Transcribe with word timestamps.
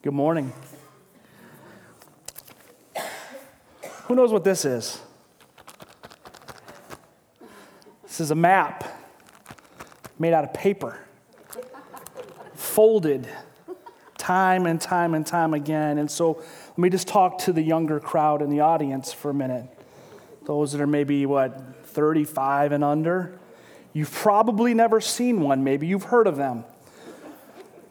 Good 0.00 0.12
morning. 0.12 0.52
Who 4.04 4.14
knows 4.14 4.30
what 4.30 4.44
this 4.44 4.64
is? 4.64 5.00
This 8.04 8.20
is 8.20 8.30
a 8.30 8.36
map 8.36 8.84
made 10.16 10.32
out 10.32 10.44
of 10.44 10.54
paper, 10.54 11.00
folded 12.54 13.28
time 14.16 14.66
and 14.66 14.80
time 14.80 15.14
and 15.14 15.26
time 15.26 15.52
again. 15.52 15.98
And 15.98 16.08
so 16.08 16.34
let 16.68 16.78
me 16.78 16.90
just 16.90 17.08
talk 17.08 17.38
to 17.38 17.52
the 17.52 17.62
younger 17.62 17.98
crowd 17.98 18.40
in 18.40 18.50
the 18.50 18.60
audience 18.60 19.12
for 19.12 19.30
a 19.30 19.34
minute. 19.34 19.66
Those 20.46 20.70
that 20.72 20.80
are 20.80 20.86
maybe, 20.86 21.26
what, 21.26 21.84
35 21.86 22.70
and 22.70 22.84
under? 22.84 23.36
You've 23.92 24.12
probably 24.12 24.74
never 24.74 25.00
seen 25.00 25.40
one, 25.40 25.64
maybe 25.64 25.88
you've 25.88 26.04
heard 26.04 26.28
of 26.28 26.36
them. 26.36 26.62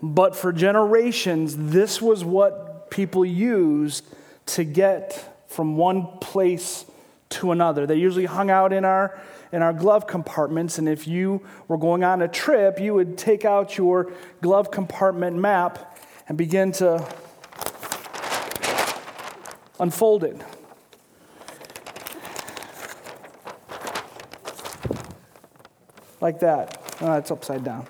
But 0.02 0.36
for 0.36 0.54
generations, 0.54 1.56
this 1.58 2.02
was 2.02 2.24
what 2.24 2.92
people 2.92 3.26
used 3.26 4.06
to 4.48 4.64
get 4.64 5.44
from 5.48 5.76
one 5.78 6.08
place 6.20 6.86
to 7.30 7.52
another. 7.52 7.86
They 7.86 7.96
usually 7.96 8.26
hung 8.26 8.50
out 8.50 8.74
in 8.74 8.86
our 8.86 9.20
in 9.52 9.62
our 9.62 9.72
glove 9.72 10.08
compartments 10.08 10.78
and 10.78 10.90
if 10.90 11.08
you 11.08 11.42
were 11.70 11.78
going 11.78 12.04
on 12.04 12.22
a 12.22 12.28
trip, 12.28 12.82
you 12.82 12.94
would 12.94 13.18
take 13.18 13.46
out 13.46 13.78
your 13.78 14.12
glove 14.42 14.72
compartment 14.72 15.38
map 15.38 15.98
and 16.28 16.38
begin 16.38 16.72
to 16.74 17.08
unfold 19.80 20.24
it. 20.26 20.42
Like 26.20 26.40
that. 26.40 26.82
Oh, 27.00 27.14
it's 27.14 27.32
upside 27.32 27.64
down. 27.64 27.88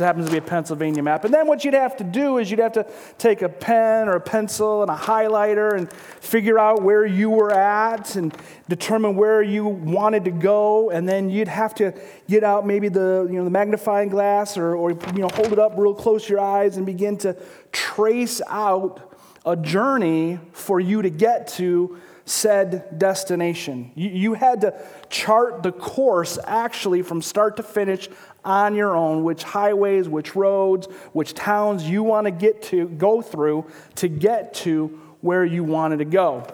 Happens 0.00 0.26
to 0.26 0.32
be 0.32 0.38
a 0.38 0.42
Pennsylvania 0.42 1.02
map. 1.02 1.24
And 1.24 1.32
then 1.32 1.46
what 1.46 1.64
you'd 1.64 1.74
have 1.74 1.96
to 1.98 2.04
do 2.04 2.38
is 2.38 2.50
you'd 2.50 2.60
have 2.60 2.72
to 2.72 2.86
take 3.18 3.42
a 3.42 3.48
pen 3.48 4.08
or 4.08 4.16
a 4.16 4.20
pencil 4.20 4.82
and 4.82 4.90
a 4.90 4.96
highlighter 4.96 5.76
and 5.76 5.92
figure 5.92 6.58
out 6.58 6.82
where 6.82 7.04
you 7.04 7.30
were 7.30 7.52
at 7.52 8.16
and 8.16 8.36
determine 8.68 9.14
where 9.14 9.42
you 9.42 9.66
wanted 9.66 10.24
to 10.24 10.30
go. 10.30 10.90
And 10.90 11.08
then 11.08 11.30
you'd 11.30 11.48
have 11.48 11.74
to 11.76 11.92
get 12.28 12.42
out 12.42 12.66
maybe 12.66 12.88
the, 12.88 13.26
you 13.30 13.36
know, 13.36 13.44
the 13.44 13.50
magnifying 13.50 14.08
glass 14.08 14.56
or, 14.56 14.74
or 14.74 14.90
you 14.92 15.20
know, 15.20 15.28
hold 15.28 15.52
it 15.52 15.58
up 15.58 15.74
real 15.76 15.94
close 15.94 16.24
to 16.26 16.30
your 16.30 16.40
eyes 16.40 16.76
and 16.76 16.86
begin 16.86 17.16
to 17.18 17.36
trace 17.72 18.40
out 18.48 19.10
a 19.44 19.56
journey 19.56 20.38
for 20.52 20.80
you 20.80 21.02
to 21.02 21.10
get 21.10 21.48
to 21.48 21.98
said 22.30 22.96
destination. 22.96 23.90
You, 23.96 24.10
you, 24.10 24.34
had 24.34 24.60
to 24.60 24.74
chart 25.08 25.64
the 25.64 25.72
course 25.72 26.38
actually 26.44 27.02
from 27.02 27.22
start 27.22 27.56
to 27.56 27.62
finish 27.64 28.08
on 28.44 28.76
your 28.76 28.94
own, 28.96 29.24
which 29.24 29.42
highways, 29.42 30.08
which 30.08 30.36
roads, 30.36 30.86
which 31.12 31.34
towns 31.34 31.88
you 31.88 32.04
want 32.04 32.26
to 32.26 32.30
get 32.30 32.62
to, 32.62 32.86
go 32.86 33.20
through 33.20 33.66
to 33.96 34.06
get 34.06 34.54
to 34.54 34.86
where 35.20 35.44
you 35.44 35.64
wanted 35.64 35.98
to 35.98 36.04
go. 36.04 36.46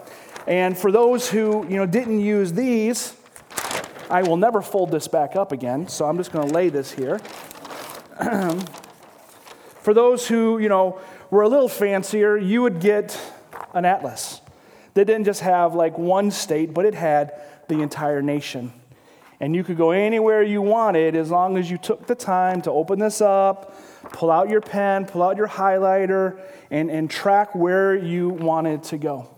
And 0.47 0.75
for 0.75 0.91
those 0.91 1.29
who 1.29 1.65
you 1.67 1.75
know, 1.75 1.85
didn't 1.85 2.21
use 2.21 2.53
these, 2.53 3.13
I 4.09 4.23
will 4.23 4.37
never 4.37 4.63
fold 4.63 4.89
this 4.89 5.07
back 5.07 5.35
up 5.35 5.51
again, 5.51 5.87
so 5.87 6.05
I'm 6.05 6.17
just 6.17 6.31
going 6.31 6.47
to 6.47 6.53
lay 6.53 6.69
this 6.69 6.91
here. 6.91 7.19
for 9.81 9.93
those 9.93 10.27
who, 10.27 10.57
you 10.57 10.69
know, 10.69 10.99
were 11.29 11.43
a 11.43 11.49
little 11.49 11.69
fancier, 11.69 12.35
you 12.35 12.63
would 12.63 12.79
get 12.79 13.19
an 13.73 13.85
atlas. 13.85 14.36
They 14.97 15.03
didn't 15.03 15.25
just 15.25 15.41
have 15.41 15.75
like 15.75 15.95
one 15.99 16.31
state, 16.31 16.73
but 16.73 16.83
it 16.83 16.95
had 16.95 17.39
the 17.67 17.81
entire 17.83 18.23
nation. 18.23 18.73
And 19.39 19.55
you 19.55 19.63
could 19.63 19.77
go 19.77 19.91
anywhere 19.91 20.41
you 20.41 20.59
wanted 20.63 21.15
as 21.15 21.29
long 21.29 21.55
as 21.55 21.69
you 21.69 21.77
took 21.77 22.07
the 22.07 22.15
time 22.15 22.63
to 22.63 22.71
open 22.71 22.97
this 22.97 23.21
up, 23.21 23.75
pull 24.11 24.31
out 24.31 24.49
your 24.49 24.59
pen, 24.59 25.05
pull 25.05 25.21
out 25.21 25.37
your 25.37 25.47
highlighter, 25.47 26.41
and, 26.71 26.89
and 26.89 27.11
track 27.11 27.53
where 27.53 27.95
you 27.95 28.29
wanted 28.29 28.81
to 28.85 28.97
go. 28.97 29.29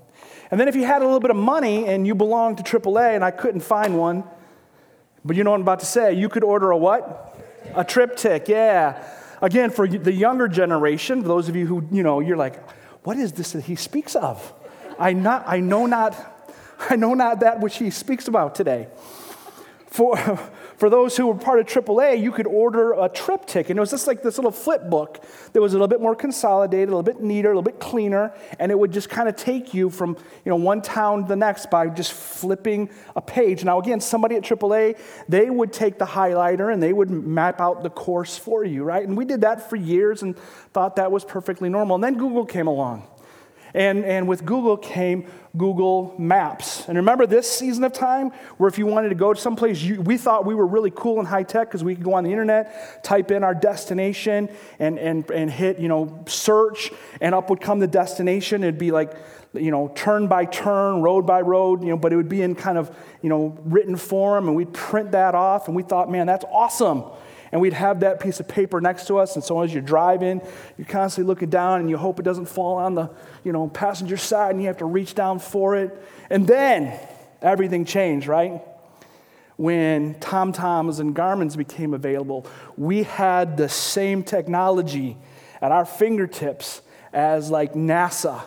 And 0.49 0.57
then 0.57 0.69
if 0.69 0.77
you 0.77 0.85
had 0.85 1.01
a 1.01 1.03
little 1.03 1.19
bit 1.19 1.29
of 1.29 1.35
money 1.35 1.87
and 1.87 2.07
you 2.07 2.15
belonged 2.15 2.59
to 2.59 2.63
AAA 2.63 3.15
and 3.15 3.21
I 3.21 3.31
couldn't 3.31 3.59
find 3.59 3.97
one, 3.97 4.23
but 5.25 5.35
you 5.35 5.43
know 5.43 5.49
what 5.49 5.57
I'm 5.57 5.63
about 5.63 5.81
to 5.81 5.85
say, 5.85 6.13
you 6.13 6.29
could 6.29 6.45
order 6.45 6.71
a 6.71 6.77
what? 6.77 7.37
A 7.75 7.83
TripTik, 7.83 8.47
yeah. 8.47 9.05
Again, 9.41 9.71
for 9.71 9.89
the 9.89 10.13
younger 10.13 10.47
generation, 10.47 11.21
those 11.21 11.49
of 11.49 11.57
you 11.57 11.65
who, 11.65 11.85
you 11.91 12.01
know, 12.01 12.21
you're 12.21 12.37
like, 12.37 12.65
what 13.03 13.17
is 13.17 13.33
this 13.33 13.51
that 13.51 13.65
he 13.65 13.75
speaks 13.75 14.15
of? 14.15 14.53
I, 14.99 15.13
not, 15.13 15.45
I, 15.47 15.61
know 15.61 15.85
not, 15.85 16.15
I 16.89 16.97
know 16.97 17.13
not 17.13 17.39
that 17.39 17.61
which 17.61 17.77
he 17.77 17.89
speaks 17.89 18.27
about 18.27 18.53
today. 18.53 18.87
For, 19.87 20.17
for 20.77 20.89
those 20.89 21.17
who 21.17 21.27
were 21.27 21.35
part 21.35 21.59
of 21.59 21.65
AAA, 21.65 22.21
you 22.21 22.31
could 22.31 22.45
order 22.45 22.93
a 22.93 23.09
TripTik. 23.09 23.69
And 23.69 23.77
it 23.77 23.79
was 23.79 23.89
just 23.89 24.07
like 24.07 24.21
this 24.21 24.37
little 24.37 24.51
flip 24.51 24.89
book 24.89 25.21
that 25.51 25.61
was 25.61 25.73
a 25.73 25.75
little 25.75 25.87
bit 25.87 25.99
more 25.99 26.15
consolidated, 26.15 26.89
a 26.89 26.91
little 26.91 27.03
bit 27.03 27.21
neater, 27.21 27.49
a 27.49 27.51
little 27.51 27.63
bit 27.63 27.79
cleaner, 27.79 28.33
and 28.59 28.71
it 28.71 28.79
would 28.79 28.93
just 28.93 29.09
kind 29.09 29.27
of 29.27 29.35
take 29.35 29.73
you 29.73 29.89
from 29.89 30.15
you 30.45 30.49
know, 30.49 30.55
one 30.55 30.81
town 30.81 31.23
to 31.23 31.27
the 31.27 31.35
next 31.35 31.69
by 31.69 31.87
just 31.89 32.13
flipping 32.13 32.89
a 33.15 33.21
page. 33.21 33.65
Now, 33.65 33.79
again, 33.79 33.99
somebody 33.99 34.35
at 34.35 34.43
AAA, 34.43 34.97
they 35.27 35.49
would 35.49 35.73
take 35.73 35.97
the 35.97 36.05
highlighter 36.05 36.71
and 36.71 36.81
they 36.81 36.93
would 36.93 37.09
map 37.09 37.59
out 37.59 37.83
the 37.83 37.89
course 37.89 38.37
for 38.37 38.63
you, 38.63 38.83
right? 38.83 39.05
And 39.05 39.17
we 39.17 39.25
did 39.25 39.41
that 39.41 39.69
for 39.69 39.75
years 39.75 40.21
and 40.21 40.37
thought 40.71 40.97
that 40.97 41.11
was 41.11 41.25
perfectly 41.25 41.67
normal. 41.67 41.95
And 41.95 42.03
then 42.03 42.15
Google 42.15 42.45
came 42.45 42.67
along. 42.67 43.08
And, 43.73 44.03
and 44.03 44.27
with 44.27 44.45
Google 44.45 44.77
came 44.77 45.27
Google 45.57 46.13
Maps. 46.17 46.87
And 46.87 46.97
remember 46.97 47.25
this 47.25 47.51
season 47.51 47.83
of 47.83 47.93
time 47.93 48.31
where 48.57 48.67
if 48.67 48.77
you 48.77 48.85
wanted 48.85 49.09
to 49.09 49.15
go 49.15 49.33
to 49.33 49.39
someplace, 49.39 49.81
you, 49.81 50.01
we 50.01 50.17
thought 50.17 50.45
we 50.45 50.53
were 50.53 50.67
really 50.67 50.91
cool 50.91 51.19
and 51.19 51.27
high 51.27 51.43
tech 51.43 51.67
because 51.67 51.83
we 51.83 51.95
could 51.95 52.03
go 52.03 52.13
on 52.13 52.23
the 52.23 52.31
internet, 52.31 53.03
type 53.03 53.31
in 53.31 53.43
our 53.43 53.55
destination, 53.55 54.49
and, 54.77 54.99
and, 54.99 55.29
and 55.31 55.49
hit, 55.49 55.79
you 55.79 55.87
know, 55.87 56.23
search, 56.27 56.91
and 57.21 57.33
up 57.33 57.49
would 57.49 57.61
come 57.61 57.79
the 57.79 57.87
destination. 57.87 58.63
It'd 58.63 58.77
be 58.77 58.91
like, 58.91 59.13
you 59.53 59.71
know, 59.71 59.91
turn 59.95 60.27
by 60.27 60.45
turn, 60.45 61.01
road 61.01 61.25
by 61.25 61.41
road, 61.41 61.81
you 61.81 61.89
know, 61.89 61.97
but 61.97 62.13
it 62.13 62.15
would 62.15 62.29
be 62.29 62.43
in 62.43 62.53
kind 62.53 62.77
of, 62.77 62.95
you 63.23 63.29
know, 63.29 63.57
written 63.63 63.95
form, 63.95 64.47
and 64.47 64.55
we'd 64.55 64.73
print 64.73 65.11
that 65.13 65.33
off, 65.33 65.67
and 65.67 65.75
we 65.75 65.81
thought, 65.81 66.11
man, 66.11 66.27
that's 66.27 66.45
awesome 66.51 67.03
and 67.51 67.61
we'd 67.61 67.73
have 67.73 68.01
that 68.01 68.19
piece 68.19 68.39
of 68.39 68.47
paper 68.47 68.79
next 68.79 69.07
to 69.07 69.17
us. 69.17 69.35
And 69.35 69.43
so 69.43 69.61
as 69.61 69.73
you're 69.73 69.81
driving 69.81 70.41
you're 70.77 70.87
constantly 70.87 71.27
looking 71.27 71.49
down 71.49 71.79
and 71.79 71.89
you 71.89 71.97
hope 71.97 72.19
it 72.19 72.23
doesn't 72.23 72.45
fall 72.45 72.77
on 72.77 72.95
the 72.95 73.09
you 73.43 73.51
know 73.51 73.67
passenger 73.67 74.17
side 74.17 74.51
and 74.51 74.61
you 74.61 74.67
have 74.67 74.77
to 74.77 74.85
reach 74.85 75.15
down 75.15 75.39
for 75.39 75.75
it. 75.75 76.01
And 76.29 76.47
then 76.47 76.99
everything 77.41 77.85
changed 77.85 78.27
right? 78.27 78.61
When 79.57 80.15
TomToms 80.15 80.99
and 80.99 81.13
Garmin's 81.13 81.55
became 81.55 81.93
available 81.93 82.45
we 82.77 83.03
had 83.03 83.57
the 83.57 83.69
same 83.69 84.23
technology 84.23 85.17
at 85.61 85.71
our 85.71 85.85
fingertips 85.85 86.81
as 87.13 87.49
like 87.49 87.73
NASA. 87.73 88.41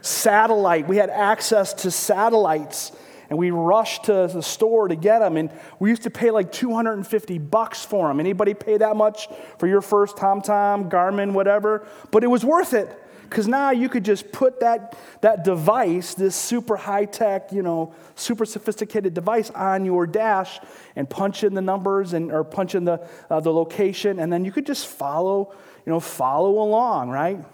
Satellite. 0.00 0.86
We 0.86 0.96
had 0.98 1.10
access 1.10 1.74
to 1.74 1.90
satellites 1.90 2.92
and 3.28 3.38
we 3.38 3.50
rushed 3.50 4.04
to 4.04 4.28
the 4.32 4.42
store 4.42 4.88
to 4.88 4.96
get 4.96 5.20
them 5.20 5.36
and 5.36 5.50
we 5.78 5.90
used 5.90 6.02
to 6.02 6.10
pay 6.10 6.30
like 6.30 6.52
250 6.52 7.38
bucks 7.38 7.84
for 7.84 8.08
them 8.08 8.20
anybody 8.20 8.54
pay 8.54 8.76
that 8.76 8.96
much 8.96 9.28
for 9.58 9.66
your 9.66 9.80
first 9.80 10.16
tomtom 10.16 10.90
garmin 10.90 11.32
whatever? 11.32 11.86
But 12.10 12.24
it 12.24 12.28
was 12.28 12.44
worth 12.44 12.74
it 12.74 13.02
because 13.28 13.48
now 13.48 13.70
you 13.70 13.88
could 13.88 14.04
just 14.04 14.30
put 14.30 14.60
that, 14.60 14.96
that 15.20 15.44
device 15.44 16.14
this 16.14 16.36
super 16.36 16.76
high-tech 16.76 17.52
you 17.52 17.62
know 17.62 17.94
super 18.14 18.44
sophisticated 18.44 19.14
device 19.14 19.50
on 19.50 19.84
your 19.84 20.06
dash 20.06 20.60
and 20.94 21.08
punch 21.08 21.44
in 21.44 21.54
the 21.54 21.60
numbers 21.60 22.12
and 22.12 22.30
or 22.32 22.44
punch 22.44 22.74
in 22.74 22.84
the, 22.84 23.06
uh, 23.30 23.40
the 23.40 23.52
location 23.52 24.18
and 24.18 24.32
then 24.32 24.44
you 24.44 24.52
could 24.52 24.66
just 24.66 24.86
follow 24.86 25.52
you 25.84 25.92
know 25.92 26.00
follow 26.00 26.62
along 26.62 27.10
right? 27.10 27.44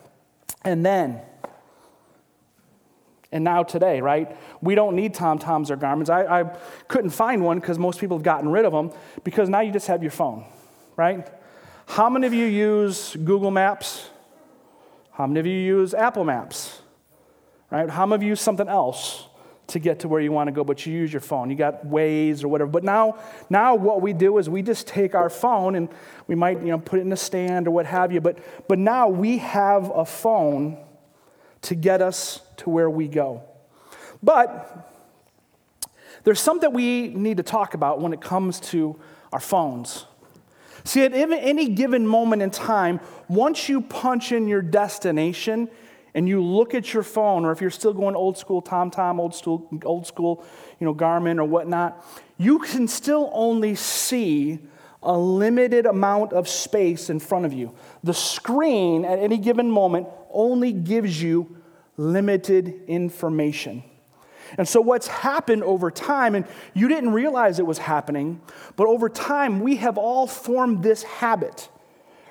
And 0.64 0.84
then 0.84 1.20
and 3.32 3.42
now 3.42 3.62
today, 3.62 4.00
right? 4.00 4.36
We 4.60 4.74
don't 4.74 4.94
need 4.94 5.14
TomToms 5.14 5.70
or 5.70 5.76
Garmin's. 5.76 6.10
I, 6.10 6.42
I 6.42 6.56
couldn't 6.86 7.10
find 7.10 7.42
one 7.42 7.58
because 7.58 7.78
most 7.78 7.98
people 7.98 8.18
have 8.18 8.24
gotten 8.24 8.50
rid 8.50 8.66
of 8.66 8.72
them 8.72 8.92
because 9.24 9.48
now 9.48 9.60
you 9.60 9.72
just 9.72 9.86
have 9.86 10.02
your 10.02 10.12
phone, 10.12 10.44
right? 10.96 11.26
How 11.86 12.08
many 12.10 12.26
of 12.26 12.34
you 12.34 12.46
use 12.46 13.16
Google 13.16 13.50
Maps? 13.50 14.10
How 15.12 15.26
many 15.26 15.40
of 15.40 15.46
you 15.46 15.58
use 15.58 15.94
Apple 15.94 16.24
Maps? 16.24 16.80
Right? 17.70 17.88
How 17.88 18.04
many 18.04 18.16
of 18.16 18.22
you 18.22 18.28
use 18.30 18.40
something 18.40 18.68
else 18.68 19.26
to 19.68 19.78
get 19.78 20.00
to 20.00 20.08
where 20.08 20.20
you 20.20 20.30
want 20.30 20.48
to 20.48 20.52
go, 20.52 20.62
but 20.62 20.84
you 20.84 20.92
use 20.92 21.12
your 21.12 21.20
phone? 21.20 21.48
You 21.48 21.56
got 21.56 21.86
Waze 21.86 22.44
or 22.44 22.48
whatever. 22.48 22.70
But 22.70 22.84
now, 22.84 23.18
now 23.48 23.74
what 23.74 24.02
we 24.02 24.12
do 24.12 24.36
is 24.36 24.50
we 24.50 24.60
just 24.60 24.86
take 24.86 25.14
our 25.14 25.30
phone 25.30 25.74
and 25.74 25.88
we 26.26 26.34
might, 26.34 26.60
you 26.60 26.68
know, 26.68 26.78
put 26.78 26.98
it 26.98 27.02
in 27.02 27.12
a 27.12 27.16
stand 27.16 27.66
or 27.66 27.70
what 27.70 27.86
have 27.86 28.12
you. 28.12 28.20
But, 28.20 28.38
but 28.68 28.78
now 28.78 29.08
we 29.08 29.38
have 29.38 29.90
a 29.94 30.04
phone 30.04 30.76
to 31.62 31.74
get 31.74 32.02
us 32.02 32.40
to 32.58 32.70
where 32.70 32.90
we 32.90 33.08
go. 33.08 33.42
But 34.22 34.88
there's 36.24 36.40
something 36.40 36.72
we 36.72 37.08
need 37.08 37.38
to 37.38 37.42
talk 37.42 37.74
about 37.74 38.00
when 38.00 38.12
it 38.12 38.20
comes 38.20 38.60
to 38.60 39.00
our 39.32 39.40
phones. 39.40 40.06
See, 40.84 41.04
at 41.04 41.12
any 41.14 41.68
given 41.68 42.06
moment 42.06 42.42
in 42.42 42.50
time, 42.50 43.00
once 43.28 43.68
you 43.68 43.80
punch 43.80 44.32
in 44.32 44.48
your 44.48 44.62
destination 44.62 45.68
and 46.14 46.28
you 46.28 46.42
look 46.42 46.74
at 46.74 46.92
your 46.92 47.02
phone, 47.02 47.44
or 47.44 47.52
if 47.52 47.60
you're 47.60 47.70
still 47.70 47.92
going 47.92 48.14
old 48.14 48.36
school 48.36 48.60
TomTom, 48.60 49.18
old 49.18 49.34
school, 49.34 49.68
old 49.84 50.06
school, 50.06 50.44
you 50.78 50.84
know, 50.84 50.94
Garmin 50.94 51.38
or 51.38 51.44
whatnot, 51.44 52.04
you 52.36 52.58
can 52.58 52.88
still 52.88 53.30
only 53.32 53.74
see 53.74 54.58
a 55.02 55.16
limited 55.16 55.86
amount 55.86 56.32
of 56.32 56.48
space 56.48 57.10
in 57.10 57.18
front 57.18 57.44
of 57.44 57.52
you. 57.52 57.74
The 58.04 58.14
screen 58.14 59.04
at 59.04 59.18
any 59.18 59.38
given 59.38 59.70
moment 59.70 60.06
only 60.30 60.72
gives 60.72 61.22
you 61.22 61.56
limited 61.96 62.82
information. 62.86 63.82
And 64.58 64.68
so, 64.68 64.80
what's 64.80 65.06
happened 65.06 65.64
over 65.64 65.90
time, 65.90 66.34
and 66.34 66.46
you 66.74 66.88
didn't 66.88 67.12
realize 67.12 67.58
it 67.58 67.66
was 67.66 67.78
happening, 67.78 68.40
but 68.76 68.86
over 68.86 69.08
time, 69.08 69.60
we 69.60 69.76
have 69.76 69.96
all 69.96 70.26
formed 70.26 70.82
this 70.82 71.02
habit, 71.02 71.70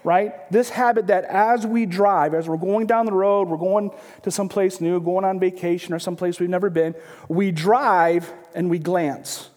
right? 0.03 0.50
This 0.51 0.69
habit 0.69 1.07
that 1.07 1.24
as 1.25 1.65
we 1.65 1.88
drive, 1.88 2.35
as 2.35 2.47
we're 2.47 2.57
going 2.57 2.85
down 2.85 3.07
the 3.07 3.13
road, 3.13 3.47
we're 3.47 3.57
going 3.57 3.91
to 4.21 4.29
someplace 4.29 4.79
new, 4.79 5.00
going 5.00 5.25
on 5.25 5.39
vacation 5.39 5.95
or 5.95 6.00
someplace 6.00 6.39
we've 6.39 6.50
never 6.50 6.69
been, 6.69 6.94
we 7.27 7.51
drive 7.51 8.31
and 8.53 8.69
we 8.69 8.77
glance. 8.77 9.50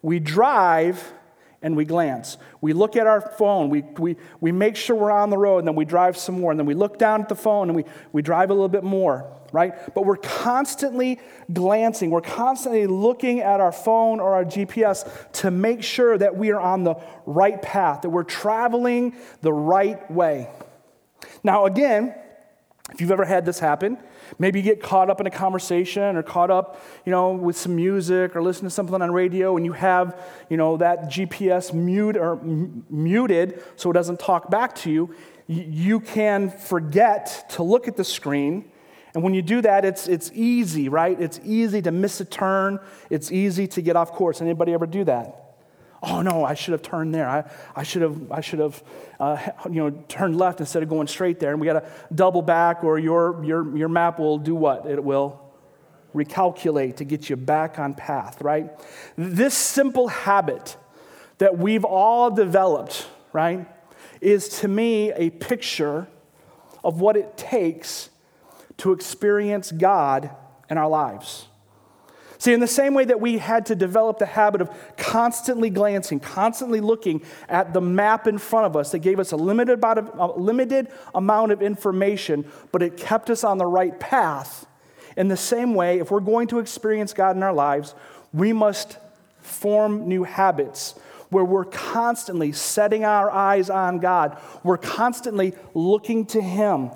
We 0.00 0.18
drive 0.18 1.12
and 1.66 1.76
we 1.76 1.84
glance. 1.84 2.38
We 2.60 2.72
look 2.72 2.94
at 2.94 3.08
our 3.08 3.20
phone, 3.20 3.70
we, 3.70 3.82
we, 3.98 4.14
we 4.40 4.52
make 4.52 4.76
sure 4.76 4.94
we're 4.94 5.10
on 5.10 5.30
the 5.30 5.36
road, 5.36 5.58
and 5.58 5.66
then 5.66 5.74
we 5.74 5.84
drive 5.84 6.16
some 6.16 6.40
more, 6.40 6.52
and 6.52 6.60
then 6.60 6.64
we 6.64 6.74
look 6.74 6.96
down 6.96 7.20
at 7.20 7.28
the 7.28 7.34
phone 7.34 7.68
and 7.68 7.74
we, 7.74 7.84
we 8.12 8.22
drive 8.22 8.50
a 8.50 8.54
little 8.54 8.68
bit 8.68 8.84
more, 8.84 9.28
right? 9.50 9.74
But 9.92 10.04
we're 10.04 10.16
constantly 10.16 11.18
glancing, 11.52 12.10
we're 12.10 12.20
constantly 12.20 12.86
looking 12.86 13.40
at 13.40 13.60
our 13.60 13.72
phone 13.72 14.20
or 14.20 14.34
our 14.34 14.44
GPS 14.44 15.10
to 15.40 15.50
make 15.50 15.82
sure 15.82 16.16
that 16.16 16.36
we 16.36 16.52
are 16.52 16.60
on 16.60 16.84
the 16.84 16.94
right 17.26 17.60
path, 17.60 18.02
that 18.02 18.10
we're 18.10 18.22
traveling 18.22 19.16
the 19.40 19.52
right 19.52 20.08
way. 20.08 20.48
Now, 21.42 21.66
again, 21.66 22.14
if 22.92 23.00
you've 23.00 23.10
ever 23.10 23.24
had 23.24 23.44
this 23.44 23.58
happen, 23.58 23.98
maybe 24.38 24.60
you 24.60 24.64
get 24.64 24.82
caught 24.82 25.10
up 25.10 25.20
in 25.20 25.26
a 25.26 25.30
conversation 25.30 26.16
or 26.16 26.22
caught 26.22 26.50
up, 26.50 26.80
you 27.04 27.10
know, 27.10 27.32
with 27.32 27.56
some 27.56 27.76
music 27.76 28.36
or 28.36 28.42
listen 28.42 28.64
to 28.64 28.70
something 28.70 29.00
on 29.00 29.10
radio 29.10 29.56
and 29.56 29.64
you 29.64 29.72
have, 29.72 30.20
you 30.48 30.56
know, 30.56 30.76
that 30.76 31.04
GPS 31.04 31.72
mute 31.72 32.16
or 32.16 32.32
m- 32.32 32.84
muted 32.90 33.62
so 33.76 33.90
it 33.90 33.94
doesn't 33.94 34.20
talk 34.20 34.50
back 34.50 34.74
to 34.76 34.90
you, 34.90 35.14
you 35.46 36.00
can 36.00 36.50
forget 36.50 37.46
to 37.50 37.62
look 37.62 37.88
at 37.88 37.96
the 37.96 38.04
screen. 38.04 38.70
And 39.14 39.22
when 39.22 39.32
you 39.32 39.42
do 39.42 39.62
that, 39.62 39.84
it's, 39.84 40.08
it's 40.08 40.30
easy, 40.34 40.88
right? 40.88 41.18
It's 41.20 41.40
easy 41.44 41.80
to 41.82 41.90
miss 41.90 42.20
a 42.20 42.24
turn. 42.24 42.80
It's 43.08 43.32
easy 43.32 43.66
to 43.68 43.80
get 43.80 43.96
off 43.96 44.12
course. 44.12 44.42
Anybody 44.42 44.74
ever 44.74 44.86
do 44.86 45.04
that? 45.04 45.45
Oh 46.02 46.22
no, 46.22 46.44
I 46.44 46.54
should 46.54 46.72
have 46.72 46.82
turned 46.82 47.14
there. 47.14 47.28
I, 47.28 47.50
I 47.74 47.82
should 47.82 48.02
have, 48.02 48.30
I 48.30 48.40
should 48.40 48.58
have 48.58 48.82
uh, 49.18 49.38
you 49.64 49.82
know, 49.82 49.90
turned 50.08 50.36
left 50.36 50.60
instead 50.60 50.82
of 50.82 50.88
going 50.88 51.06
straight 51.06 51.40
there. 51.40 51.52
And 51.52 51.60
we 51.60 51.66
got 51.66 51.80
to 51.80 51.90
double 52.14 52.42
back, 52.42 52.84
or 52.84 52.98
your, 52.98 53.42
your, 53.44 53.76
your 53.76 53.88
map 53.88 54.18
will 54.18 54.38
do 54.38 54.54
what? 54.54 54.86
It 54.86 55.02
will 55.02 55.40
recalculate 56.14 56.96
to 56.96 57.04
get 57.04 57.28
you 57.28 57.36
back 57.36 57.78
on 57.78 57.94
path, 57.94 58.40
right? 58.40 58.70
This 59.16 59.54
simple 59.54 60.08
habit 60.08 60.76
that 61.38 61.58
we've 61.58 61.84
all 61.84 62.30
developed, 62.30 63.06
right, 63.32 63.66
is 64.20 64.48
to 64.48 64.68
me 64.68 65.12
a 65.12 65.30
picture 65.30 66.08
of 66.82 67.00
what 67.00 67.16
it 67.16 67.36
takes 67.36 68.08
to 68.78 68.92
experience 68.92 69.72
God 69.72 70.30
in 70.70 70.78
our 70.78 70.88
lives. 70.88 71.48
See, 72.38 72.52
in 72.52 72.60
the 72.60 72.66
same 72.66 72.94
way 72.94 73.04
that 73.04 73.20
we 73.20 73.38
had 73.38 73.66
to 73.66 73.74
develop 73.74 74.18
the 74.18 74.26
habit 74.26 74.60
of 74.60 74.70
constantly 74.96 75.70
glancing, 75.70 76.20
constantly 76.20 76.80
looking 76.80 77.22
at 77.48 77.72
the 77.72 77.80
map 77.80 78.26
in 78.26 78.38
front 78.38 78.66
of 78.66 78.76
us 78.76 78.92
that 78.92 78.98
gave 78.98 79.18
us 79.18 79.32
a 79.32 79.36
limited 79.36 79.78
amount 79.78 79.98
of, 79.98 80.18
a 80.18 80.38
limited 80.38 80.88
amount 81.14 81.52
of 81.52 81.62
information, 81.62 82.44
but 82.72 82.82
it 82.82 82.96
kept 82.96 83.30
us 83.30 83.42
on 83.42 83.58
the 83.58 83.66
right 83.66 83.98
path. 83.98 84.66
In 85.16 85.28
the 85.28 85.36
same 85.36 85.74
way, 85.74 85.98
if 85.98 86.10
we're 86.10 86.20
going 86.20 86.48
to 86.48 86.58
experience 86.58 87.14
God 87.14 87.36
in 87.36 87.42
our 87.42 87.54
lives, 87.54 87.94
we 88.34 88.52
must 88.52 88.98
form 89.40 90.06
new 90.06 90.24
habits 90.24 90.94
where 91.30 91.44
we're 91.44 91.64
constantly 91.64 92.52
setting 92.52 93.04
our 93.04 93.30
eyes 93.30 93.70
on 93.70 93.98
God. 93.98 94.38
We're 94.62 94.76
constantly 94.76 95.54
looking 95.74 96.26
to 96.26 96.40
Him, 96.40 96.90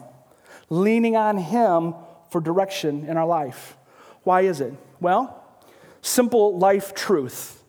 leaning 0.69 1.16
on 1.16 1.38
Him 1.38 1.94
for 2.31 2.40
direction 2.40 3.06
in 3.06 3.16
our 3.16 3.26
life. 3.26 3.76
Why 4.22 4.42
is 4.42 4.60
it? 4.60 4.75
Well, 5.00 5.44
simple 6.02 6.58
life 6.58 6.94
truth. 6.94 7.62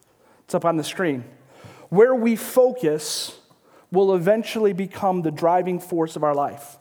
It's 0.45 0.55
up 0.55 0.65
on 0.65 0.77
the 0.77 0.83
screen. 0.83 1.23
Where 1.89 2.13
we 2.13 2.35
focus 2.35 3.37
will 3.91 4.15
eventually 4.15 4.73
become 4.73 5.21
the 5.21 5.31
driving 5.31 5.79
force 5.79 6.15
of 6.15 6.23
our 6.23 6.35
life. 6.35 6.77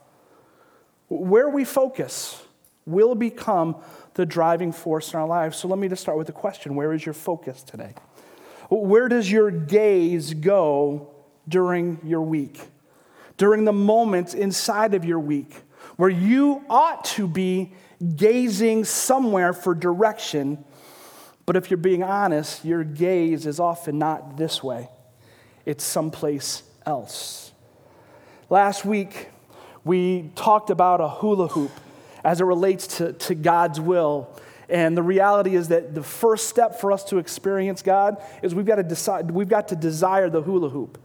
Where 1.09 1.49
we 1.49 1.65
focus 1.65 2.41
will 2.85 3.15
become 3.15 3.75
the 4.13 4.25
driving 4.25 4.71
force 4.71 5.13
in 5.13 5.19
our 5.19 5.27
lives. 5.27 5.57
So 5.57 5.67
let 5.67 5.79
me 5.79 5.87
just 5.87 6.01
start 6.01 6.17
with 6.17 6.29
a 6.29 6.33
question 6.33 6.75
Where 6.75 6.93
is 6.93 7.05
your 7.05 7.13
focus 7.13 7.63
today? 7.63 7.93
Where 8.69 9.09
does 9.09 9.29
your 9.29 9.51
gaze 9.51 10.33
go 10.33 11.13
during 11.47 11.99
your 12.03 12.21
week? 12.21 12.59
During 13.37 13.65
the 13.65 13.73
moments 13.73 14.33
inside 14.33 14.93
of 14.93 15.03
your 15.03 15.19
week 15.19 15.55
where 15.97 16.09
you 16.09 16.63
ought 16.69 17.03
to 17.05 17.27
be 17.27 17.73
gazing 18.01 18.85
somewhere 18.85 19.53
for 19.53 19.75
direction, 19.75 20.63
but 21.45 21.55
if 21.55 21.69
you're 21.69 21.77
being 21.77 22.03
honest, 22.03 22.65
your 22.65 22.83
gaze 22.83 23.45
is 23.45 23.59
often 23.59 23.97
not 23.99 24.37
this 24.37 24.63
way, 24.63 24.89
it's 25.65 25.83
someplace 25.83 26.63
else. 26.85 27.51
Last 28.49 28.83
week, 28.83 29.29
we 29.83 30.31
talked 30.35 30.69
about 30.69 31.01
a 31.01 31.07
hula 31.07 31.47
hoop 31.47 31.71
as 32.23 32.41
it 32.41 32.43
relates 32.43 32.97
to, 32.97 33.13
to 33.13 33.35
God's 33.35 33.79
will. 33.79 34.29
And 34.69 34.95
the 34.95 35.03
reality 35.03 35.55
is 35.55 35.69
that 35.69 35.95
the 35.95 36.03
first 36.03 36.47
step 36.47 36.79
for 36.79 36.91
us 36.91 37.03
to 37.05 37.17
experience 37.17 37.81
God 37.81 38.21
is 38.41 38.53
we've 38.55 38.65
got 38.65 38.75
to 38.75 38.83
decide, 38.83 39.31
we've 39.31 39.49
got 39.49 39.69
to 39.69 39.75
desire 39.75 40.29
the 40.29 40.41
hula 40.41 40.69
hoop. 40.69 40.97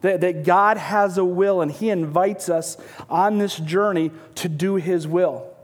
That, 0.00 0.22
that 0.22 0.44
God 0.44 0.78
has 0.78 1.18
a 1.18 1.24
will 1.24 1.60
and 1.60 1.70
He 1.70 1.90
invites 1.90 2.48
us 2.48 2.78
on 3.10 3.36
this 3.36 3.56
journey 3.56 4.10
to 4.36 4.48
do 4.48 4.76
His 4.76 5.06
will. 5.06 5.54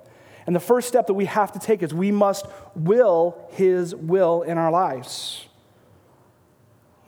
And 0.47 0.55
the 0.55 0.61
first 0.61 0.87
step 0.87 1.09
that 1.09 1.15
we 1.15 1.25
have 1.25 1.53
to 1.53 1.59
take 1.59 1.83
is 1.83 1.93
we 1.93 2.13
must 2.13 2.47
will 2.75 3.37
His 3.51 3.95
will 3.95 4.43
in 4.43 4.59
our 4.59 4.71
lives. 4.71 5.47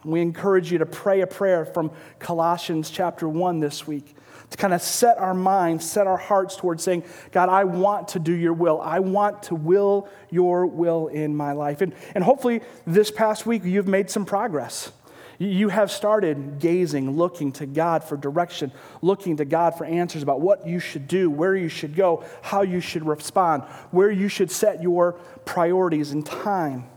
We 0.05 0.21
encourage 0.21 0.73
you 0.73 0.79
to 0.79 0.87
pray 0.87 1.21
a 1.21 1.27
prayer 1.27 1.65
from 1.65 1.91
Colossians 2.19 2.91
chapter 2.91 3.29
1 3.29 3.61
this 3.61 3.87
week 3.87 4.15
to 4.51 4.57
kind 4.57 4.73
of 4.73 4.81
set 4.81 5.19
our 5.19 5.35
minds, 5.35 5.89
set 5.89 6.07
our 6.07 6.17
hearts 6.17 6.57
towards 6.57 6.83
saying, 6.83 7.05
God, 7.33 7.49
I 7.49 7.65
want 7.65 8.09
to 8.09 8.19
do 8.19 8.33
your 8.33 8.55
will. 8.55 8.81
I 8.81 9.01
want 9.01 9.43
to 9.45 9.55
will 9.55 10.09
your 10.31 10.67
will 10.67 11.09
in 11.09 11.37
my 11.37 11.53
life. 11.53 11.81
And, 11.81 11.95
and 12.15 12.25
hopefully, 12.25 12.63
this 12.87 13.11
past 13.11 13.45
week, 13.45 13.65
you've 13.65 13.89
made 13.89 14.11
some 14.11 14.25
progress. 14.25 14.91
You 15.39 15.69
have 15.69 15.93
started 15.93 16.59
gazing, 16.59 17.17
looking 17.17 17.53
to 17.53 17.67
God 17.67 18.03
for 18.03 18.17
direction, 18.17 18.73
looking 19.01 19.37
to 19.37 19.45
God 19.45 19.79
for 19.79 19.85
answers 19.85 20.25
about 20.25 20.41
what 20.41 20.67
you 20.67 20.81
should 20.81 21.07
do, 21.07 21.31
where 21.31 21.55
you 21.55 21.69
should 21.69 21.95
go, 21.95 22.25
how 22.43 22.63
you 22.63 22.81
should 22.81 23.07
respond, 23.07 23.63
where 23.93 24.11
you 24.11 24.27
should 24.29 24.51
set 24.51 24.83
your 24.83 25.13
priorities 25.45 26.11
and 26.11 26.27
time. 26.27 26.89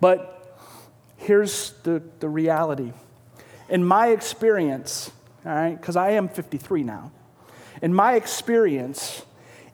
But 0.00 0.58
here's 1.16 1.72
the, 1.84 2.02
the 2.18 2.28
reality. 2.28 2.92
In 3.68 3.84
my 3.84 4.08
experience, 4.08 5.12
all 5.46 5.52
right, 5.52 5.80
because 5.80 5.94
I 5.94 6.10
am 6.10 6.28
53 6.28 6.82
now, 6.82 7.12
in 7.80 7.94
my 7.94 8.14
experience, 8.14 9.24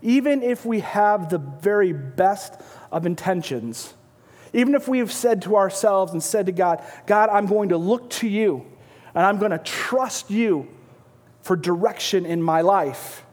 even 0.02 0.42
if 0.42 0.66
we 0.66 0.80
have 0.80 1.30
the 1.30 1.38
very 1.38 1.94
best 1.94 2.60
of 2.92 3.06
intentions, 3.06 3.94
even 4.52 4.74
if 4.74 4.88
we 4.88 4.98
have 4.98 5.12
said 5.12 5.42
to 5.42 5.56
ourselves 5.56 6.12
and 6.12 6.22
said 6.22 6.46
to 6.46 6.52
God, 6.52 6.82
God, 7.06 7.28
I'm 7.30 7.46
going 7.46 7.70
to 7.70 7.76
look 7.76 8.10
to 8.10 8.28
you 8.28 8.64
and 9.14 9.24
I'm 9.24 9.38
going 9.38 9.50
to 9.50 9.58
trust 9.58 10.30
you 10.30 10.68
for 11.42 11.56
direction 11.56 12.26
in 12.26 12.42
my 12.42 12.60
life. 12.60 13.24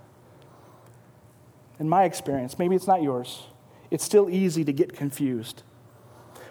In 1.80 1.90
my 1.90 2.06
experience, 2.06 2.58
maybe 2.60 2.76
it's 2.76 2.88
not 2.88 3.02
yours, 3.02 3.44
it's 3.92 4.04
still 4.04 4.30
easy 4.30 4.64
to 4.64 4.74
get 4.74 4.94
confused. 4.94 5.64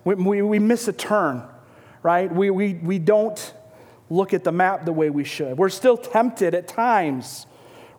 We, 0.04 0.14
we, 0.16 0.42
we 0.42 0.58
miss 0.58 0.88
a 0.88 0.92
turn, 0.92 1.44
right? 2.02 2.32
We, 2.32 2.50
we, 2.50 2.74
we 2.74 2.98
don't 2.98 3.54
look 4.10 4.34
at 4.34 4.44
the 4.44 4.52
map 4.52 4.84
the 4.84 4.92
way 4.92 5.10
we 5.10 5.24
should. 5.24 5.56
We're 5.56 5.68
still 5.68 5.96
tempted 5.96 6.54
at 6.54 6.68
times, 6.68 7.46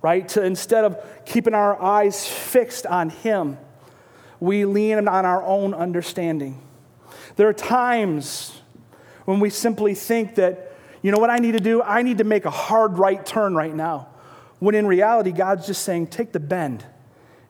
right, 0.02 0.28
to 0.30 0.44
instead 0.44 0.84
of 0.84 0.98
keeping 1.26 1.54
our 1.54 1.82
eyes 1.82 2.28
fixed 2.28 2.86
on 2.86 3.10
Him 3.10 3.58
we 4.44 4.66
lean 4.66 5.08
on 5.08 5.26
our 5.26 5.42
own 5.42 5.74
understanding. 5.74 6.62
There 7.38 7.48
are 7.48 7.54
times 7.54 8.60
when 9.24 9.40
we 9.40 9.50
simply 9.50 9.96
think 9.96 10.36
that, 10.36 10.76
you 11.02 11.14
know 11.14 11.18
what 11.18 11.30
I 11.30 11.38
need 11.38 11.54
to 11.54 11.62
do? 11.62 11.82
I 11.82 12.02
need 12.02 12.18
to 12.18 12.26
make 12.26 12.44
a 12.44 12.50
hard 12.50 12.98
right 12.98 13.26
turn 13.26 13.56
right 13.56 13.74
now. 13.74 14.10
When 14.60 14.76
in 14.76 14.86
reality, 14.86 15.32
God's 15.32 15.66
just 15.66 15.86
saying, 15.86 16.08
take 16.08 16.34
the 16.34 16.42
bend 16.42 16.86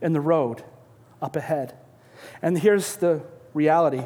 in 0.01 0.13
the 0.13 0.21
road 0.21 0.63
up 1.19 1.35
ahead. 1.35 1.75
And 2.43 2.55
here's 2.59 2.95
the 2.97 3.23
reality 3.55 4.05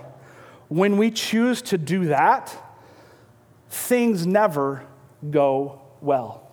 when 0.70 0.96
we 0.96 1.12
choose 1.12 1.62
to 1.63 1.77
do 1.77 2.06
that, 2.06 2.56
things 3.70 4.25
never 4.25 4.88
go 5.29 5.82
well. 6.00 6.50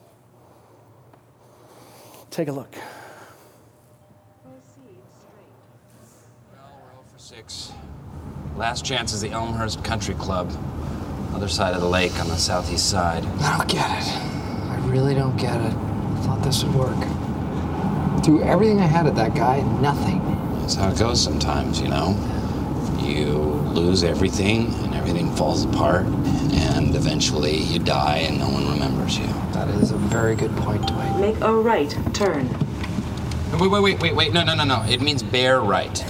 Take 2.30 2.48
a 2.48 2.52
look. 2.52 2.74
Six. 7.48 7.72
Last 8.56 8.84
chance 8.84 9.12
is 9.12 9.20
the 9.20 9.30
Elmhurst 9.30 9.82
Country 9.84 10.14
Club. 10.14 10.52
Other 11.34 11.48
side 11.48 11.74
of 11.74 11.80
the 11.80 11.88
lake 11.88 12.18
on 12.20 12.28
the 12.28 12.36
southeast 12.36 12.88
side. 12.88 13.24
I 13.40 13.58
don't 13.58 13.68
get 13.68 13.90
it. 13.90 14.08
I 14.08 14.76
really 14.86 15.14
don't 15.14 15.36
get 15.36 15.60
it. 15.60 15.72
I 15.72 16.20
thought 16.22 16.42
this 16.42 16.62
would 16.62 16.74
work. 16.74 18.24
Threw 18.24 18.42
everything 18.42 18.80
I 18.80 18.86
had 18.86 19.06
at 19.06 19.16
that 19.16 19.34
guy, 19.34 19.60
nothing. 19.80 20.20
That's 20.60 20.76
how 20.76 20.90
it 20.90 20.98
goes 20.98 21.22
sometimes, 21.22 21.80
you 21.80 21.88
know? 21.88 22.16
You 23.00 23.32
lose 23.74 24.04
everything 24.04 24.72
and 24.84 24.94
everything 24.94 25.34
falls 25.34 25.64
apart, 25.64 26.06
and 26.06 26.94
eventually 26.94 27.56
you 27.56 27.80
die 27.80 28.18
and 28.18 28.38
no 28.38 28.48
one 28.48 28.70
remembers 28.70 29.18
you. 29.18 29.26
That 29.52 29.68
is 29.68 29.90
a 29.90 29.96
very 29.96 30.36
good 30.36 30.56
point, 30.58 30.86
Dwight. 30.86 31.20
Make 31.20 31.40
a 31.40 31.52
right 31.52 31.90
turn. 32.14 32.48
Wait, 33.58 33.70
wait, 33.70 33.82
wait, 33.82 34.00
wait, 34.00 34.14
wait. 34.14 34.32
No, 34.32 34.44
no, 34.44 34.54
no, 34.54 34.64
no. 34.64 34.82
It 34.88 35.00
means 35.02 35.22
bear 35.22 35.60
right. 35.60 36.04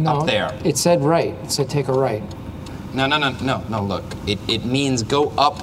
No, 0.00 0.20
Up 0.20 0.26
there. 0.26 0.58
It 0.64 0.76
said 0.78 1.02
right. 1.02 1.34
It 1.44 1.50
said 1.52 1.68
take 1.68 1.88
a 1.88 1.92
right. 1.92 2.22
No, 2.94 3.06
no, 3.06 3.18
no, 3.18 3.30
no, 3.42 3.62
no. 3.68 3.82
Look, 3.82 4.04
it, 4.26 4.38
it 4.48 4.64
means 4.64 5.02
go 5.02 5.30
up 5.38 5.62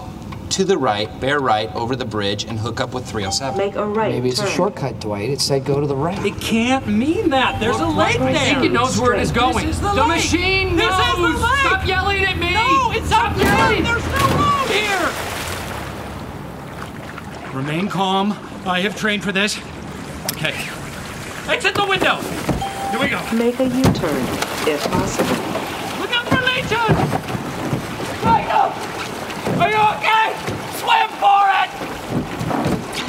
to 0.51 0.63
the 0.63 0.77
right, 0.77 1.09
bear 1.19 1.39
right 1.39 1.73
over 1.75 1.93
the 1.95 2.05
bridge, 2.05 2.45
and 2.45 2.57
hook 2.57 2.79
up 2.79 2.93
with 2.93 3.03
307. 3.05 3.57
Make 3.57 3.75
a 3.75 3.85
right 3.85 4.13
Maybe 4.13 4.29
it's 4.29 4.39
turn. 4.39 4.47
a 4.47 4.51
shortcut, 4.51 4.99
Dwight. 5.01 5.29
It 5.29 5.41
said 5.41 5.65
go 5.65 5.81
to 5.81 5.87
the 5.87 5.95
right. 5.95 6.17
It 6.25 6.39
can't 6.39 6.87
mean 6.87 7.31
that. 7.31 7.59
There's 7.59 7.79
a 7.79 7.85
lake 7.85 8.17
right 8.19 8.33
there. 8.33 8.41
I 8.41 8.53
think 8.53 8.63
it 8.63 8.71
knows 8.71 8.97
where 8.99 9.13
it 9.13 9.19
is 9.21 9.31
going. 9.33 9.65
This 9.67 9.75
is 9.75 9.81
the 9.81 9.89
the 9.93 10.01
lake. 10.03 10.09
machine 10.09 10.75
This 10.77 10.85
is 10.85 10.97
knows. 10.97 11.17
the 11.17 11.23
lake. 11.45 11.59
Stop 11.65 11.85
yelling 11.85 12.23
at 12.23 12.37
me. 12.37 12.53
No, 12.53 12.91
it's 12.93 13.07
Stop 13.07 13.31
up 13.31 13.37
there. 13.37 13.45
yelling. 13.45 13.83
There's 13.83 14.05
no 14.05 14.11
road 14.37 14.69
here. 14.69 15.09
Remain 17.53 17.89
calm. 17.89 18.31
I 18.65 18.79
have 18.81 18.95
trained 18.95 19.23
for 19.23 19.31
this. 19.33 19.57
Okay. 20.31 20.53
Exit 21.51 21.75
the 21.75 21.85
window. 21.85 22.19
Here 22.89 22.99
we 22.99 23.09
go. 23.09 23.19
Make 23.33 23.59
a 23.59 23.65
U-turn, 23.65 24.23
if 24.67 24.81
possible. 24.89 25.37
Look 25.99 26.11
out 26.15 26.27
for 26.27 26.41
leeches. 26.41 26.97
Michael, 28.23 28.71
are 29.61 29.69
you 29.69 29.81
okay? 29.97 30.27
Swim 30.79 31.09
for 31.19 31.43
it. 31.61 31.69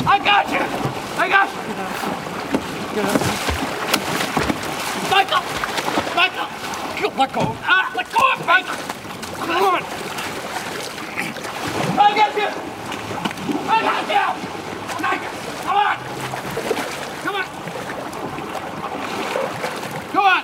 I 0.07 0.19
got 0.19 0.45
you. 0.51 0.63
I 1.17 1.29
got 1.29 1.49
you. 1.49 1.59
Michael! 5.11 5.43
Michael! 6.15 6.49
Let 7.19 7.33
go. 7.33 7.57
Ah, 7.63 7.93
let 7.97 8.07
go 8.13 8.19
of 8.33 8.47
Michael! 8.47 8.77
Come 9.35 9.65
on! 9.65 9.83
I 11.99 12.03
got 12.17 12.35
you! 12.37 12.49
I 13.69 13.83
got 13.83 14.09
you! 14.09 14.27
Michael, 15.03 15.33
come 15.63 15.77
on! 15.77 15.97
Come 17.23 17.37
on! 17.37 17.45
Come 20.13 20.25
on! 20.25 20.43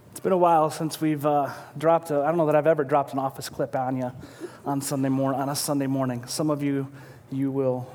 It's 0.00 0.16
been 0.28 0.34
a 0.34 0.36
while 0.36 0.68
since 0.68 1.00
we've 1.00 1.24
uh, 1.24 1.50
dropped 1.78 2.10
a, 2.10 2.20
I 2.20 2.26
don't 2.26 2.36
know 2.36 2.44
that 2.44 2.54
I've 2.54 2.66
ever 2.66 2.84
dropped 2.84 3.14
an 3.14 3.18
office 3.18 3.48
clip 3.48 3.74
on 3.74 3.96
you 3.96 4.12
on 4.66 4.82
Sunday 4.82 5.08
morning, 5.08 5.40
on 5.40 5.48
a 5.48 5.56
Sunday 5.56 5.86
morning. 5.86 6.26
Some 6.26 6.50
of 6.50 6.62
you, 6.62 6.86
you 7.32 7.50
will 7.50 7.90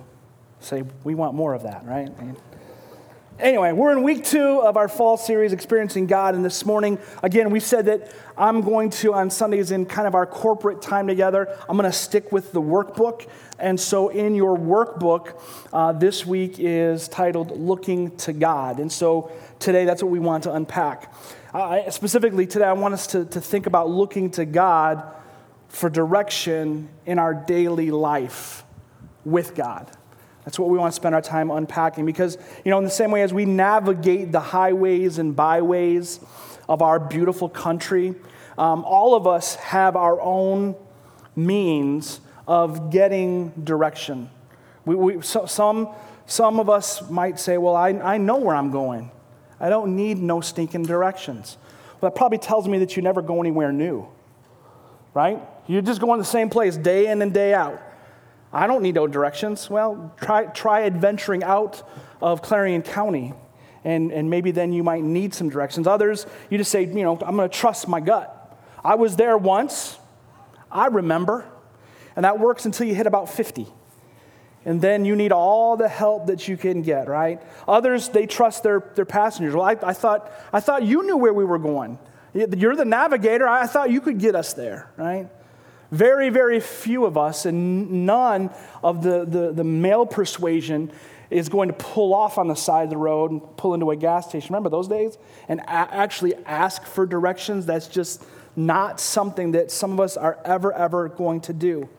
say, 0.60 0.82
we 1.04 1.14
want 1.14 1.36
more 1.36 1.54
of 1.54 1.62
that, 1.62 1.86
right? 1.86 2.10
And 2.18 2.36
Anyway, 3.40 3.72
we're 3.72 3.92
in 3.92 4.02
week 4.02 4.24
two 4.24 4.62
of 4.62 4.78
our 4.78 4.88
fall 4.88 5.16
series, 5.16 5.54
Experiencing 5.54 6.08
God. 6.08 6.34
And 6.34 6.44
this 6.44 6.66
morning, 6.66 6.98
again, 7.22 7.52
we 7.52 7.60
said 7.60 7.86
that 7.86 8.12
I'm 8.36 8.62
going 8.62 8.90
to, 8.92 9.14
on 9.14 9.30
Sundays, 9.30 9.70
in 9.70 9.86
kind 9.86 10.08
of 10.08 10.16
our 10.16 10.26
corporate 10.26 10.82
time 10.82 11.08
together, 11.08 11.56
I'm 11.68 11.76
going 11.78 11.90
to 11.90 11.98
stick 11.98 12.32
with 12.32 12.52
the 12.52 12.62
workbook. 12.62 13.28
And 13.60 13.80
so, 13.80 14.10
in 14.10 14.34
your 14.34 14.58
workbook, 14.58 15.40
uh, 15.72 15.94
this 15.94 16.26
week 16.26 16.56
is 16.58 17.08
titled 17.08 17.60
Looking 17.60 18.16
to 18.18 18.34
God. 18.34 18.80
And 18.80 18.92
so, 18.92 19.32
today, 19.60 19.86
that's 19.86 20.02
what 20.02 20.12
we 20.12 20.20
want 20.20 20.44
to 20.44 20.54
unpack. 20.54 21.12
Uh, 21.54 21.88
specifically, 21.92 22.48
today, 22.48 22.66
I 22.66 22.74
want 22.74 22.96
us 22.96 23.06
to, 23.08 23.26
to 23.26 23.40
think 23.40 23.68
about 23.68 23.88
looking 23.88 24.32
to 24.32 24.46
God 24.46 25.04
for 25.68 25.88
direction 25.88 26.90
in 27.06 27.20
our 27.20 27.36
daily 27.36 27.92
life 27.92 28.64
with 29.24 29.54
God. 29.54 29.92
That's 30.46 30.58
what 30.58 30.72
we 30.72 30.80
want 30.80 30.94
to 30.94 30.96
spend 30.96 31.14
our 31.14 31.22
time 31.22 31.52
unpacking 31.52 32.08
because, 32.08 32.40
you 32.66 32.72
know, 32.72 32.80
in 32.80 32.84
the 32.84 32.90
same 32.90 33.12
way 33.12 33.22
as 33.22 33.32
we 33.32 33.46
navigate 33.46 34.32
the 34.32 34.40
highways 34.40 35.20
and 35.20 35.36
byways 35.36 36.20
of 36.68 36.82
our 36.82 37.00
beautiful 37.00 37.50
country, 37.50 38.16
um, 38.58 38.84
all 38.84 39.14
of 39.14 39.28
us 39.28 39.54
have 39.58 39.96
our 39.96 40.20
own 40.22 40.76
means 41.36 42.20
of 42.48 42.90
getting 42.90 43.50
direction. 43.64 44.28
We, 44.86 44.96
we, 44.96 45.22
so, 45.22 45.46
some, 45.46 45.90
some 46.26 46.60
of 46.60 46.68
us 46.68 47.08
might 47.12 47.40
say, 47.40 47.60
Well, 47.60 47.76
I, 47.76 47.90
I 47.90 48.18
know 48.18 48.38
where 48.38 48.56
I'm 48.56 48.72
going. 48.72 49.12
I 49.64 49.70
don't 49.70 49.96
need 49.96 50.18
no 50.18 50.42
stinking 50.42 50.84
directions. 50.84 51.58
Well, 52.02 52.12
that 52.12 52.18
probably 52.18 52.38
tells 52.38 52.68
me 52.68 52.80
that 52.80 52.98
you 52.98 53.02
never 53.02 53.22
go 53.22 53.40
anywhere 53.40 53.72
new, 53.72 54.06
right? 55.14 55.42
You're 55.68 55.82
just 55.82 56.02
going 56.02 56.20
the 56.20 56.26
same 56.26 56.50
place 56.50 56.76
day 56.76 57.08
in 57.08 57.22
and 57.22 57.34
day 57.34 57.54
out. 57.54 57.82
I 58.52 58.68
don't 58.68 58.84
need 58.84 58.96
no 58.96 59.08
directions. 59.08 59.70
Well, 59.70 60.14
try, 60.20 60.48
try 60.48 60.84
adventuring 60.84 61.46
out 61.46 61.82
of 62.22 62.42
Clarion 62.42 62.82
County, 62.82 63.32
and, 63.86 64.12
and 64.12 64.30
maybe 64.30 64.52
then 64.52 64.74
you 64.74 64.84
might 64.84 65.02
need 65.02 65.34
some 65.34 65.48
directions. 65.48 65.88
Others, 65.88 66.26
you 66.50 66.58
just 66.58 66.70
say, 66.70 66.84
you 66.84 67.04
know, 67.04 67.18
I'm 67.22 67.38
going 67.38 67.50
to 67.50 67.58
trust 67.58 67.88
my 67.88 68.02
gut. 68.02 68.60
I 68.84 68.96
was 68.96 69.16
there 69.16 69.38
once, 69.38 69.98
I 70.70 70.88
remember, 70.88 71.46
and 72.18 72.26
that 72.26 72.38
works 72.38 72.66
until 72.66 72.86
you 72.86 72.96
hit 72.96 73.08
about 73.08 73.30
50. 73.30 73.68
And 74.66 74.82
then 74.82 75.04
you 75.04 75.16
need 75.16 75.32
all 75.32 75.76
the 75.76 75.90
help 75.90 76.28
that 76.28 76.48
you 76.48 76.56
can 76.56 76.82
get, 76.82 77.08
right? 77.08 77.42
Others, 77.68 78.10
they 78.10 78.26
trust 78.26 78.64
their, 78.64 78.92
their 78.96 79.06
passengers. 79.06 79.54
Well, 79.54 79.66
I, 79.66 79.78
I, 79.84 79.94
thought, 79.94 80.32
I 80.54 80.60
thought 80.62 80.84
you 80.84 81.04
knew 81.04 81.18
where 81.18 81.34
we 81.34 81.44
were 81.44 81.60
going. 81.60 82.00
You're 82.34 82.76
the 82.76 82.86
navigator. 82.86 83.48
I 83.48 83.68
thought 83.68 83.92
you 83.92 84.02
could 84.02 84.20
get 84.20 84.36
us 84.36 84.54
there, 84.54 84.90
right? 84.98 85.28
Very, 85.92 86.30
very 86.30 86.60
few 86.60 87.06
of 87.06 87.18
us, 87.18 87.46
and 87.46 88.08
none 88.08 88.50
of 88.84 89.04
the, 89.04 89.26
the, 89.26 89.52
the 89.52 89.64
male 89.64 90.08
persuasion 90.08 90.92
is 91.30 91.50
going 91.50 91.68
to 91.68 91.76
pull 91.76 92.14
off 92.14 92.38
on 92.38 92.48
the 92.48 92.56
side 92.56 92.86
of 92.86 92.90
the 92.90 92.98
road 92.98 93.32
and 93.32 93.42
pull 93.58 93.74
into 93.74 93.92
a 93.92 93.96
gas 93.96 94.30
station. 94.30 94.54
Remember 94.54 94.70
those 94.70 94.88
days? 94.88 95.18
And 95.48 95.60
a- 95.60 95.70
actually 95.70 96.36
ask 96.46 96.86
for 96.86 97.06
directions. 97.06 97.66
That's 97.66 97.88
just 97.88 98.24
not 98.56 99.00
something 99.00 99.52
that 99.52 99.72
some 99.72 99.94
of 99.94 100.00
us 100.00 100.16
are 100.16 100.40
ever, 100.46 100.74
ever 100.74 101.10
going 101.10 101.42
to 101.42 101.54
do. 101.54 101.90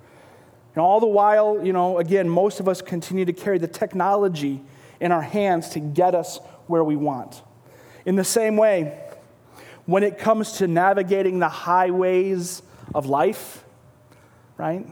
And 0.75 0.83
all 0.83 1.00
the 1.00 1.07
while, 1.07 1.64
you 1.64 1.73
know, 1.73 1.99
again, 1.99 2.28
most 2.28 2.61
of 2.61 2.69
us 2.69 2.83
continue 2.83 3.25
to 3.25 3.33
carry 3.33 3.59
the 3.59 3.69
technology 3.69 4.61
in 5.00 5.12
our 5.12 5.23
hands 5.23 5.71
to 5.71 5.81
get 5.81 6.14
us 6.14 6.38
where 6.66 6.83
we 6.83 6.97
want. 6.97 7.43
In 8.04 8.16
the 8.16 8.25
same 8.25 8.57
way, 8.57 9.00
when 9.87 10.02
it 10.02 10.19
comes 10.19 10.52
to 10.59 10.66
navigating 10.66 11.38
the 11.38 11.49
highways 11.49 12.62
of 12.95 13.07
life, 13.07 13.64
right? 14.57 14.87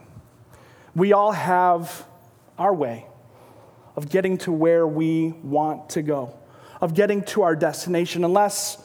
We 0.94 1.12
all 1.12 1.32
have 1.32 2.06
our 2.58 2.74
way 2.74 3.06
of 3.96 4.08
getting 4.08 4.38
to 4.38 4.52
where 4.52 4.86
we 4.86 5.30
want 5.42 5.90
to 5.90 6.02
go, 6.02 6.36
of 6.80 6.94
getting 6.94 7.22
to 7.24 7.42
our 7.42 7.56
destination, 7.56 8.24
unless 8.24 8.82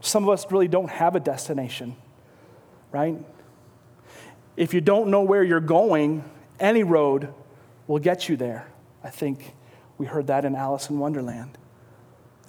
some 0.00 0.24
of 0.24 0.30
us 0.30 0.50
really 0.50 0.68
don't 0.68 0.90
have 0.90 1.16
a 1.16 1.20
destination, 1.20 1.96
right? 2.92 3.16
If 4.56 4.72
you 4.72 4.80
don't 4.80 5.10
know 5.10 5.22
where 5.22 5.44
you're 5.44 5.60
going, 5.60 6.24
any 6.58 6.82
road 6.82 7.32
will 7.86 7.98
get 7.98 8.28
you 8.28 8.36
there. 8.36 8.66
I 9.04 9.10
think 9.10 9.54
we 9.98 10.06
heard 10.06 10.26
that 10.28 10.44
in 10.44 10.54
Alice 10.54 10.90
in 10.90 10.98
Wonderland. 10.98 11.58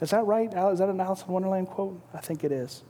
Is 0.01 0.11
that 0.11 0.25
right? 0.25 0.47
Is 0.47 0.79
that 0.79 0.89
an 0.89 0.99
Alice 0.99 1.23
in 1.23 1.33
Wonderland 1.33 1.67
quote? 1.67 1.99
I 2.13 2.19
think 2.19 2.43
it 2.43 2.51
is. 2.51 2.83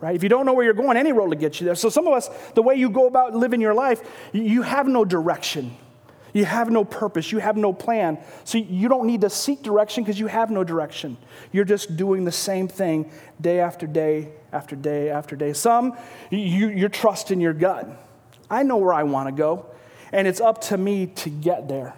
Right? 0.00 0.14
If 0.14 0.22
you 0.22 0.28
don't 0.28 0.46
know 0.46 0.52
where 0.52 0.64
you're 0.64 0.74
going, 0.74 0.96
any 0.96 1.12
road 1.12 1.30
will 1.30 1.36
get 1.36 1.60
you 1.60 1.64
there. 1.64 1.74
So 1.74 1.88
some 1.88 2.06
of 2.06 2.12
us, 2.12 2.28
the 2.54 2.62
way 2.62 2.74
you 2.76 2.90
go 2.90 3.06
about 3.06 3.34
living 3.34 3.60
your 3.60 3.74
life, 3.74 4.02
you 4.32 4.62
have 4.62 4.86
no 4.86 5.04
direction. 5.04 5.76
You 6.32 6.44
have 6.44 6.70
no 6.70 6.84
purpose. 6.84 7.32
You 7.32 7.38
have 7.38 7.56
no 7.56 7.72
plan. 7.72 8.18
So 8.44 8.58
you 8.58 8.88
don't 8.88 9.06
need 9.06 9.22
to 9.22 9.30
seek 9.30 9.62
direction 9.62 10.04
because 10.04 10.18
you 10.18 10.26
have 10.26 10.50
no 10.50 10.64
direction. 10.64 11.16
You're 11.52 11.64
just 11.64 11.96
doing 11.96 12.24
the 12.24 12.32
same 12.32 12.68
thing 12.68 13.10
day 13.40 13.60
after 13.60 13.86
day 13.86 14.32
after 14.52 14.76
day 14.76 15.10
after 15.10 15.36
day. 15.36 15.52
Some, 15.52 15.96
you, 16.30 16.68
you're 16.68 16.88
trusting 16.88 17.40
your 17.40 17.54
gut. 17.54 17.88
I 18.50 18.62
know 18.62 18.76
where 18.76 18.92
I 18.92 19.02
want 19.02 19.28
to 19.28 19.32
go, 19.32 19.66
and 20.12 20.26
it's 20.26 20.40
up 20.40 20.60
to 20.62 20.76
me 20.76 21.06
to 21.06 21.30
get 21.30 21.68
there. 21.68 21.94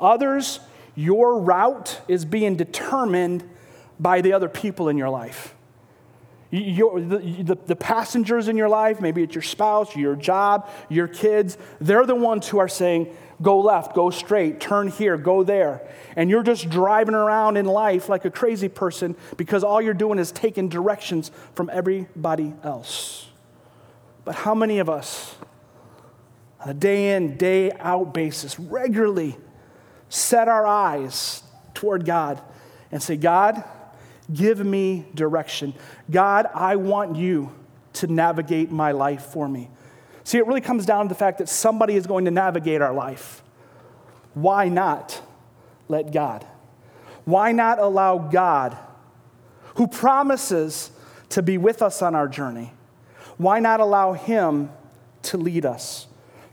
Others, 0.00 0.60
your 0.94 1.38
route 1.38 2.00
is 2.08 2.24
being 2.24 2.56
determined 2.56 3.48
by 3.98 4.20
the 4.20 4.32
other 4.32 4.48
people 4.48 4.88
in 4.88 4.98
your 4.98 5.10
life. 5.10 5.54
Your, 6.50 7.00
the, 7.00 7.18
the, 7.18 7.58
the, 7.66 7.76
passengers 7.76 8.48
in 8.48 8.58
your 8.58 8.68
life, 8.68 9.00
maybe 9.00 9.22
it's 9.22 9.34
your 9.34 9.42
spouse, 9.42 9.96
your 9.96 10.14
job, 10.14 10.68
your 10.90 11.08
kids, 11.08 11.56
they're 11.80 12.04
the 12.04 12.14
ones 12.14 12.46
who 12.46 12.58
are 12.58 12.68
saying, 12.68 13.16
go 13.40 13.60
left, 13.60 13.94
go 13.94 14.10
straight, 14.10 14.60
turn 14.60 14.88
here, 14.88 15.16
go 15.16 15.42
there. 15.42 15.80
And 16.14 16.28
you're 16.28 16.42
just 16.42 16.68
driving 16.68 17.14
around 17.14 17.56
in 17.56 17.64
life 17.64 18.10
like 18.10 18.26
a 18.26 18.30
crazy 18.30 18.68
person 18.68 19.16
because 19.38 19.64
all 19.64 19.80
you're 19.80 19.94
doing 19.94 20.18
is 20.18 20.30
taking 20.30 20.68
directions 20.68 21.30
from 21.54 21.70
everybody 21.72 22.52
else. 22.62 23.28
But 24.26 24.34
how 24.34 24.54
many 24.54 24.78
of 24.78 24.90
us, 24.90 25.36
on 26.62 26.68
a 26.70 26.74
day 26.74 27.16
in, 27.16 27.36
day 27.36 27.72
out 27.72 28.14
basis, 28.14 28.58
regularly 28.58 29.36
set 30.08 30.48
our 30.48 30.66
eyes 30.66 31.42
toward 31.74 32.04
God 32.04 32.40
and 32.90 33.02
say, 33.02 33.16
God, 33.16 33.64
give 34.32 34.64
me 34.64 35.06
direction. 35.14 35.74
God, 36.10 36.46
I 36.54 36.76
want 36.76 37.16
you 37.16 37.52
to 37.94 38.06
navigate 38.06 38.70
my 38.70 38.92
life 38.92 39.24
for 39.26 39.48
me. 39.48 39.70
See, 40.24 40.38
it 40.38 40.46
really 40.46 40.60
comes 40.60 40.86
down 40.86 41.06
to 41.06 41.08
the 41.08 41.18
fact 41.18 41.38
that 41.38 41.48
somebody 41.48 41.94
is 41.94 42.06
going 42.06 42.26
to 42.26 42.30
navigate 42.30 42.80
our 42.80 42.92
life. 42.92 43.42
Why 44.34 44.68
not 44.68 45.20
let 45.88 46.12
God? 46.12 46.46
Why 47.24 47.52
not 47.52 47.78
allow 47.78 48.18
God, 48.18 48.76
who 49.76 49.86
promises 49.86 50.90
to 51.30 51.42
be 51.42 51.58
with 51.58 51.82
us 51.82 52.02
on 52.02 52.14
our 52.14 52.28
journey, 52.28 52.72
why 53.36 53.58
not 53.58 53.80
allow 53.80 54.12
Him 54.12 54.70
to 55.22 55.36
lead 55.36 55.64
us, 55.64 56.06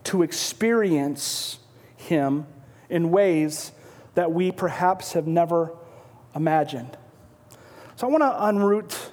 to 0.06 0.24
experience 0.24 1.60
Him 1.98 2.46
in 2.90 3.12
ways 3.12 3.72
that 4.16 4.32
we 4.32 4.52
perhaps 4.52 5.14
have 5.14 5.28
never 5.28 5.72
imagined? 6.36 6.98
So 7.96 8.08
I 8.08 8.10
want 8.10 8.24
to 8.24 8.30
unroot 8.30 9.12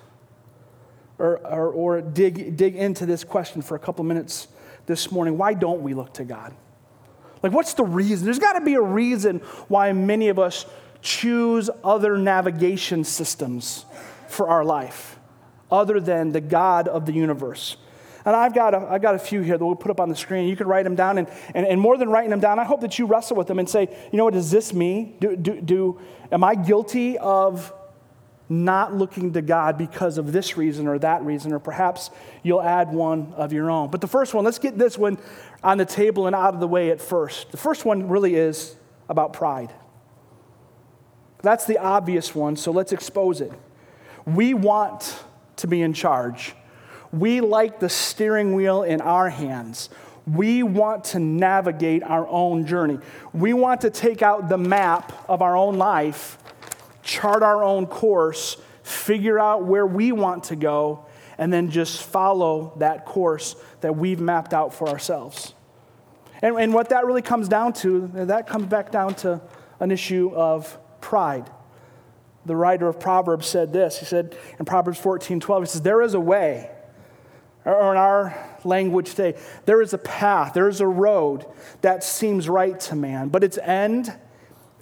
or, 1.18 1.38
or, 1.46 1.70
or, 1.70 2.00
dig, 2.02 2.56
dig 2.56 2.76
into 2.76 3.06
this 3.06 3.24
question 3.24 3.62
for 3.62 3.74
a 3.74 3.78
couple 3.78 4.04
minutes 4.04 4.48
this 4.84 5.10
morning. 5.10 5.38
Why 5.38 5.54
don't 5.54 5.82
we 5.82 5.94
look 5.94 6.12
to 6.14 6.24
God? 6.24 6.54
Like, 7.42 7.52
what's 7.52 7.74
the 7.74 7.84
reason? 7.84 8.24
There's 8.24 8.38
got 8.38 8.54
to 8.54 8.60
be 8.60 8.74
a 8.74 8.82
reason 8.82 9.38
why 9.68 9.92
many 9.92 10.28
of 10.28 10.38
us 10.38 10.66
choose 11.00 11.70
other 11.84 12.18
navigation 12.18 13.04
systems 13.04 13.86
for 14.28 14.48
our 14.48 14.64
life 14.64 15.18
other 15.70 16.00
than 16.00 16.32
the 16.32 16.40
God 16.40 16.88
of 16.88 17.06
the 17.06 17.12
universe. 17.12 17.76
And 18.26 18.34
I've 18.34 18.52
got 18.52 18.74
a, 18.74 18.78
I've 18.90 19.00
got 19.00 19.14
a 19.14 19.20
few 19.20 19.40
here 19.40 19.56
that 19.56 19.64
we'll 19.64 19.76
put 19.76 19.92
up 19.92 20.00
on 20.00 20.08
the 20.08 20.16
screen. 20.16 20.48
You 20.48 20.56
can 20.56 20.66
write 20.66 20.82
them 20.82 20.96
down. 20.96 21.16
And, 21.16 21.28
and, 21.54 21.64
and 21.64 21.80
more 21.80 21.96
than 21.96 22.10
writing 22.10 22.30
them 22.30 22.40
down, 22.40 22.58
I 22.58 22.64
hope 22.64 22.80
that 22.80 22.98
you 22.98 23.06
wrestle 23.06 23.36
with 23.36 23.46
them 23.46 23.60
and 23.60 23.68
say, 23.68 23.88
you 24.12 24.18
know 24.18 24.24
what, 24.24 24.34
is 24.34 24.50
this 24.50 24.74
me? 24.74 25.14
Do, 25.20 25.36
do, 25.36 25.60
do, 25.60 26.00
am 26.32 26.42
I 26.42 26.56
guilty 26.56 27.16
of 27.18 27.72
not 28.48 28.92
looking 28.92 29.32
to 29.34 29.42
God 29.42 29.78
because 29.78 30.18
of 30.18 30.32
this 30.32 30.56
reason 30.56 30.88
or 30.88 30.98
that 30.98 31.22
reason? 31.22 31.52
Or 31.52 31.60
perhaps 31.60 32.10
you'll 32.42 32.62
add 32.62 32.92
one 32.92 33.32
of 33.36 33.52
your 33.52 33.70
own. 33.70 33.90
But 33.92 34.00
the 34.00 34.08
first 34.08 34.34
one, 34.34 34.44
let's 34.44 34.58
get 34.58 34.76
this 34.76 34.98
one 34.98 35.18
on 35.62 35.78
the 35.78 35.84
table 35.84 36.26
and 36.26 36.34
out 36.34 36.52
of 36.52 36.58
the 36.58 36.68
way 36.68 36.90
at 36.90 37.00
first. 37.00 37.52
The 37.52 37.56
first 37.56 37.84
one 37.84 38.08
really 38.08 38.34
is 38.34 38.74
about 39.08 39.34
pride. 39.34 39.72
That's 41.42 41.64
the 41.64 41.78
obvious 41.78 42.34
one, 42.34 42.56
so 42.56 42.72
let's 42.72 42.90
expose 42.90 43.40
it. 43.40 43.52
We 44.24 44.52
want 44.52 45.16
to 45.56 45.68
be 45.68 45.80
in 45.80 45.92
charge. 45.92 46.56
We 47.12 47.40
like 47.40 47.80
the 47.80 47.88
steering 47.88 48.54
wheel 48.54 48.82
in 48.82 49.00
our 49.00 49.28
hands. 49.28 49.88
We 50.26 50.62
want 50.62 51.04
to 51.04 51.20
navigate 51.20 52.02
our 52.02 52.26
own 52.26 52.66
journey. 52.66 52.98
We 53.32 53.52
want 53.52 53.82
to 53.82 53.90
take 53.90 54.22
out 54.22 54.48
the 54.48 54.58
map 54.58 55.12
of 55.28 55.40
our 55.40 55.56
own 55.56 55.78
life, 55.78 56.38
chart 57.02 57.42
our 57.42 57.62
own 57.62 57.86
course, 57.86 58.56
figure 58.82 59.38
out 59.38 59.64
where 59.64 59.86
we 59.86 60.10
want 60.12 60.44
to 60.44 60.56
go, 60.56 61.06
and 61.38 61.52
then 61.52 61.70
just 61.70 62.02
follow 62.02 62.72
that 62.78 63.04
course 63.04 63.54
that 63.82 63.96
we've 63.96 64.20
mapped 64.20 64.52
out 64.52 64.74
for 64.74 64.88
ourselves. 64.88 65.54
And, 66.42 66.56
and 66.56 66.74
what 66.74 66.88
that 66.88 67.06
really 67.06 67.22
comes 67.22 67.48
down 67.48 67.72
to, 67.74 68.08
that 68.14 68.46
comes 68.46 68.66
back 68.66 68.90
down 68.90 69.14
to 69.16 69.40
an 69.80 69.90
issue 69.90 70.32
of 70.34 70.76
pride. 71.00 71.50
The 72.46 72.56
writer 72.56 72.88
of 72.88 73.00
Proverbs 73.00 73.46
said 73.46 73.72
this. 73.72 73.98
He 73.98 74.04
said 74.04 74.36
in 74.58 74.64
Proverbs 74.64 74.98
14 74.98 75.40
12, 75.40 75.62
he 75.62 75.68
says, 75.68 75.82
There 75.82 76.02
is 76.02 76.14
a 76.14 76.20
way, 76.20 76.70
or 77.66 77.92
in 77.92 77.98
our 77.98 78.34
language 78.64 79.10
today, 79.10 79.38
there 79.64 79.82
is 79.82 79.92
a 79.92 79.98
path, 79.98 80.54
there 80.54 80.68
is 80.68 80.80
a 80.80 80.86
road 80.86 81.44
that 81.80 82.04
seems 82.04 82.48
right 82.48 82.78
to 82.80 82.94
man, 82.94 83.28
but 83.28 83.42
its 83.42 83.58
end 83.58 84.14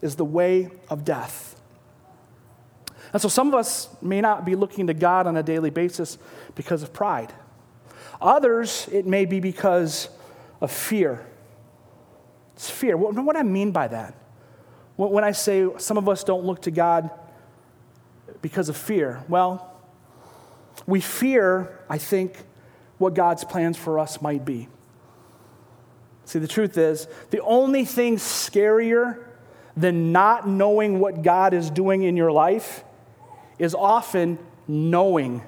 is 0.03 0.17
the 0.17 0.25
way 0.25 0.71
of 0.91 1.05
death. 1.05 1.59
And 3.13 3.23
so 3.23 3.29
some 3.29 3.49
of 3.49 3.55
us 3.55 3.89
may 4.03 4.21
not 4.21 4.45
be 4.45 4.55
looking 4.55 4.89
to 4.89 4.95
God 4.95 5.27
on 5.27 5.37
a 5.37 5.43
daily 5.43 5.71
basis 5.71 6.19
because 6.55 6.83
of 6.83 6.93
pride. 6.93 7.33
Others, 8.21 8.89
it 8.93 9.07
may 9.07 9.25
be 9.25 9.41
because 9.41 10.11
of 10.61 10.71
fear. 10.71 11.25
It's 12.55 12.69
fear. 12.69 12.97
What, 12.97 13.15
what 13.15 13.37
I 13.37 13.43
mean 13.43 13.71
by 13.71 13.89
that? 13.89 14.15
When 14.97 15.25
I 15.25 15.33
say 15.33 15.69
some 15.79 15.97
of 15.97 16.09
us 16.09 16.23
don't 16.23 16.45
look 16.45 16.63
to 16.63 16.71
God 16.71 17.11
because 18.43 18.69
of 18.69 18.77
fear, 18.77 19.25
well, 19.29 19.81
we 20.87 21.01
fear, 21.01 21.81
I 21.89 21.99
think, 21.99 22.37
what 22.99 23.15
God's 23.15 23.45
plans 23.45 23.77
for 23.77 23.99
us 23.99 24.23
might 24.23 24.45
be. 24.45 24.69
See, 26.25 26.39
the 26.39 26.49
truth 26.49 26.79
is, 26.79 27.07
the 27.31 27.41
only 27.43 27.85
thing 27.85 28.17
scarier 28.17 29.23
than 29.77 30.13
not 30.13 30.49
knowing 30.49 31.01
what 31.01 31.23
God 31.23 31.53
is 31.53 31.71
doing 31.71 32.03
in 32.03 32.17
your 32.17 32.33
life 32.33 32.85
is 33.59 33.75
often 33.75 34.39
knowing 34.67 35.43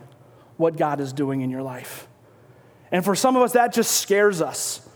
what 0.56 0.76
God 0.76 1.00
is 1.00 1.12
doing 1.12 1.40
in 1.40 1.50
your 1.50 1.62
life. 1.62 2.08
And 2.92 3.04
for 3.04 3.14
some 3.14 3.36
of 3.36 3.42
us, 3.42 3.52
that 3.52 3.72
just 3.72 4.00
scares 4.00 4.40
us. 4.40 4.86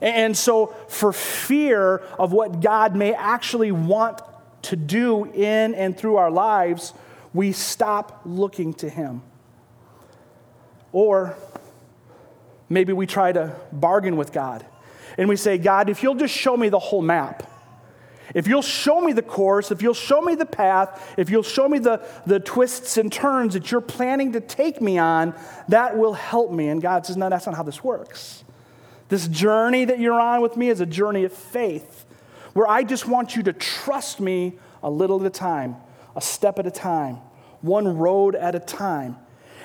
And 0.00 0.36
so, 0.36 0.74
for 0.88 1.12
fear 1.12 1.98
of 2.18 2.32
what 2.32 2.60
God 2.60 2.94
may 2.94 3.14
actually 3.14 3.72
want 3.72 4.20
to 4.62 4.76
do 4.76 5.24
in 5.24 5.74
and 5.74 5.96
through 5.96 6.16
our 6.16 6.30
lives, 6.30 6.92
we 7.32 7.52
stop 7.52 8.22
looking 8.24 8.74
to 8.74 8.88
Him. 8.88 9.22
Or 10.92 11.36
maybe 12.68 12.92
we 12.92 13.06
try 13.06 13.32
to 13.32 13.56
bargain 13.72 14.16
with 14.16 14.32
God 14.32 14.64
and 15.18 15.28
we 15.28 15.36
say, 15.36 15.58
God, 15.58 15.88
if 15.88 16.02
you'll 16.02 16.14
just 16.14 16.34
show 16.34 16.56
me 16.56 16.68
the 16.68 16.78
whole 16.78 17.02
map, 17.02 17.48
if 18.34 18.48
you'll 18.48 18.62
show 18.62 19.00
me 19.00 19.12
the 19.12 19.22
course, 19.22 19.70
if 19.70 19.82
you'll 19.82 19.94
show 19.94 20.20
me 20.20 20.34
the 20.34 20.46
path, 20.46 21.14
if 21.18 21.28
you'll 21.28 21.42
show 21.42 21.68
me 21.68 21.78
the, 21.78 22.04
the 22.26 22.40
twists 22.40 22.96
and 22.96 23.12
turns 23.12 23.54
that 23.54 23.70
you're 23.70 23.80
planning 23.80 24.32
to 24.32 24.40
take 24.40 24.80
me 24.80 24.98
on, 24.98 25.34
that 25.68 25.96
will 25.96 26.14
help 26.14 26.50
me. 26.50 26.68
And 26.68 26.80
God 26.80 27.04
says, 27.04 27.16
No, 27.16 27.28
that's 27.28 27.46
not 27.46 27.54
how 27.54 27.62
this 27.62 27.84
works. 27.84 28.44
This 29.08 29.28
journey 29.28 29.84
that 29.84 30.00
you're 30.00 30.18
on 30.18 30.40
with 30.40 30.56
me 30.56 30.68
is 30.68 30.80
a 30.80 30.86
journey 30.86 31.24
of 31.24 31.32
faith 31.32 32.06
where 32.54 32.66
I 32.66 32.82
just 32.82 33.06
want 33.06 33.36
you 33.36 33.42
to 33.44 33.52
trust 33.52 34.20
me 34.20 34.58
a 34.82 34.90
little 34.90 35.20
at 35.20 35.26
a 35.26 35.30
time, 35.30 35.76
a 36.16 36.20
step 36.20 36.58
at 36.58 36.66
a 36.66 36.70
time, 36.70 37.16
one 37.60 37.98
road 37.98 38.34
at 38.34 38.54
a 38.54 38.60
time. 38.60 39.16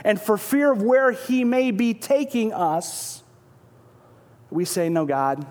And 0.03 0.19
for 0.19 0.38
fear 0.38 0.71
of 0.71 0.81
where 0.81 1.12
He 1.12 1.43
may 1.43 1.71
be 1.71 1.93
taking 1.93 2.53
us, 2.53 3.23
we 4.49 4.65
say, 4.65 4.89
No, 4.89 5.05
God, 5.05 5.45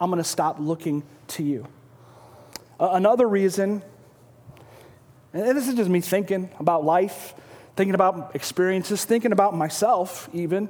I'm 0.00 0.10
going 0.10 0.22
to 0.22 0.28
stop 0.28 0.58
looking 0.58 1.02
to 1.28 1.42
you. 1.42 1.66
Another 2.80 3.28
reason, 3.28 3.82
and 5.32 5.56
this 5.56 5.66
is 5.66 5.74
just 5.74 5.90
me 5.90 6.00
thinking 6.00 6.50
about 6.60 6.84
life, 6.84 7.34
thinking 7.76 7.94
about 7.94 8.34
experiences, 8.34 9.04
thinking 9.04 9.32
about 9.32 9.54
myself 9.54 10.28
even. 10.32 10.68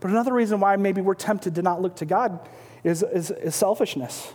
But 0.00 0.10
another 0.10 0.32
reason 0.32 0.60
why 0.60 0.76
maybe 0.76 1.00
we're 1.00 1.14
tempted 1.14 1.54
to 1.56 1.62
not 1.62 1.82
look 1.82 1.96
to 1.96 2.04
God 2.04 2.46
is, 2.84 3.02
is, 3.02 3.30
is 3.30 3.54
selfishness. 3.54 4.32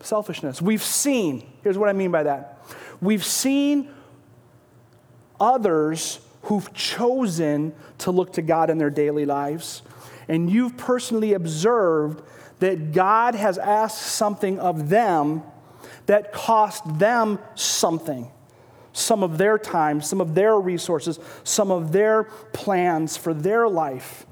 Selfishness. 0.00 0.62
We've 0.62 0.82
seen, 0.82 1.50
here's 1.62 1.76
what 1.76 1.88
I 1.88 1.92
mean 1.92 2.10
by 2.10 2.22
that. 2.22 2.64
We've 3.00 3.24
seen 3.24 3.90
others 5.40 6.20
who've 6.42 6.72
chosen 6.74 7.74
to 7.98 8.10
look 8.10 8.32
to 8.34 8.42
God 8.42 8.70
in 8.70 8.78
their 8.78 8.90
daily 8.90 9.24
lives, 9.24 9.82
and 10.28 10.50
you've 10.50 10.76
personally 10.76 11.32
observed 11.32 12.22
that 12.60 12.92
God 12.92 13.34
has 13.34 13.58
asked 13.58 14.00
something 14.00 14.58
of 14.58 14.88
them 14.88 15.42
that 16.06 16.32
cost 16.32 16.98
them 16.98 17.38
something 17.54 18.30
some 18.96 19.22
of 19.22 19.36
their 19.36 19.58
time, 19.58 20.00
some 20.00 20.22
of 20.22 20.34
their 20.34 20.58
resources, 20.58 21.20
some 21.44 21.70
of 21.70 21.92
their 21.92 22.24
plans 22.54 23.14
for 23.14 23.34
their 23.34 23.68
life. 23.68 24.24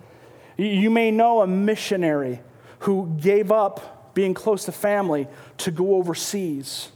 You 0.57 0.88
may 0.88 1.11
know 1.11 1.43
a 1.43 1.47
missionary 1.47 2.40
who 2.81 3.14
gave 3.21 3.53
up 3.53 4.14
being 4.14 4.33
close 4.33 4.64
to 4.64 4.73
family 4.73 5.29
to 5.59 5.71
go 5.71 5.97
overseas. 5.97 6.90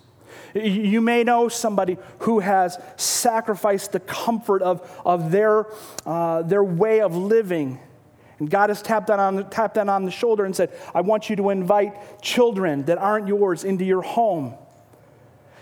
You 0.54 1.00
may 1.00 1.24
know 1.24 1.48
somebody 1.48 1.96
who 2.20 2.40
has 2.40 2.78
sacrificed 2.96 3.92
the 3.92 4.00
comfort 4.00 4.62
of, 4.62 4.88
of 5.04 5.30
their, 5.30 5.66
uh, 6.06 6.42
their 6.42 6.64
way 6.64 7.00
of 7.00 7.16
living. 7.16 7.80
And 8.38 8.50
God 8.50 8.70
has 8.70 8.82
tapped 8.82 9.08
that, 9.08 9.18
on, 9.18 9.50
tapped 9.50 9.74
that 9.74 9.88
on 9.88 10.04
the 10.04 10.10
shoulder 10.10 10.44
and 10.44 10.54
said, 10.54 10.72
I 10.94 11.00
want 11.00 11.28
you 11.28 11.36
to 11.36 11.50
invite 11.50 12.22
children 12.22 12.84
that 12.84 12.98
aren't 12.98 13.28
yours 13.28 13.64
into 13.64 13.84
your 13.84 14.02
home 14.02 14.54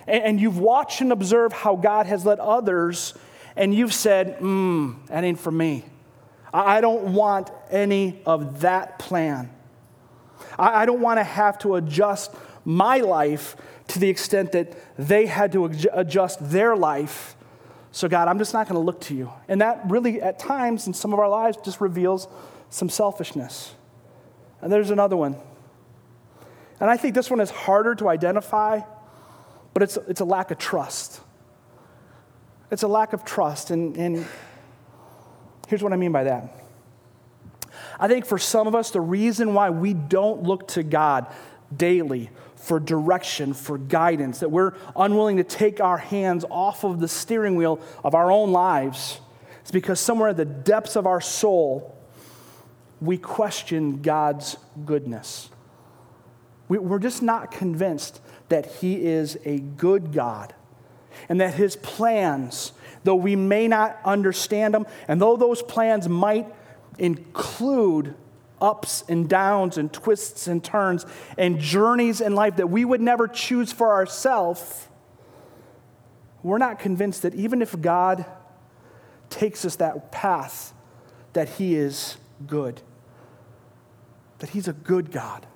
and 0.07 0.41
you've 0.41 0.59
watched 0.59 1.01
and 1.01 1.13
observed 1.13 1.55
how 1.55 1.77
God 1.77 2.07
has 2.07 2.25
led 2.25 2.39
others, 2.39 3.15
and 3.57 3.75
you've 3.75 3.95
said, 3.95 4.37
hmm, 4.39 4.93
that 5.07 5.25
ain't 5.25 5.41
for 5.41 5.51
me. 5.51 5.85
I 6.53 6.81
don't 6.81 7.13
want 7.13 7.51
any 7.71 8.23
of 8.25 8.61
that 8.61 8.99
plan. 8.99 9.51
I 10.59 10.87
don't 10.87 11.01
want 11.01 11.19
to 11.19 11.25
have 11.25 11.59
to 11.61 11.75
adjust 11.75 12.35
my 12.67 12.99
life 12.99 13.57
to 13.87 14.01
the 14.01 14.09
extent 14.09 14.53
that 14.53 14.77
they 14.99 15.27
had 15.27 15.53
to 15.53 15.65
adjust 15.93 16.51
their 16.51 16.77
life. 16.77 17.37
So, 17.93 18.09
God, 18.09 18.29
I'm 18.29 18.39
just 18.39 18.53
not 18.53 18.69
going 18.69 18.75
to 18.75 18.85
look 18.85 19.01
to 19.03 19.15
you. 19.15 19.33
And 19.49 19.61
that 19.61 19.83
really, 19.89 20.21
at 20.21 20.39
times 20.39 20.87
in 20.87 20.93
some 20.93 21.13
of 21.13 21.21
our 21.21 21.29
lives, 21.29 21.57
just 21.65 21.81
reveals 21.81 22.27
some 22.69 22.91
selfishness. 22.91 23.73
And 24.61 24.71
there's 24.71 24.91
another 24.91 25.17
one. 25.17 25.37
And 26.81 26.91
I 26.91 26.97
think 26.97 27.15
this 27.15 27.31
one 27.31 27.41
is 27.41 27.51
harder 27.51 27.95
to 27.95 28.09
identify, 28.09 28.81
but 29.73 29.83
it's, 29.85 29.97
it's 30.09 30.21
a 30.21 30.25
lack 30.25 30.51
of 30.51 30.59
trust. 30.59 31.21
It's 32.73 32.83
a 32.83 32.89
lack 32.89 33.13
of 33.13 33.25
trust. 33.25 33.71
And, 33.71 33.97
and 33.97 34.27
here's 35.69 35.85
what 35.85 35.93
I 35.93 35.97
mean 35.97 36.13
by 36.13 36.25
that. 36.25 36.53
I 37.99 38.09
think 38.09 38.27
for 38.27 38.39
some 38.39 38.67
of 38.67 38.75
us, 38.75 38.91
the 38.91 39.01
reason 39.01 39.55
why 39.55 39.71
we 39.71 39.95
don't 39.95 40.43
look 40.43 40.67
to 40.69 40.83
God 40.83 41.33
daily 41.75 42.31
for 42.67 42.81
direction, 42.81 43.55
for 43.55 43.79
guidance, 43.79 44.41
that 44.41 44.51
we're 44.51 44.73
unwilling 44.97 45.37
to 45.37 45.45
take 45.45 45.81
our 45.81 45.99
hands 45.99 46.45
off 46.51 46.83
of 46.83 46.99
the 46.99 47.07
steering 47.07 47.55
wheel 47.55 47.81
of 48.03 48.13
our 48.13 48.29
own 48.29 48.51
lives, 48.51 49.21
it's 49.61 49.71
because 49.71 50.01
somewhere 50.01 50.31
at 50.31 50.37
the 50.37 50.45
depths 50.45 50.97
of 50.97 51.07
our 51.07 51.21
soul, 51.21 51.97
we 53.01 53.19
question 53.19 54.03
God's 54.03 54.57
goodness. 54.85 55.49
We, 56.67 56.79
are 56.79 56.99
just 56.99 57.23
not 57.23 57.53
convinced 57.53 58.21
that 58.49 58.67
He 58.67 59.05
is 59.05 59.39
a 59.45 59.61
good 59.61 60.13
God 60.13 60.53
and 61.29 61.41
that 61.41 61.55
His 61.55 61.77
plans, 61.77 62.73
though 63.05 63.15
we 63.15 63.37
may 63.37 63.69
not 63.69 63.97
understand 64.05 64.75
them, 64.75 64.89
and 65.07 65.21
though 65.21 65.37
those 65.37 65.63
plans 65.63 66.09
might 66.09 66.53
include 66.99 68.17
ups 68.61 69.05
and 69.09 69.29
downs 69.29 69.77
and 69.77 69.93
twists 69.93 70.47
and 70.47 70.63
turns 70.63 71.05
and 71.37 71.59
journeys 71.59 72.21
in 72.21 72.35
life 72.35 72.57
that 72.57 72.69
we 72.69 72.85
would 72.85 73.01
never 73.01 73.29
choose 73.29 73.73
for 73.73 73.93
ourselves, 73.93 74.89
we're 76.43 76.59
not 76.59 76.79
convinced 76.79 77.23
that 77.23 77.35
even 77.35 77.61
if 77.61 77.79
God 77.81 78.25
takes 79.29 79.65
us 79.65 79.77
that 79.77 80.13
path, 80.13 80.73
that 81.33 81.49
He 81.51 81.75
is 81.75 82.17
good. 82.47 82.81
That 84.39 84.51
He's 84.51 84.69
a 84.69 84.73
good 84.73 85.11
God, 85.11 85.47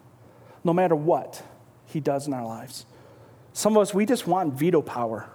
no 0.64 0.72
matter 0.72 0.96
what 0.96 1.42
He 1.86 2.00
does 2.00 2.26
in 2.26 2.34
our 2.34 2.44
lives. 2.44 2.86
Some 3.52 3.76
of 3.76 3.82
us, 3.82 3.94
we 3.94 4.06
just 4.06 4.26
want 4.26 4.54
veto 4.54 4.82
power. 4.82 5.28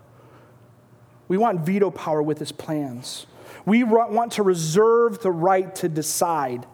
We 1.27 1.37
want 1.37 1.61
veto 1.61 1.89
power 1.89 2.21
with 2.21 2.39
His 2.39 2.51
plans. 2.51 3.25
We 3.65 3.83
want 3.83 4.33
to 4.33 4.43
reserve 4.43 5.21
the 5.21 5.31
right 5.31 5.73
to 5.75 5.89
decide 5.89 6.67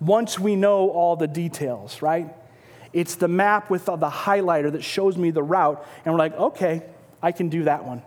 once 0.00 0.38
we 0.38 0.56
know 0.56 0.90
all 0.90 1.16
the 1.16 1.26
details, 1.26 2.02
right? 2.02 2.34
It's 2.92 3.16
the 3.16 3.28
map 3.28 3.70
with 3.70 3.86
the 3.86 3.96
highlighter 3.96 4.70
that 4.72 4.84
shows 4.84 5.16
me 5.16 5.30
the 5.30 5.42
route, 5.42 5.84
and 6.04 6.14
we're 6.14 6.18
like, 6.18 6.36
okay, 6.38 6.82
I 7.22 7.32
can 7.32 7.48
do 7.48 7.64
that 7.64 7.84
one. 7.84 8.02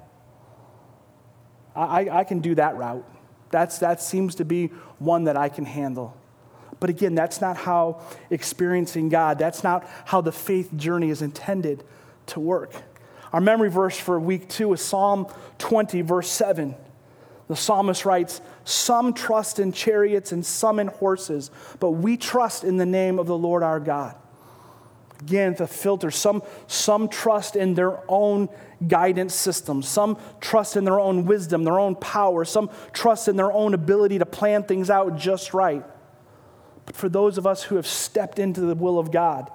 I, 1.76 2.10
I 2.10 2.23
can 2.23 2.39
do 2.39 2.56
that 2.56 2.78
route. 2.78 3.08
That's, 3.52 3.80
that 3.80 4.02
seems 4.02 4.36
to 4.36 4.45
be 4.45 4.67
one 5.00 5.26
that 5.26 5.38
I 5.38 5.50
can 5.50 5.65
handle. 5.65 6.15
But 6.80 6.89
again, 6.89 7.15
that's 7.15 7.41
not 7.41 7.58
how 7.58 8.02
experiencing 8.30 9.10
God, 9.10 9.39
that's 9.39 9.63
not 9.63 9.88
how 10.06 10.21
the 10.21 10.32
faith 10.32 10.76
journey 10.76 11.10
is 11.10 11.21
intended 11.21 11.84
to 12.28 12.39
work. 12.39 12.71
Our 13.34 13.41
memory 13.41 13.69
verse 13.69 13.97
for 13.97 14.19
week 14.19 14.47
two 14.47 14.73
is 14.73 14.82
Psalm 14.82 15.28
20, 15.58 16.02
verse 16.02 16.30
7. 16.30 16.76
The 17.47 17.55
psalmist 17.55 18.05
writes, 18.05 18.41
Some 18.65 19.13
trust 19.13 19.60
in 19.60 19.71
chariots 19.71 20.31
and 20.31 20.45
some 20.45 20.79
in 20.79 20.88
horses, 20.88 21.49
but 21.79 21.91
we 21.91 22.17
trust 22.17 22.63
in 22.63 22.77
the 22.77 22.86
name 22.86 23.19
of 23.19 23.27
the 23.27 23.38
Lord 23.38 23.63
our 23.63 23.79
God. 23.79 24.15
Again, 25.21 25.55
the 25.55 25.67
filter. 25.67 26.12
Some, 26.12 26.43
some 26.67 27.07
trust 27.07 27.55
in 27.55 27.73
their 27.73 27.99
own 28.07 28.49
guidance 28.88 29.33
system. 29.33 29.81
Some 29.81 30.17
trust 30.41 30.75
in 30.75 30.83
their 30.83 30.99
own 30.99 31.25
wisdom, 31.25 31.63
their 31.63 31.79
own 31.79 31.95
power. 31.95 32.45
Some 32.45 32.69
trust 32.93 33.27
in 33.27 33.36
their 33.36 33.51
own 33.51 33.73
ability 33.73 34.19
to 34.19 34.25
plan 34.25 34.63
things 34.63 34.89
out 34.89 35.17
just 35.17 35.53
right. 35.53 35.83
But 36.86 36.95
for 36.95 37.10
those 37.10 37.38
of 37.38 37.47
us 37.47 37.63
who 37.63 37.77
have 37.77 37.88
stepped 37.88 38.39
into 38.39 38.62
the 38.62 38.75
will 38.75 38.99
of 38.99 39.12
God, 39.12 39.49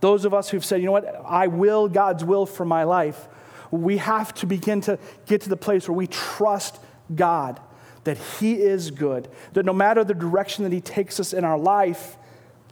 those 0.00 0.24
of 0.24 0.32
us 0.32 0.48
who've 0.50 0.64
said, 0.64 0.80
you 0.80 0.86
know 0.86 0.92
what, 0.92 1.22
I 1.26 1.48
will 1.48 1.88
God's 1.88 2.24
will 2.24 2.46
for 2.46 2.64
my 2.64 2.84
life, 2.84 3.26
we 3.70 3.98
have 3.98 4.32
to 4.34 4.46
begin 4.46 4.80
to 4.82 4.98
get 5.26 5.42
to 5.42 5.48
the 5.48 5.56
place 5.56 5.88
where 5.88 5.96
we 5.96 6.06
trust 6.06 6.78
God, 7.14 7.60
that 8.04 8.16
He 8.16 8.54
is 8.54 8.90
good, 8.90 9.28
that 9.52 9.64
no 9.64 9.72
matter 9.72 10.04
the 10.04 10.14
direction 10.14 10.64
that 10.64 10.72
He 10.72 10.80
takes 10.80 11.20
us 11.20 11.32
in 11.32 11.44
our 11.44 11.58
life, 11.58 12.16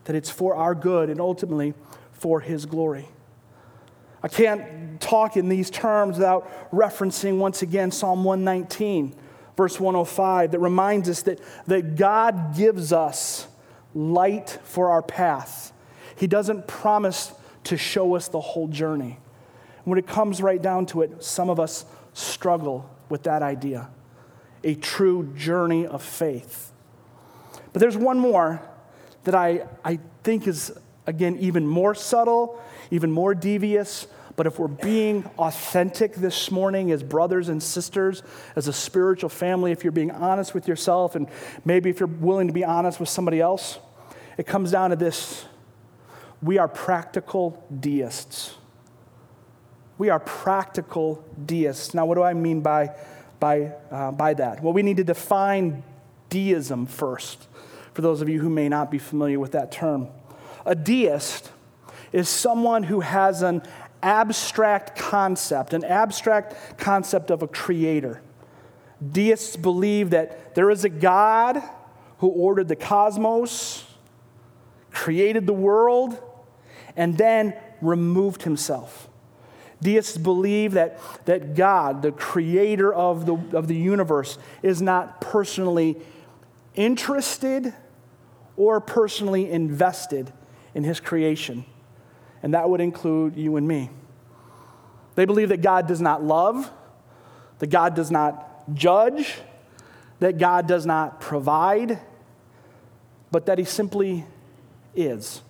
that 0.05 0.17
it's 0.17 0.31
for 0.31 0.55
our 0.55 0.75
good 0.75 1.11
and 1.11 1.21
ultimately 1.21 1.75
for 2.13 2.41
His 2.41 2.67
glory. 2.67 3.09
I 4.23 4.29
can't 4.29 5.01
talk 5.01 5.37
in 5.37 5.49
these 5.49 5.71
terms 5.71 6.17
without 6.17 6.71
referencing 6.73 7.39
once 7.39 7.63
again 7.63 7.91
Psalm 7.91 8.25
119, 8.25 9.15
verse 9.57 9.79
105, 9.79 10.53
that 10.53 10.59
reminds 10.59 11.09
us 11.09 11.23
that, 11.23 11.41
that 11.67 11.97
God 11.97 12.57
gives 12.57 12.93
us 12.93 13.47
light 13.95 14.59
for 14.65 14.91
our 14.91 15.03
path. 15.03 15.73
He 16.17 16.27
doesn't 16.27 16.67
promise 16.67 17.33
to 17.65 17.77
show 17.77 18.17
us 18.17 18.29
the 18.29 18.41
whole 18.41 18.69
journey. 18.69 19.19
When 19.85 19.99
it 19.99 20.07
comes 20.07 20.41
right 20.43 20.61
down 20.61 20.87
to 20.87 21.03
it, 21.03 21.23
some 21.23 21.51
of 21.51 21.61
us 21.61 21.85
struggle 22.13 22.91
with 23.09 23.25
that 23.25 23.43
idea 23.43 23.91
a 24.67 24.75
true 24.75 25.33
journey 25.37 25.87
of 25.87 26.03
faith. 26.03 26.73
But 27.73 27.81
there's 27.81 27.97
one 27.97 28.19
more 28.19 28.61
that 29.23 29.35
I, 29.35 29.67
I 29.85 30.01
think 30.25 30.49
is, 30.49 30.73
again, 31.07 31.39
even 31.39 31.67
more 31.67 31.95
subtle, 31.95 32.61
even 32.91 33.13
more 33.13 33.33
devious. 33.33 34.09
But 34.35 34.47
if 34.49 34.59
we're 34.59 34.67
being 34.67 35.25
authentic 35.39 36.17
this 36.17 36.51
morning 36.51 36.91
as 36.91 37.05
brothers 37.05 37.49
and 37.49 37.63
sisters, 37.63 38.25
as 38.57 38.67
a 38.67 38.73
spiritual 38.73 39.31
family, 39.31 39.71
if 39.71 39.85
you're 39.85 39.93
being 39.93 40.11
honest 40.11 40.53
with 40.53 40.67
yourself, 40.67 41.15
and 41.15 41.29
maybe 41.65 41.89
if 41.89 42.01
you're 42.01 42.09
willing 42.09 42.49
to 42.49 42.53
be 42.53 42.65
honest 42.65 42.99
with 42.99 43.09
somebody 43.09 43.41
else, 43.41 43.79
it 44.37 44.47
comes 44.47 44.73
down 44.73 44.91
to 44.91 44.97
this 44.97 45.47
we 46.43 46.59
are 46.59 46.69
practical 46.69 47.65
deists. 47.81 48.57
We 49.97 50.11
are 50.11 50.21
practical 50.21 51.25
deists. 51.47 51.95
Now, 51.95 52.05
what 52.05 52.17
do 52.17 52.23
I 52.23 52.35
mean 52.35 52.61
by 52.61 52.95
by, 53.41 53.73
uh, 53.91 54.13
by 54.13 54.35
that? 54.35 54.63
Well, 54.63 54.73
we 54.73 54.83
need 54.83 54.97
to 54.99 55.05
define 55.05 55.83
deism 56.29 56.87
first, 56.87 57.47
for 57.93 58.03
those 58.03 58.21
of 58.21 58.29
you 58.29 58.41
who 58.41 58.51
may 58.51 58.69
not 58.69 58.91
be 58.91 58.99
familiar 58.99 59.39
with 59.39 59.53
that 59.53 59.71
term. 59.73 60.09
A 60.65 60.75
deist 60.75 61.51
is 62.13 62.29
someone 62.29 62.85
who 62.85 63.01
has 63.01 63.43
an 63.43 63.63
abstract 64.03 64.99
concept, 64.99 65.73
an 65.73 65.85
abstract 65.85 66.79
concept 66.79 67.31
of 67.31 67.43
a 67.43 67.49
creator. 67.49 68.23
Deists 69.13 69.57
believe 69.57 70.11
that 70.11 70.55
there 70.55 70.71
is 70.71 70.85
a 70.85 70.89
God 70.89 71.63
who 72.19 72.29
ordered 72.29 72.69
the 72.69 72.77
cosmos, 72.77 73.85
created 74.91 75.47
the 75.47 75.53
world, 75.53 76.17
and 76.97 77.19
then 77.19 77.55
removed 77.83 78.43
himself. 78.43 79.06
Deists 79.83 80.17
believe 80.17 80.73
that, 80.73 80.99
that 81.27 81.55
God, 81.55 82.03
the 82.03 82.13
creator 82.13 82.93
of 82.93 83.27
the, 83.27 83.35
of 83.57 83.69
the 83.69 83.77
universe, 83.77 84.39
is 84.63 84.81
not 84.81 85.21
personally 85.21 85.97
interested 86.75 87.75
or 88.57 88.81
personally 88.81 89.51
invested 89.51 90.33
in 90.75 90.85
his 90.85 91.01
creation. 91.01 91.65
And 92.43 92.55
that 92.55 92.69
would 92.69 92.81
include 92.81 93.37
you 93.37 93.57
and 93.57 93.67
me. 93.69 93.91
They 95.15 95.25
believe 95.25 95.49
that 95.49 95.63
God 95.63 95.87
does 95.87 96.01
not 96.01 96.23
love, 96.23 96.71
that 97.59 97.69
God 97.69 97.95
does 97.95 98.11
not 98.11 98.75
judge, 98.75 99.35
that 100.21 100.39
God 100.39 100.67
does 100.67 100.87
not 100.87 101.21
provide, 101.21 101.99
but 103.31 103.47
that 103.47 103.59
he 103.59 103.65
simply 103.65 104.27
is. 104.95 105.43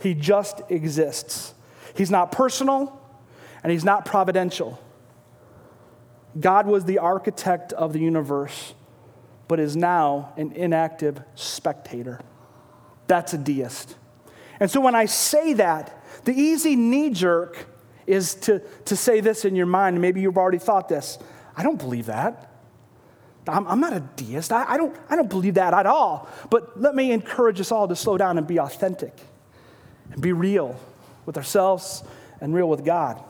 He 0.00 0.14
just 0.14 0.60
exists. 0.68 1.54
He's 1.94 2.10
not 2.10 2.32
personal, 2.32 2.98
and 3.62 3.72
he's 3.72 3.84
not 3.84 4.04
providential. 4.04 4.80
God 6.38 6.66
was 6.66 6.84
the 6.84 6.98
architect 6.98 7.72
of 7.72 7.92
the 7.92 7.98
universe, 8.00 8.74
but 9.48 9.60
is 9.60 9.76
now 9.76 10.32
an 10.36 10.52
inactive 10.52 11.22
spectator. 11.34 12.20
That's 13.06 13.34
a 13.34 13.38
deist. 13.38 13.96
And 14.58 14.70
so 14.70 14.80
when 14.80 14.94
I 14.94 15.06
say 15.06 15.54
that, 15.54 16.02
the 16.24 16.32
easy 16.32 16.76
knee 16.76 17.10
jerk 17.10 17.66
is 18.06 18.34
to, 18.34 18.60
to 18.86 18.96
say 18.96 19.20
this 19.20 19.44
in 19.44 19.54
your 19.54 19.66
mind. 19.66 20.00
Maybe 20.00 20.20
you've 20.20 20.38
already 20.38 20.58
thought 20.58 20.88
this. 20.88 21.18
I 21.56 21.62
don't 21.62 21.78
believe 21.78 22.06
that. 22.06 22.48
I'm, 23.46 23.66
I'm 23.66 23.80
not 23.80 23.92
a 23.92 24.00
deist. 24.00 24.52
I, 24.52 24.64
I, 24.68 24.76
don't, 24.76 24.96
I 25.10 25.16
don't 25.16 25.28
believe 25.28 25.54
that 25.54 25.74
at 25.74 25.86
all. 25.86 26.28
But 26.48 26.80
let 26.80 26.94
me 26.94 27.12
encourage 27.12 27.60
us 27.60 27.72
all 27.72 27.88
to 27.88 27.96
slow 27.96 28.16
down 28.16 28.38
and 28.38 28.46
be 28.46 28.58
authentic 28.58 29.12
and 30.12 30.22
be 30.22 30.32
real 30.32 30.78
with 31.26 31.36
ourselves 31.36 32.04
and 32.40 32.54
real 32.54 32.68
with 32.68 32.84
God. 32.84 33.22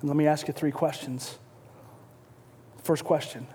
And 0.00 0.08
let 0.08 0.16
me 0.16 0.26
ask 0.26 0.46
you 0.46 0.54
three 0.54 0.70
questions. 0.70 1.38
First 2.82 3.04
question 3.04 3.46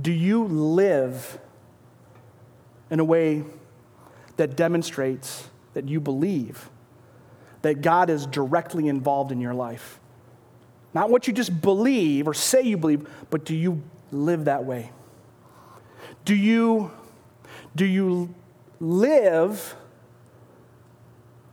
Do 0.00 0.12
you 0.12 0.44
live 0.44 1.38
in 2.90 3.00
a 3.00 3.04
way 3.04 3.44
that 4.36 4.56
demonstrates 4.56 5.48
that 5.74 5.88
you 5.88 6.00
believe 6.00 6.70
that 7.62 7.80
God 7.82 8.10
is 8.10 8.26
directly 8.26 8.88
involved 8.88 9.32
in 9.32 9.40
your 9.40 9.54
life? 9.54 9.98
Not 10.94 11.10
what 11.10 11.26
you 11.26 11.32
just 11.32 11.60
believe 11.60 12.28
or 12.28 12.34
say 12.34 12.62
you 12.62 12.76
believe, 12.76 13.08
but 13.28 13.44
do 13.44 13.54
you 13.54 13.82
live 14.12 14.46
that 14.46 14.64
way? 14.64 14.92
Do 16.24 16.34
you, 16.34 16.90
do 17.74 17.84
you 17.84 18.34
live 18.80 19.76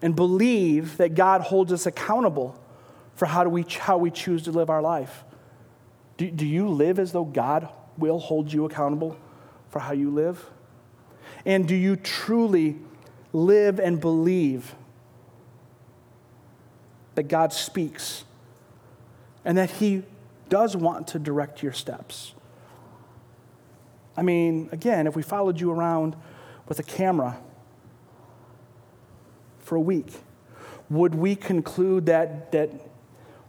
and 0.01 0.15
believe 0.15 0.97
that 0.97 1.15
God 1.15 1.41
holds 1.41 1.73
us 1.73 1.85
accountable 1.85 2.59
for 3.15 3.25
how, 3.25 3.43
do 3.43 3.49
we, 3.49 3.63
how 3.63 3.97
we 3.97 4.11
choose 4.11 4.43
to 4.43 4.51
live 4.51 4.69
our 4.69 4.81
life? 4.81 5.23
Do, 6.17 6.29
do 6.29 6.45
you 6.45 6.67
live 6.67 6.99
as 6.99 7.11
though 7.11 7.25
God 7.25 7.69
will 7.97 8.19
hold 8.19 8.51
you 8.51 8.65
accountable 8.65 9.17
for 9.69 9.79
how 9.79 9.93
you 9.93 10.09
live? 10.09 10.49
And 11.45 11.67
do 11.67 11.75
you 11.75 11.95
truly 11.95 12.77
live 13.31 13.79
and 13.79 13.99
believe 13.99 14.75
that 17.15 17.23
God 17.23 17.53
speaks 17.53 18.23
and 19.45 19.57
that 19.57 19.69
He 19.71 20.03
does 20.49 20.75
want 20.75 21.07
to 21.09 21.19
direct 21.19 21.61
your 21.61 21.73
steps? 21.73 22.33
I 24.15 24.21
mean, 24.21 24.69
again, 24.71 25.07
if 25.07 25.15
we 25.15 25.23
followed 25.23 25.59
you 25.59 25.71
around 25.71 26.15
with 26.67 26.79
a 26.79 26.83
camera 26.83 27.39
for 29.59 29.75
a 29.75 29.81
week, 29.81 30.07
would 30.89 31.15
we 31.15 31.35
conclude 31.35 32.05
that, 32.05 32.51
that 32.51 32.71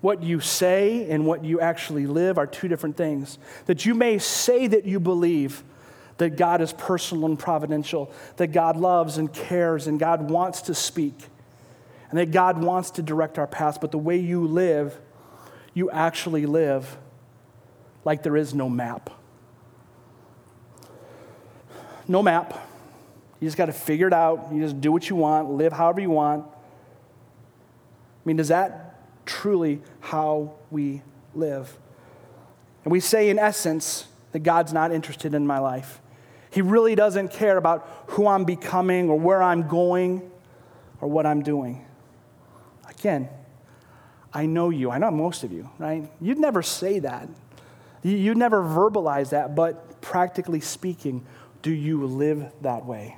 what 0.05 0.23
you 0.23 0.39
say 0.39 1.09
and 1.09 1.25
what 1.25 1.43
you 1.43 1.61
actually 1.61 2.07
live 2.07 2.37
are 2.37 2.47
two 2.47 2.69
different 2.69 2.95
things? 2.95 3.39
That 3.65 3.87
you 3.87 3.95
may 3.95 4.19
say 4.19 4.67
that 4.67 4.85
you 4.85 5.01
believe 5.01 5.65
that 6.19 6.37
God 6.37 6.61
is 6.61 6.75
personal 6.75 7.25
and 7.25 7.39
providential, 7.39 8.13
that 8.37 8.49
God 8.49 8.77
loves 8.77 9.17
and 9.17 9.33
cares, 9.33 9.87
and 9.87 9.99
God 9.99 10.29
wants 10.31 10.61
to 10.63 10.75
speak, 10.75 11.15
and 12.11 12.19
that 12.19 12.33
God 12.33 12.63
wants 12.63 12.91
to 12.93 13.03
direct 13.03 13.39
our 13.39 13.47
paths, 13.47 13.79
but 13.81 13.93
the 13.93 13.99
way 13.99 14.19
you 14.19 14.47
live, 14.47 15.01
you 15.73 15.91
actually 15.91 16.45
live 16.45 16.99
like 18.05 18.23
there 18.23 18.37
is 18.37 18.53
no 18.53 18.69
map. 18.69 19.09
No 22.07 22.23
map. 22.23 22.53
You 23.41 23.49
just 23.49 23.57
got 23.57 23.67
to 23.67 23.73
figure 23.73 24.07
it 24.07 24.13
out. 24.13 24.51
You 24.53 24.61
just 24.61 24.83
do 24.83 24.93
what 24.93 25.09
you 25.09 25.17
want, 25.17 25.49
live 25.49 25.73
however 25.73 26.03
you 26.03 26.11
want. 26.11 26.45
I 26.47 26.53
mean, 28.27 28.37
does 28.37 28.49
that 28.49 28.94
truly 29.27 29.81
how 30.01 30.55
we 30.71 31.03
live? 31.35 31.77
And 32.85 32.93
we 32.93 33.01
say, 33.01 33.31
in 33.31 33.39
essence, 33.39 34.07
that 34.33 34.41
God's 34.41 34.73
not 34.73 34.93
interested 34.93 35.33
in 35.33 35.47
my 35.47 35.59
life. 35.59 36.01
He 36.51 36.61
really 36.61 36.95
doesn't 36.95 37.31
care 37.31 37.57
about 37.57 37.89
who 38.09 38.27
I'm 38.27 38.45
becoming 38.45 39.09
or 39.09 39.19
where 39.19 39.43
I'm 39.43 39.67
going 39.69 40.31
or 41.01 41.09
what 41.09 41.27
I'm 41.27 41.43
doing. 41.43 41.85
Again, 42.89 43.29
I 44.33 44.47
know 44.47 44.71
you. 44.71 44.91
I 44.91 44.99
know 44.99 45.11
most 45.11 45.45
of 45.45 45.53
you, 45.53 45.71
right? 45.79 46.11
You'd 46.21 46.39
never 46.39 46.63
say 46.63 46.99
that. 47.01 47.29
You'd 48.03 48.37
never 48.37 48.63
verbalize 48.63 49.31
that, 49.31 49.55
but 49.55 50.01
practically 50.01 50.61
speaking, 50.61 51.25
do 51.63 51.73
you 51.73 52.05
live 52.05 52.53
that 52.61 52.85
way? 52.85 53.17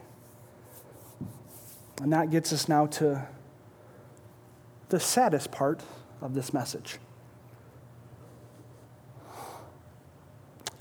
And 2.00 2.12
that 2.12 2.30
gets 2.30 2.52
us 2.52 2.68
now 2.68 2.86
to 2.86 3.26
the 4.90 5.00
saddest 5.00 5.50
part 5.50 5.82
of 6.20 6.34
this 6.34 6.52
message. 6.52 6.98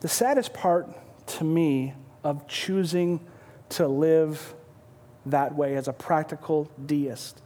The 0.02 0.08
saddest 0.08 0.54
part 0.54 0.88
to 1.28 1.44
me 1.44 1.94
of 2.24 2.48
choosing 2.48 3.20
to 3.70 3.88
live 3.88 4.54
that 5.26 5.56
way 5.56 5.76
as 5.76 5.88
a 5.88 5.94
practical 5.94 6.70
deist, 6.86 7.42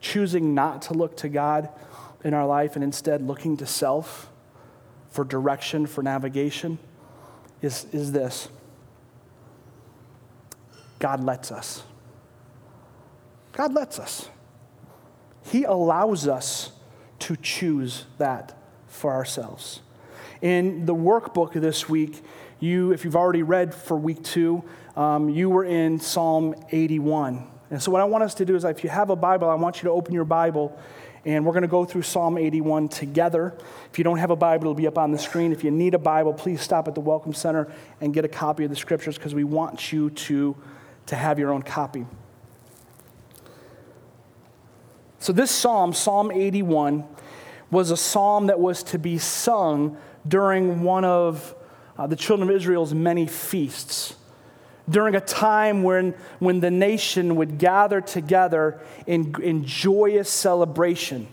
choosing 0.00 0.54
not 0.54 0.82
to 0.82 0.94
look 0.94 1.16
to 1.18 1.28
God 1.28 1.68
in 2.22 2.34
our 2.34 2.46
life 2.46 2.76
and 2.76 2.84
instead 2.84 3.22
looking 3.22 3.56
to 3.56 3.66
self 3.66 4.30
for 5.10 5.24
direction, 5.24 5.86
for 5.86 6.02
navigation, 6.02 6.78
is, 7.62 7.86
is 7.92 8.12
this 8.12 8.48
God 10.98 11.22
lets 11.22 11.50
us. 11.50 11.82
God 13.52 13.72
lets 13.72 13.98
us. 13.98 14.28
He 15.44 15.64
allows 15.64 16.28
us 16.28 16.70
to 17.20 17.36
choose 17.36 18.04
that 18.18 18.56
for 18.86 19.12
ourselves. 19.12 19.80
In 20.40 20.86
the 20.86 20.94
workbook 20.94 21.52
this 21.52 21.88
week, 21.88 22.22
you, 22.60 22.92
if 22.92 23.04
you've 23.04 23.16
already 23.16 23.42
read 23.42 23.74
for 23.74 23.96
week 23.96 24.22
two, 24.22 24.64
um, 24.96 25.28
you 25.28 25.50
were 25.50 25.64
in 25.64 26.00
Psalm 26.00 26.54
81. 26.70 27.46
And 27.70 27.82
so, 27.82 27.90
what 27.90 28.00
I 28.00 28.04
want 28.04 28.24
us 28.24 28.34
to 28.34 28.44
do 28.44 28.56
is, 28.56 28.64
if 28.64 28.82
you 28.82 28.90
have 28.90 29.10
a 29.10 29.16
Bible, 29.16 29.48
I 29.48 29.54
want 29.54 29.76
you 29.76 29.82
to 29.84 29.90
open 29.90 30.14
your 30.14 30.24
Bible 30.24 30.78
and 31.24 31.44
we're 31.44 31.52
going 31.52 31.62
to 31.62 31.68
go 31.68 31.84
through 31.84 32.02
Psalm 32.02 32.38
81 32.38 32.88
together. 32.88 33.54
If 33.90 33.98
you 33.98 34.04
don't 34.04 34.18
have 34.18 34.30
a 34.30 34.36
Bible, 34.36 34.64
it'll 34.64 34.74
be 34.74 34.86
up 34.86 34.98
on 34.98 35.12
the 35.12 35.18
screen. 35.18 35.52
If 35.52 35.62
you 35.62 35.70
need 35.70 35.94
a 35.94 35.98
Bible, 35.98 36.32
please 36.32 36.62
stop 36.62 36.88
at 36.88 36.94
the 36.94 37.00
Welcome 37.00 37.34
Center 37.34 37.70
and 38.00 38.14
get 38.14 38.24
a 38.24 38.28
copy 38.28 38.64
of 38.64 38.70
the 38.70 38.76
scriptures 38.76 39.16
because 39.16 39.34
we 39.34 39.44
want 39.44 39.92
you 39.92 40.10
to, 40.10 40.56
to 41.06 41.16
have 41.16 41.38
your 41.38 41.52
own 41.52 41.62
copy. 41.62 42.06
So, 45.18 45.32
this 45.32 45.50
psalm, 45.50 45.92
Psalm 45.92 46.30
81, 46.30 47.04
was 47.70 47.90
a 47.90 47.96
psalm 47.96 48.46
that 48.46 48.60
was 48.60 48.82
to 48.84 48.98
be 48.98 49.18
sung 49.18 49.96
during 50.26 50.82
one 50.82 51.04
of 51.04 51.54
uh, 51.96 52.06
the 52.06 52.16
children 52.16 52.48
of 52.48 52.54
Israel's 52.54 52.94
many 52.94 53.26
feasts 53.26 54.14
during 54.88 55.14
a 55.14 55.20
time 55.20 55.82
when, 55.82 56.14
when 56.38 56.60
the 56.60 56.70
nation 56.70 57.36
would 57.36 57.58
gather 57.58 58.00
together 58.00 58.80
in, 59.06 59.34
in 59.42 59.64
joyous 59.64 60.30
celebration. 60.30 61.28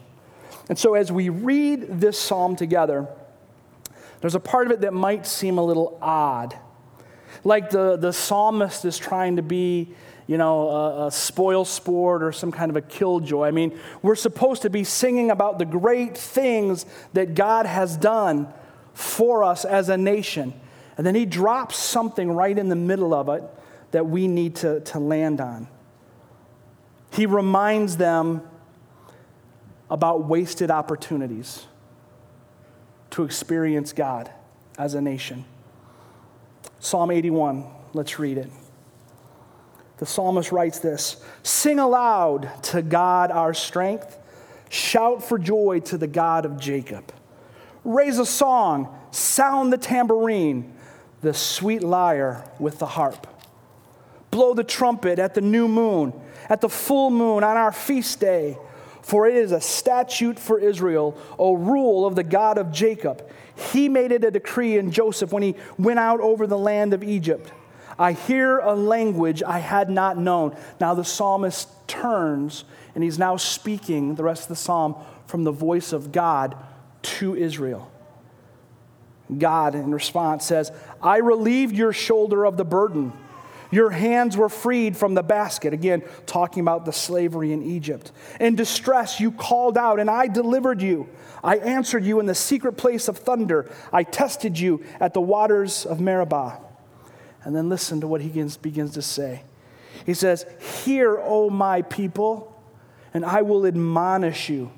And 0.67 0.78
so, 0.78 0.95
as 0.95 1.12
we 1.12 1.30
read 1.30 2.00
this 2.02 2.19
psalm 2.19 2.56
together, 2.56 3.08
there's 4.21 4.36
a 4.36 4.39
part 4.39 4.65
of 4.65 4.74
it 4.74 4.82
that 4.82 4.93
might 4.93 5.28
seem 5.28 5.58
a 5.58 5.63
little 5.63 5.98
odd. 6.02 6.58
Like 7.43 7.69
the, 7.69 7.95
the 7.95 8.12
psalmist 8.12 8.84
is 8.86 8.98
trying 8.98 9.36
to 9.36 9.43
be, 9.43 9.93
you 10.28 10.38
know, 10.38 10.70
a, 10.70 11.08
a 11.08 11.12
spoil 11.12 11.66
sport 11.66 12.24
or 12.24 12.32
some 12.32 12.52
kind 12.52 12.70
of 12.70 12.76
a 12.76 12.82
killjoy. 12.82 13.48
I 13.48 13.52
mean, 13.52 13.78
we're 14.02 14.16
supposed 14.16 14.64
to 14.64 14.70
be 14.70 14.84
singing 14.84 15.30
about 15.30 15.60
the 15.60 15.66
great 15.66 16.18
things 16.18 16.86
that 17.14 17.36
God 17.36 17.66
has 17.66 17.96
done 17.96 18.52
for 18.94 19.44
us 19.44 19.66
as 19.66 19.90
a 19.90 19.98
nation. 19.98 20.54
And 20.98 21.06
then 21.06 21.16
he 21.16 21.26
drops 21.26 21.76
something 21.76 22.32
right 22.32 22.58
in 22.58 22.70
the 22.70 22.76
middle 22.76 23.14
of 23.14 23.30
it 23.30 23.44
that 23.92 24.08
we 24.08 24.28
need 24.28 24.56
to, 24.58 24.80
to 24.82 25.00
land 25.00 25.42
on. 25.42 25.68
He 27.12 27.26
reminds 27.26 27.98
them 27.98 28.42
about 29.90 30.26
wasted 30.26 30.72
opportunities 30.72 31.68
to 33.12 33.24
experience 33.24 33.94
God 33.94 34.32
as 34.78 34.96
a 34.96 35.02
nation. 35.02 35.46
Psalm 36.80 37.12
81, 37.12 37.66
let's 37.94 38.20
read 38.20 38.38
it. 38.38 38.50
The 39.98 40.06
psalmist 40.06 40.52
writes 40.52 40.80
this 40.80 41.18
Sing 41.44 41.80
aloud 41.80 42.50
to 42.64 42.82
God 42.82 43.32
our 43.32 43.54
strength, 43.54 44.18
shout 44.70 45.24
for 45.24 45.38
joy 45.38 45.80
to 45.86 45.98
the 45.98 46.08
God 46.08 46.46
of 46.46 46.60
Jacob. 46.60 47.14
Raise 47.84 48.20
a 48.20 48.26
song, 48.26 48.98
sound 49.12 49.72
the 49.72 49.78
tambourine 49.78 50.74
the 51.26 51.34
sweet 51.34 51.82
lyre 51.82 52.44
with 52.60 52.80
the 52.80 52.86
harp. 52.86 53.28
Blow 54.32 54.54
the 54.54 54.64
trumpet 54.64 55.18
at 55.18 55.34
the 55.34 55.42
new 55.42 55.68
moon, 55.68 56.14
at 56.50 56.62
the 56.62 56.70
full 56.70 57.10
moon, 57.10 57.44
on 57.44 57.58
our 57.58 57.72
feast 57.72 58.20
day. 58.20 58.58
For 59.02 59.28
it 59.28 59.36
is 59.36 59.52
a 59.52 59.62
statute 59.62 60.40
for 60.40 60.60
Israel, 60.60 61.18
a 61.40 61.56
rule 61.56 62.06
of 62.06 62.16
the 62.16 62.24
God 62.24 62.58
of 62.58 62.72
Jacob. 62.72 63.28
He 63.56 63.90
made 63.90 64.12
it 64.12 64.24
a 64.24 64.32
decree 64.32 64.78
in 64.78 64.92
Joseph 64.92 65.32
when 65.32 65.44
he 65.44 65.56
went 65.78 66.00
out 66.00 66.20
over 66.22 66.48
the 66.48 66.58
land 66.58 66.94
of 66.94 67.04
Egypt. 67.04 67.52
I 67.98 68.12
hear 68.14 68.60
a 68.60 68.76
language 68.76 69.42
I 69.44 69.60
had 69.60 69.90
not 69.90 70.18
known. 70.18 70.56
Now 70.80 70.94
the 70.94 71.04
psalmist 71.04 71.70
turns 71.88 72.66
and 72.94 73.04
he's 73.04 73.20
now 73.20 73.38
speaking 73.38 74.16
the 74.16 74.24
rest 74.24 74.44
of 74.44 74.50
the 74.50 74.56
psalm 74.56 74.96
from 75.28 75.44
the 75.44 75.52
voice 75.52 75.94
of 75.94 76.12
God 76.12 76.56
to 77.04 77.36
Israel. 77.36 77.92
God, 79.36 79.76
in 79.76 79.92
response, 79.92 80.46
says, 80.46 80.72
I 81.02 81.18
relieved 81.18 81.76
your 81.76 81.94
shoulder 81.94 82.46
of 82.46 82.58
the 82.58 82.66
burden. 82.66 83.12
Your 83.72 83.90
hands 83.90 84.38
were 84.38 84.50
freed 84.50 84.96
from 84.96 85.16
the 85.16 85.24
basket. 85.24 85.74
Again, 85.74 86.04
talking 86.26 86.62
about 86.62 86.86
the 86.86 86.94
slavery 86.94 87.52
in 87.52 87.64
Egypt. 87.64 88.12
In 88.40 88.56
distress, 88.56 89.20
you 89.20 89.32
called 89.32 89.78
out, 89.78 90.00
and 90.00 90.10
I 90.10 90.28
delivered 90.28 90.82
you. 90.82 91.10
I 91.44 91.58
answered 91.58 92.06
you 92.06 92.20
in 92.20 92.28
the 92.28 92.36
secret 92.36 92.74
place 92.74 93.08
of 93.08 93.18
thunder. 93.18 93.70
I 93.92 94.04
tested 94.04 94.58
you 94.60 94.86
at 95.00 95.14
the 95.14 95.22
waters 95.22 95.86
of 95.86 96.00
Meribah. 96.00 96.62
And 97.46 97.56
then 97.56 97.70
listen 97.70 98.02
to 98.02 98.08
what 98.08 98.22
he 98.22 98.28
begins, 98.62 98.94
to 98.94 99.02
say. 99.02 99.44
He 100.06 100.14
says, 100.14 100.46
Hear, 100.84 101.18
O 101.22 101.50
my 101.50 101.84
people, 101.84 102.52
and 103.14 103.24
I 103.24 103.44
will 103.44 103.66
admonish 103.66 104.50
you. 104.50 104.72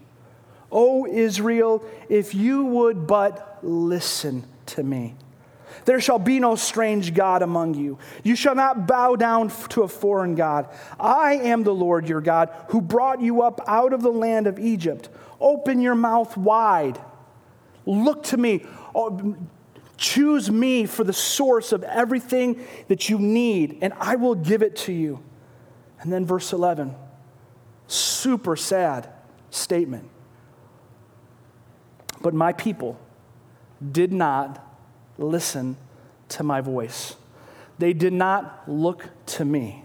O 0.71 1.07
Israel, 1.07 1.83
if 2.09 2.35
you 2.35 2.65
would 2.65 3.07
but 3.07 3.59
listen 3.63 4.43
to 4.67 4.83
me. 4.83 5.15
There 5.85 6.01
shall 6.01 6.19
be 6.19 6.39
no 6.39 6.55
strange 6.55 7.13
God 7.13 7.41
among 7.41 7.75
you. 7.75 7.97
You 8.21 8.35
shall 8.35 8.55
not 8.55 8.87
bow 8.87 9.15
down 9.15 9.49
to 9.69 9.83
a 9.83 9.87
foreign 9.87 10.35
God. 10.35 10.67
I 10.99 11.35
am 11.35 11.63
the 11.63 11.73
Lord 11.73 12.09
your 12.09 12.19
God 12.19 12.49
who 12.69 12.81
brought 12.81 13.21
you 13.21 13.41
up 13.41 13.61
out 13.67 13.93
of 13.93 14.01
the 14.01 14.11
land 14.11 14.47
of 14.47 14.59
Egypt. 14.59 15.07
Open 15.39 15.79
your 15.79 15.95
mouth 15.95 16.35
wide. 16.35 16.99
Look 17.85 18.23
to 18.23 18.37
me. 18.37 18.65
Choose 19.97 20.51
me 20.51 20.85
for 20.85 21.03
the 21.03 21.13
source 21.13 21.71
of 21.71 21.83
everything 21.83 22.65
that 22.87 23.09
you 23.09 23.17
need, 23.17 23.79
and 23.81 23.93
I 23.99 24.15
will 24.15 24.35
give 24.35 24.61
it 24.61 24.75
to 24.77 24.93
you. 24.93 25.23
And 25.99 26.13
then 26.13 26.25
verse 26.25 26.53
11, 26.53 26.95
super 27.87 28.55
sad 28.55 29.09
statement. 29.49 30.09
But 32.21 32.33
my 32.33 32.53
people 32.53 32.99
did 33.91 34.13
not 34.13 34.63
listen 35.17 35.77
to 36.29 36.43
my 36.43 36.61
voice. 36.61 37.15
They 37.79 37.93
did 37.93 38.13
not 38.13 38.63
look 38.67 39.09
to 39.27 39.45
me. 39.45 39.83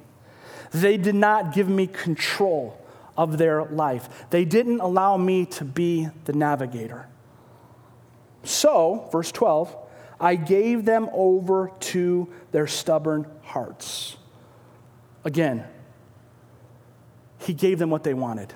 They 0.73 0.97
did 0.97 1.15
not 1.15 1.55
give 1.55 1.69
me 1.69 1.87
control 1.87 2.79
of 3.17 3.39
their 3.39 3.65
life. 3.65 4.27
They 4.31 4.45
didn't 4.45 4.81
allow 4.81 5.17
me 5.17 5.45
to 5.47 5.65
be 5.65 6.09
the 6.25 6.33
navigator. 6.33 7.07
So, 8.45 9.09
verse 9.13 9.31
12, 9.31 9.77
I 10.23 10.37
gave 10.37 10.85
them 10.85 11.11
over 11.13 11.73
to 11.81 12.33
their 12.53 12.69
stubborn 12.69 13.27
hearts. 13.43 14.17
Again, 15.25 15.65
he 17.41 17.53
gave 17.53 17.81
them 17.81 17.91
what 17.91 18.05
they 18.05 18.15
wanted. 18.15 18.55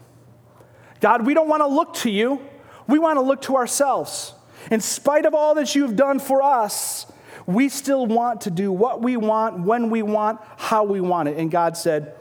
God, 1.01 1.27
we 1.27 1.35
don't 1.35 1.49
want 1.49 1.63
to 1.63 1.67
look 1.67 1.95
to 1.95 2.11
you. 2.11 2.41
We 2.87 3.01
want 3.01 3.17
to 3.17 3.21
look 3.21 3.43
to 3.43 3.57
ourselves. 3.57 4.33
In 4.71 4.81
spite 4.81 5.27
of 5.27 5.35
all 5.35 5.57
that 5.57 5.75
you've 5.75 5.97
done 5.97 6.21
for 6.21 6.41
us, 6.41 7.11
we 7.47 7.69
still 7.69 8.07
want 8.07 8.43
to 8.43 8.51
do 8.51 8.71
what 8.71 9.03
we 9.03 9.17
want, 9.17 9.61
when 9.61 9.91
we 9.91 10.03
want, 10.03 10.41
how 10.57 10.85
we 10.85 11.01
want 11.01 11.29
it. 11.29 11.37
And 11.37 11.51
God 11.51 11.77
said, 11.77 12.15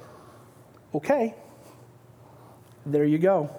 okay, 0.93 1.35
there 2.83 3.05
you 3.05 3.19
go. 3.19 3.55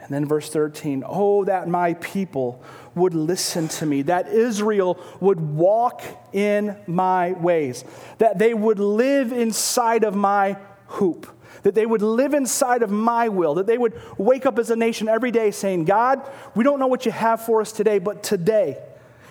And 0.00 0.12
then 0.12 0.26
verse 0.26 0.50
13, 0.50 1.02
oh, 1.06 1.44
that 1.44 1.66
my 1.66 1.94
people 1.94 2.62
would 2.94 3.14
listen 3.14 3.68
to 3.68 3.86
me, 3.86 4.02
that 4.02 4.28
Israel 4.28 4.98
would 5.20 5.40
walk 5.40 6.02
in 6.32 6.76
my 6.86 7.32
ways, 7.32 7.84
that 8.18 8.38
they 8.38 8.54
would 8.54 8.78
live 8.78 9.32
inside 9.32 10.04
of 10.04 10.14
my 10.14 10.56
hoop, 10.86 11.26
that 11.62 11.74
they 11.74 11.86
would 11.86 12.02
live 12.02 12.34
inside 12.34 12.82
of 12.82 12.90
my 12.90 13.28
will, 13.28 13.54
that 13.54 13.66
they 13.66 13.78
would 13.78 14.00
wake 14.18 14.46
up 14.46 14.58
as 14.58 14.70
a 14.70 14.76
nation 14.76 15.08
every 15.08 15.30
day 15.30 15.50
saying, 15.50 15.84
God, 15.84 16.22
we 16.54 16.62
don't 16.62 16.78
know 16.78 16.86
what 16.86 17.06
you 17.06 17.12
have 17.12 17.44
for 17.44 17.60
us 17.60 17.72
today, 17.72 17.98
but 17.98 18.22
today, 18.22 18.78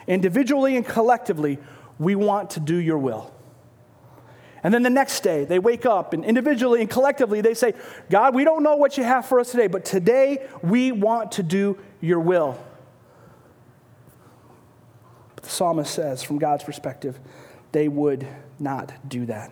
individually 0.08 0.76
and 0.76 0.86
collectively, 0.86 1.58
we 1.99 2.15
want 2.15 2.52
to 2.52 2.60
do 2.60 2.76
your 2.76 2.97
will. 2.97 3.34
And 4.63 4.73
then 4.73 4.82
the 4.82 4.89
next 4.89 5.21
day, 5.21 5.43
they 5.43 5.60
wake 5.60 5.86
up 5.86 6.13
and 6.13 6.23
individually 6.23 6.80
and 6.80 6.89
collectively 6.89 7.41
they 7.41 7.54
say, 7.54 7.73
God, 8.10 8.34
we 8.34 8.45
don't 8.45 8.63
know 8.63 8.78
what 8.78 8.97
you 8.97 9.04
have 9.04 9.26
for 9.26 9.39
us 9.41 9.52
today, 9.52 9.67
but 9.67 9.84
today 9.84 10.47
we 10.62 10.93
want 10.93 11.34
to 11.34 11.43
do 11.43 11.78
your 11.99 12.21
will. 12.21 12.58
But 15.44 15.50
the 15.50 15.56
psalmist 15.56 15.94
says, 15.94 16.24
from 16.24 16.40
God's 16.40 16.64
perspective, 16.64 17.20
they 17.74 17.90
would 17.90 18.26
not 18.60 18.94
do 19.06 19.26
that. 19.26 19.52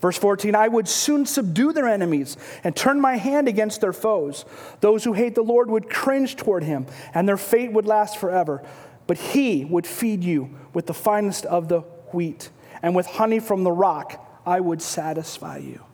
Verse 0.00 0.18
14, 0.18 0.56
I 0.56 0.66
would 0.66 0.88
soon 0.88 1.24
subdue 1.24 1.72
their 1.72 1.86
enemies 1.86 2.36
and 2.64 2.74
turn 2.74 3.00
my 3.00 3.16
hand 3.16 3.46
against 3.46 3.80
their 3.80 3.92
foes. 3.92 4.44
Those 4.80 5.04
who 5.04 5.12
hate 5.12 5.36
the 5.36 5.42
Lord 5.42 5.70
would 5.70 5.88
cringe 5.88 6.34
toward 6.34 6.64
him, 6.64 6.86
and 7.14 7.28
their 7.28 7.36
fate 7.36 7.72
would 7.72 7.86
last 7.86 8.18
forever. 8.18 8.60
But 9.06 9.18
he 9.18 9.64
would 9.64 9.86
feed 9.86 10.24
you 10.24 10.50
with 10.74 10.86
the 10.86 10.94
finest 10.94 11.46
of 11.46 11.68
the 11.68 11.82
wheat 12.12 12.50
and 12.82 12.96
with 12.96 13.06
honey 13.06 13.38
from 13.38 13.62
the 13.62 13.72
rock, 13.72 14.24
I 14.44 14.58
would 14.58 14.82
satisfy 14.82 15.58
you. 15.58 15.84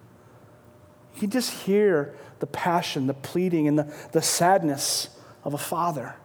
You 1.16 1.28
just 1.28 1.50
hear 1.50 2.14
the 2.38 2.46
passion, 2.46 3.06
the 3.06 3.14
pleading, 3.14 3.68
and 3.68 3.78
the, 3.78 3.94
the 4.12 4.22
sadness 4.22 5.10
of 5.44 5.52
a 5.52 5.58
father 5.58 6.16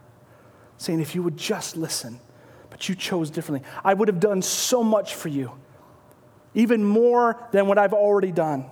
saying, 0.78 1.00
If 1.00 1.14
you 1.14 1.22
would 1.22 1.36
just 1.36 1.76
listen, 1.76 2.20
but 2.80 2.88
you 2.88 2.94
chose 2.94 3.28
differently, 3.28 3.68
I 3.84 3.92
would 3.92 4.08
have 4.08 4.20
done 4.20 4.40
so 4.40 4.82
much 4.82 5.14
for 5.14 5.28
you, 5.28 5.52
even 6.54 6.82
more 6.82 7.46
than 7.52 7.66
what 7.66 7.76
I've 7.76 7.92
already 7.92 8.32
done. 8.32 8.64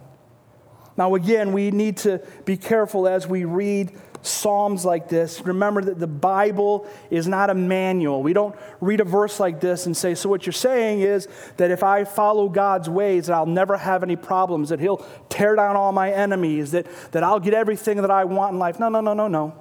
Now, 0.96 1.14
again, 1.14 1.52
we 1.52 1.70
need 1.70 1.98
to 1.98 2.22
be 2.46 2.56
careful 2.56 3.06
as 3.06 3.26
we 3.26 3.44
read 3.44 3.92
Psalms 4.22 4.84
like 4.84 5.08
this, 5.08 5.42
remember 5.42 5.80
that 5.80 6.00
the 6.00 6.08
Bible 6.08 6.88
is 7.08 7.28
not 7.28 7.50
a 7.50 7.54
manual. 7.54 8.20
We 8.20 8.32
don't 8.32 8.56
read 8.80 8.98
a 8.98 9.04
verse 9.04 9.38
like 9.38 9.60
this 9.60 9.86
and 9.86 9.96
say, 9.96 10.16
So, 10.16 10.28
what 10.28 10.44
you're 10.44 10.52
saying 10.52 11.02
is 11.02 11.28
that 11.56 11.70
if 11.70 11.84
I 11.84 12.02
follow 12.02 12.48
God's 12.48 12.90
ways, 12.90 13.28
that 13.28 13.34
I'll 13.34 13.46
never 13.46 13.76
have 13.76 14.02
any 14.02 14.16
problems, 14.16 14.70
that 14.70 14.80
He'll 14.80 15.06
tear 15.28 15.54
down 15.54 15.76
all 15.76 15.92
my 15.92 16.10
enemies, 16.10 16.72
that, 16.72 16.86
that 17.12 17.22
I'll 17.22 17.38
get 17.38 17.54
everything 17.54 17.98
that 17.98 18.10
I 18.10 18.24
want 18.24 18.54
in 18.54 18.58
life. 18.58 18.80
No, 18.80 18.88
no, 18.88 19.00
no, 19.00 19.14
no, 19.14 19.28
no. 19.28 19.54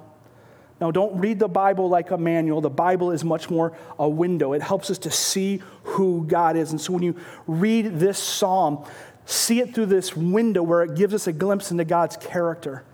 No, 0.80 0.92
don't 0.92 1.18
read 1.18 1.40
the 1.40 1.48
Bible 1.48 1.88
like 1.88 2.12
a 2.12 2.18
manual. 2.18 2.60
The 2.60 2.70
Bible 2.70 3.10
is 3.10 3.24
much 3.24 3.50
more 3.50 3.76
a 3.98 4.08
window. 4.08 4.52
It 4.52 4.62
helps 4.62 4.90
us 4.90 4.98
to 4.98 5.10
see 5.10 5.60
who 5.82 6.24
God 6.26 6.56
is. 6.56 6.70
And 6.70 6.80
so 6.80 6.92
when 6.92 7.02
you 7.02 7.16
read 7.46 7.98
this 7.98 8.18
psalm, 8.18 8.84
see 9.26 9.60
it 9.60 9.74
through 9.74 9.86
this 9.86 10.16
window 10.16 10.62
where 10.62 10.82
it 10.82 10.94
gives 10.94 11.14
us 11.14 11.26
a 11.26 11.32
glimpse 11.32 11.72
into 11.72 11.84
God's 11.84 12.16
character. 12.16 12.84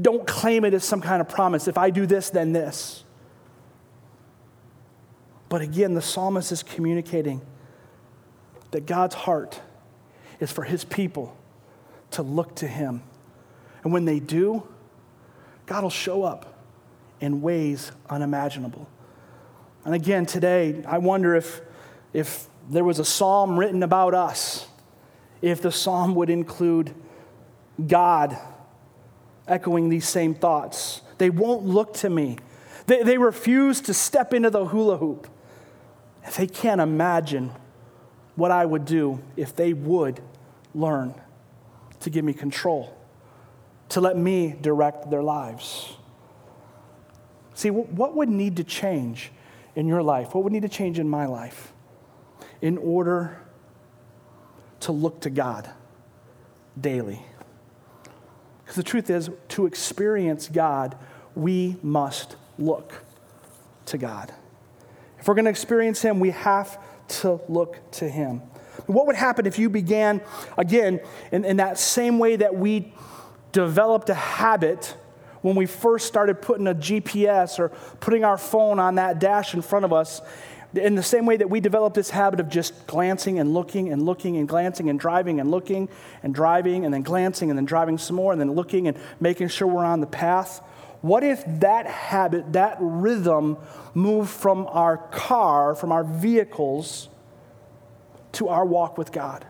Don't 0.00 0.26
claim 0.26 0.64
it 0.64 0.72
as 0.72 0.82
some 0.82 1.02
kind 1.02 1.20
of 1.20 1.28
promise. 1.28 1.68
If 1.68 1.76
I 1.76 1.90
do 1.90 2.06
this, 2.06 2.30
then 2.30 2.52
this. 2.54 3.04
But 5.50 5.60
again, 5.60 5.92
the 5.92 6.02
psalmist 6.02 6.52
is 6.52 6.62
communicating 6.62 7.42
that 8.70 8.86
God's 8.86 9.14
heart 9.14 9.60
is 10.40 10.50
for 10.50 10.64
his 10.64 10.84
people 10.84 11.36
to 12.12 12.22
look 12.22 12.56
to 12.56 12.66
him. 12.66 13.02
And 13.82 13.92
when 13.92 14.06
they 14.06 14.20
do, 14.20 14.66
God 15.66 15.82
will 15.82 15.90
show 15.90 16.22
up 16.22 16.53
in 17.20 17.40
ways 17.42 17.92
unimaginable. 18.08 18.88
And 19.84 19.94
again, 19.94 20.26
today, 20.26 20.82
I 20.86 20.98
wonder 20.98 21.34
if, 21.34 21.60
if 22.12 22.46
there 22.70 22.84
was 22.84 22.98
a 22.98 23.04
psalm 23.04 23.58
written 23.58 23.82
about 23.82 24.14
us, 24.14 24.66
if 25.42 25.60
the 25.60 25.72
psalm 25.72 26.14
would 26.14 26.30
include 26.30 26.94
God 27.86 28.38
echoing 29.46 29.88
these 29.88 30.08
same 30.08 30.34
thoughts. 30.34 31.02
They 31.18 31.30
won't 31.30 31.64
look 31.64 31.94
to 31.94 32.10
me. 32.10 32.38
They, 32.86 33.02
they 33.02 33.18
refuse 33.18 33.80
to 33.82 33.94
step 33.94 34.32
into 34.32 34.50
the 34.50 34.66
hula 34.66 34.96
hoop. 34.96 35.28
They 36.36 36.46
can't 36.46 36.80
imagine 36.80 37.52
what 38.36 38.50
I 38.50 38.64
would 38.64 38.84
do 38.84 39.22
if 39.36 39.54
they 39.54 39.72
would 39.72 40.20
learn 40.74 41.14
to 42.00 42.10
give 42.10 42.24
me 42.24 42.32
control, 42.32 42.96
to 43.90 44.00
let 44.00 44.16
me 44.16 44.56
direct 44.60 45.10
their 45.10 45.22
lives. 45.22 45.96
See, 47.54 47.70
what 47.70 48.14
would 48.14 48.28
need 48.28 48.56
to 48.56 48.64
change 48.64 49.30
in 49.76 49.86
your 49.86 50.02
life? 50.02 50.34
What 50.34 50.44
would 50.44 50.52
need 50.52 50.62
to 50.62 50.68
change 50.68 50.98
in 50.98 51.08
my 51.08 51.26
life 51.26 51.72
in 52.60 52.78
order 52.78 53.40
to 54.80 54.92
look 54.92 55.20
to 55.20 55.30
God 55.30 55.70
daily? 56.78 57.22
Because 58.64 58.76
the 58.76 58.82
truth 58.82 59.08
is, 59.08 59.30
to 59.50 59.66
experience 59.66 60.48
God, 60.48 60.96
we 61.34 61.76
must 61.82 62.36
look 62.58 63.04
to 63.86 63.98
God. 63.98 64.32
If 65.18 65.28
we're 65.28 65.34
going 65.34 65.44
to 65.44 65.50
experience 65.50 66.02
Him, 66.02 66.20
we 66.20 66.30
have 66.30 66.78
to 67.20 67.40
look 67.48 67.78
to 67.92 68.08
Him. 68.08 68.38
What 68.86 69.06
would 69.06 69.16
happen 69.16 69.46
if 69.46 69.58
you 69.58 69.70
began, 69.70 70.20
again, 70.58 71.00
in, 71.30 71.44
in 71.44 71.58
that 71.58 71.78
same 71.78 72.18
way 72.18 72.36
that 72.36 72.54
we 72.56 72.92
developed 73.52 74.10
a 74.10 74.14
habit 74.14 74.96
when 75.44 75.56
we 75.56 75.66
first 75.66 76.06
started 76.06 76.40
putting 76.40 76.66
a 76.66 76.74
GPS 76.74 77.58
or 77.58 77.68
putting 78.00 78.24
our 78.24 78.38
phone 78.38 78.78
on 78.78 78.94
that 78.94 79.18
dash 79.18 79.52
in 79.52 79.60
front 79.60 79.84
of 79.84 79.92
us 79.92 80.22
in 80.72 80.94
the 80.94 81.02
same 81.02 81.26
way 81.26 81.36
that 81.36 81.50
we 81.50 81.60
developed 81.60 81.94
this 81.94 82.08
habit 82.08 82.40
of 82.40 82.48
just 82.48 82.86
glancing 82.86 83.38
and 83.38 83.52
looking 83.52 83.92
and 83.92 84.06
looking 84.06 84.38
and 84.38 84.48
glancing 84.48 84.88
and 84.88 84.98
driving 84.98 85.40
and 85.40 85.50
looking 85.50 85.90
and 86.22 86.34
driving 86.34 86.86
and 86.86 86.94
then 86.94 87.02
glancing 87.02 87.50
and 87.50 87.58
then 87.58 87.66
driving 87.66 87.98
some 87.98 88.16
more 88.16 88.32
and 88.32 88.40
then 88.40 88.52
looking 88.52 88.88
and 88.88 88.96
making 89.20 89.48
sure 89.48 89.68
we're 89.68 89.84
on 89.84 90.00
the 90.00 90.06
path. 90.06 90.62
What 91.02 91.22
if 91.22 91.44
that 91.60 91.86
habit, 91.88 92.54
that 92.54 92.78
rhythm, 92.80 93.58
moved 93.92 94.30
from 94.30 94.66
our 94.68 94.96
car, 94.96 95.74
from 95.74 95.92
our 95.92 96.04
vehicles, 96.04 97.10
to 98.32 98.48
our 98.48 98.64
walk 98.64 98.96
with 98.96 99.12
God? 99.12 99.44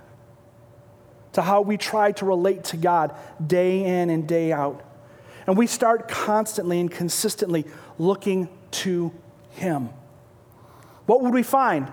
To 1.35 1.43
how 1.43 1.61
we 1.61 1.77
try 1.77 2.11
to 2.11 2.25
relate 2.25 2.65
to 2.65 2.77
God 2.77 3.15
day 3.47 3.85
in 3.85 4.11
and 4.11 4.27
day 4.27 4.51
out. 4.51 4.83
And 5.47 5.57
we 5.57 5.67
start 5.67 6.09
constantly 6.09 6.81
and 6.81 6.91
consistently 6.91 7.65
looking 7.99 8.49
to 8.71 9.13
Him 9.51 9.91
what 11.07 11.23
would 11.23 11.35
we 11.35 11.43
find? 11.43 11.91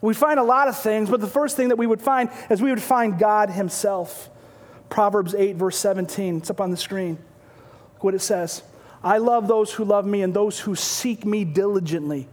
We 0.00 0.14
find 0.14 0.38
a 0.38 0.44
lot 0.44 0.68
of 0.68 0.78
things, 0.78 1.10
but 1.10 1.20
the 1.20 1.28
first 1.28 1.56
thing 1.56 1.68
that 1.68 1.76
we 1.76 1.86
would 1.86 2.02
find 2.02 2.30
is 2.50 2.60
we 2.60 2.70
would 2.70 2.82
find 2.82 3.18
God 3.18 3.50
Himself. 3.50 4.30
Proverbs 4.88 5.34
8, 5.34 5.56
verse 5.56 5.76
17. 5.78 6.38
It's 6.38 6.50
up 6.50 6.60
on 6.60 6.70
the 6.70 6.76
screen. 6.76 7.18
Look 7.94 8.04
what 8.04 8.14
it 8.14 8.20
says 8.20 8.62
I 9.02 9.18
love 9.18 9.48
those 9.48 9.72
who 9.72 9.84
love 9.84 10.06
me, 10.06 10.22
and 10.22 10.34
those 10.34 10.58
who 10.60 10.74
seek 10.74 11.24
me 11.24 11.44
diligently 11.44 12.28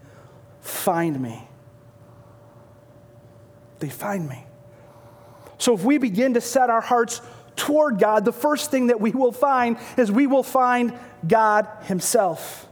find 0.61 1.19
me. 1.19 1.47
They 3.79 3.89
find 3.89 4.27
me. 4.27 4.45
So 5.57 5.73
if 5.73 5.83
we 5.83 5.97
begin 5.97 6.33
to 6.35 6.41
set 6.41 6.69
our 6.69 6.81
hearts 6.81 7.21
toward 7.55 7.99
God, 7.99 8.25
the 8.25 8.33
first 8.33 8.71
thing 8.71 8.87
that 8.87 8.99
we 8.99 9.11
will 9.11 9.31
find 9.31 9.77
is 9.97 10.11
we 10.11 10.27
will 10.27 10.43
find 10.43 10.93
God 11.27 11.67
Himself. 11.83 12.67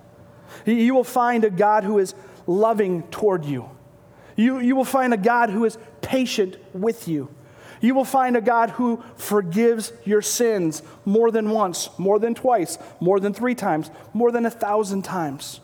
You 0.65 0.93
will 0.93 1.03
find 1.03 1.43
a 1.43 1.49
God 1.49 1.83
who 1.83 1.99
is 1.99 2.13
loving 2.45 3.03
toward 3.03 3.45
you. 3.45 3.69
You, 4.35 4.59
you 4.59 4.75
will 4.75 4.85
find 4.85 5.13
a 5.13 5.17
God 5.17 5.49
who 5.49 5.65
is 5.65 5.77
patient 6.01 6.57
with 6.73 7.07
you. 7.07 7.29
You 7.81 7.93
will 7.93 8.05
find 8.05 8.35
a 8.35 8.41
God 8.41 8.71
who 8.71 9.03
forgives 9.17 9.93
your 10.03 10.21
sins 10.21 10.81
more 11.05 11.31
than 11.31 11.49
once, 11.49 11.89
more 11.97 12.19
than 12.19 12.33
twice, 12.33 12.77
more 12.99 13.19
than 13.19 13.33
three 13.33 13.55
times, 13.55 13.91
more 14.13 14.31
than 14.31 14.45
a 14.45 14.51
thousand 14.51 15.03
times. 15.03 15.59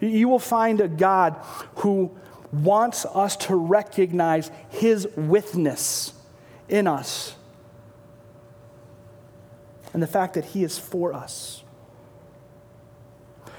You 0.00 0.28
will 0.28 0.40
find 0.40 0.80
a 0.80 0.88
God 0.88 1.36
who 1.76 2.10
wants 2.52 3.04
us 3.06 3.36
to 3.36 3.54
recognize 3.54 4.50
his 4.70 5.08
witness 5.16 6.12
in 6.68 6.86
us 6.86 7.34
and 9.92 10.02
the 10.02 10.06
fact 10.06 10.34
that 10.34 10.46
he 10.46 10.64
is 10.64 10.78
for 10.78 11.12
us. 11.12 11.62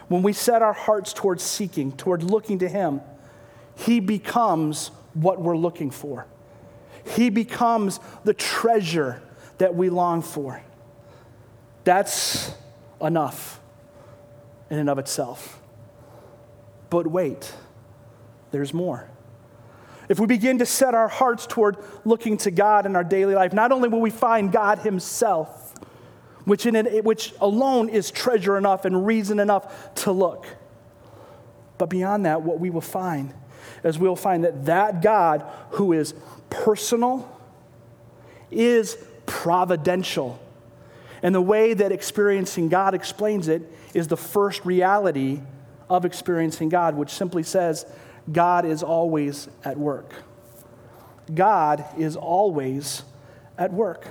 When 0.07 0.23
we 0.23 0.34
set 0.34 0.61
our 0.61 0.73
hearts 0.73 1.13
towards 1.13 1.43
seeking, 1.43 1.91
toward 1.91 2.23
looking 2.23 2.59
to 2.59 2.69
him, 2.69 3.01
he 3.75 3.99
becomes 3.99 4.91
what 5.13 5.41
we're 5.41 5.57
looking 5.57 5.91
for. 5.91 6.27
He 7.15 7.29
becomes 7.29 7.99
the 8.23 8.34
treasure 8.34 9.21
that 9.57 9.75
we 9.75 9.89
long 9.89 10.21
for. 10.21 10.61
That's 11.84 12.53
enough 13.01 13.59
in 14.69 14.79
and 14.79 14.89
of 14.89 14.97
itself. 14.99 15.59
But 16.89 17.07
wait, 17.07 17.53
there's 18.51 18.73
more. 18.73 19.09
If 20.09 20.19
we 20.19 20.27
begin 20.27 20.59
to 20.59 20.65
set 20.65 20.93
our 20.93 21.07
hearts 21.07 21.47
toward 21.47 21.77
looking 22.05 22.38
to 22.38 22.51
God 22.51 22.86
in 22.86 22.95
our 22.95 23.03
daily 23.03 23.36
life, 23.36 23.53
not 23.53 23.71
only 23.71 23.89
will 23.89 24.01
we 24.01 24.09
find 24.09 24.51
God 24.51 24.79
Himself, 24.79 25.62
which, 26.45 26.65
in 26.65 26.75
it, 26.75 27.03
which 27.03 27.33
alone 27.39 27.89
is 27.89 28.11
treasure 28.11 28.57
enough 28.57 28.85
and 28.85 29.05
reason 29.05 29.39
enough 29.39 29.93
to 29.95 30.11
look, 30.11 30.45
but 31.77 31.89
beyond 31.89 32.25
that, 32.25 32.41
what 32.41 32.59
we 32.59 32.69
will 32.69 32.81
find 32.81 33.33
is 33.83 33.99
we'll 33.99 34.15
find 34.15 34.43
that 34.43 34.65
that 34.65 35.01
God 35.01 35.45
who 35.71 35.93
is 35.93 36.13
personal 36.49 37.29
is 38.51 38.97
providential. 39.25 40.39
And 41.21 41.33
the 41.33 41.41
way 41.41 41.73
that 41.73 41.91
experiencing 41.91 42.69
God 42.69 42.93
explains 42.93 43.47
it 43.47 43.61
is 43.93 44.07
the 44.07 44.17
first 44.17 44.65
reality 44.65 45.41
of 45.89 46.05
experiencing 46.05 46.69
God, 46.69 46.95
which 46.95 47.09
simply 47.09 47.43
says, 47.43 47.85
God 48.31 48.65
is 48.65 48.83
always 48.83 49.47
at 49.63 49.77
work. 49.77 50.13
God 51.33 51.85
is 51.97 52.15
always 52.15 53.03
at 53.57 53.71
work. 53.71 54.07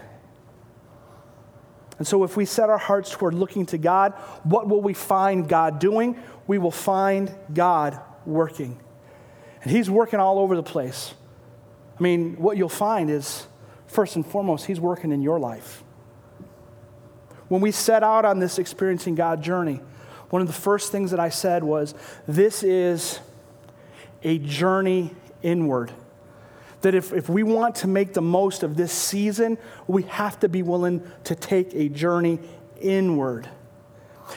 And 2.03 2.07
so, 2.09 2.25
if 2.25 2.37
we 2.37 2.47
set 2.47 2.69
our 2.69 2.79
hearts 2.79 3.13
toward 3.13 3.33
looking 3.33 3.65
to 3.67 3.79
God, 3.79 4.15
what 4.43 4.69
will 4.69 4.83
we 4.83 4.93
find 4.93 5.49
God 5.49 5.79
doing? 5.79 6.21
We 6.49 6.59
will 6.59 6.73
find 6.73 7.33
God 7.55 7.97
working. 8.27 8.77
And 9.63 9.71
He's 9.71 9.89
working 9.89 10.19
all 10.19 10.41
over 10.41 10.57
the 10.57 10.65
place. 10.65 11.15
I 11.97 12.03
mean, 12.03 12.35
what 12.39 12.57
you'll 12.57 12.69
find 12.69 13.09
is, 13.09 13.47
first 13.87 14.17
and 14.17 14.27
foremost, 14.27 14.67
He's 14.67 14.81
working 14.81 15.13
in 15.13 15.23
your 15.23 15.39
life. 15.39 15.85
When 17.47 17.61
we 17.61 17.71
set 17.71 18.03
out 18.03 18.25
on 18.25 18.41
this 18.41 18.59
experiencing 18.59 19.15
God 19.15 19.41
journey, 19.41 19.81
one 20.29 20.43
of 20.43 20.49
the 20.49 20.55
first 20.55 20.91
things 20.91 21.13
that 21.13 21.21
I 21.21 21.29
said 21.29 21.63
was, 21.63 21.95
This 22.27 22.65
is 22.65 23.21
a 24.25 24.39
journey 24.39 25.15
inward. 25.41 25.93
That 26.83 26.95
if, 26.95 27.13
if 27.13 27.29
we 27.29 27.43
want 27.43 27.77
to 27.77 27.89
make 27.89 28.13
the 28.13 28.23
most 28.23 28.63
of 28.63 28.77
this 28.77 28.93
season, 28.93 29.59
we 29.87 30.03
have 30.05 30.39
to 30.41 30.49
be 30.49 30.63
willing 30.63 31.03
to 31.25 31.35
take 31.35 31.75
a 31.75 31.89
journey 31.89 32.39
inward. 32.81 33.49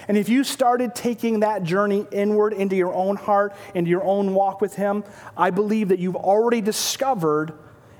And 0.07 0.17
if 0.17 0.29
you 0.29 0.43
started 0.43 0.93
taking 0.95 1.39
that 1.41 1.63
journey 1.63 2.05
inward 2.11 2.53
into 2.53 2.75
your 2.75 2.93
own 2.93 3.15
heart, 3.15 3.53
into 3.73 3.89
your 3.89 4.03
own 4.03 4.33
walk 4.33 4.61
with 4.61 4.75
Him, 4.75 5.03
I 5.37 5.51
believe 5.51 5.89
that 5.89 5.99
you've 5.99 6.15
already 6.15 6.61
discovered, 6.61 7.53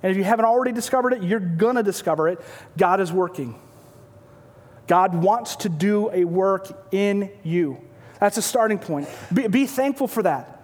and 0.03 0.11
if 0.11 0.17
you 0.17 0.23
haven't 0.23 0.45
already 0.45 0.71
discovered 0.71 1.13
it, 1.13 1.23
you're 1.23 1.39
going 1.39 1.75
to 1.75 1.83
discover 1.83 2.27
it. 2.27 2.39
God 2.77 2.99
is 2.99 3.11
working. 3.11 3.59
God 4.87 5.15
wants 5.15 5.55
to 5.57 5.69
do 5.69 6.11
a 6.11 6.25
work 6.25 6.87
in 6.91 7.31
you. 7.43 7.81
That's 8.19 8.37
a 8.37 8.41
starting 8.41 8.79
point. 8.79 9.09
Be, 9.33 9.47
be 9.47 9.65
thankful 9.65 10.07
for 10.07 10.23
that. 10.23 10.54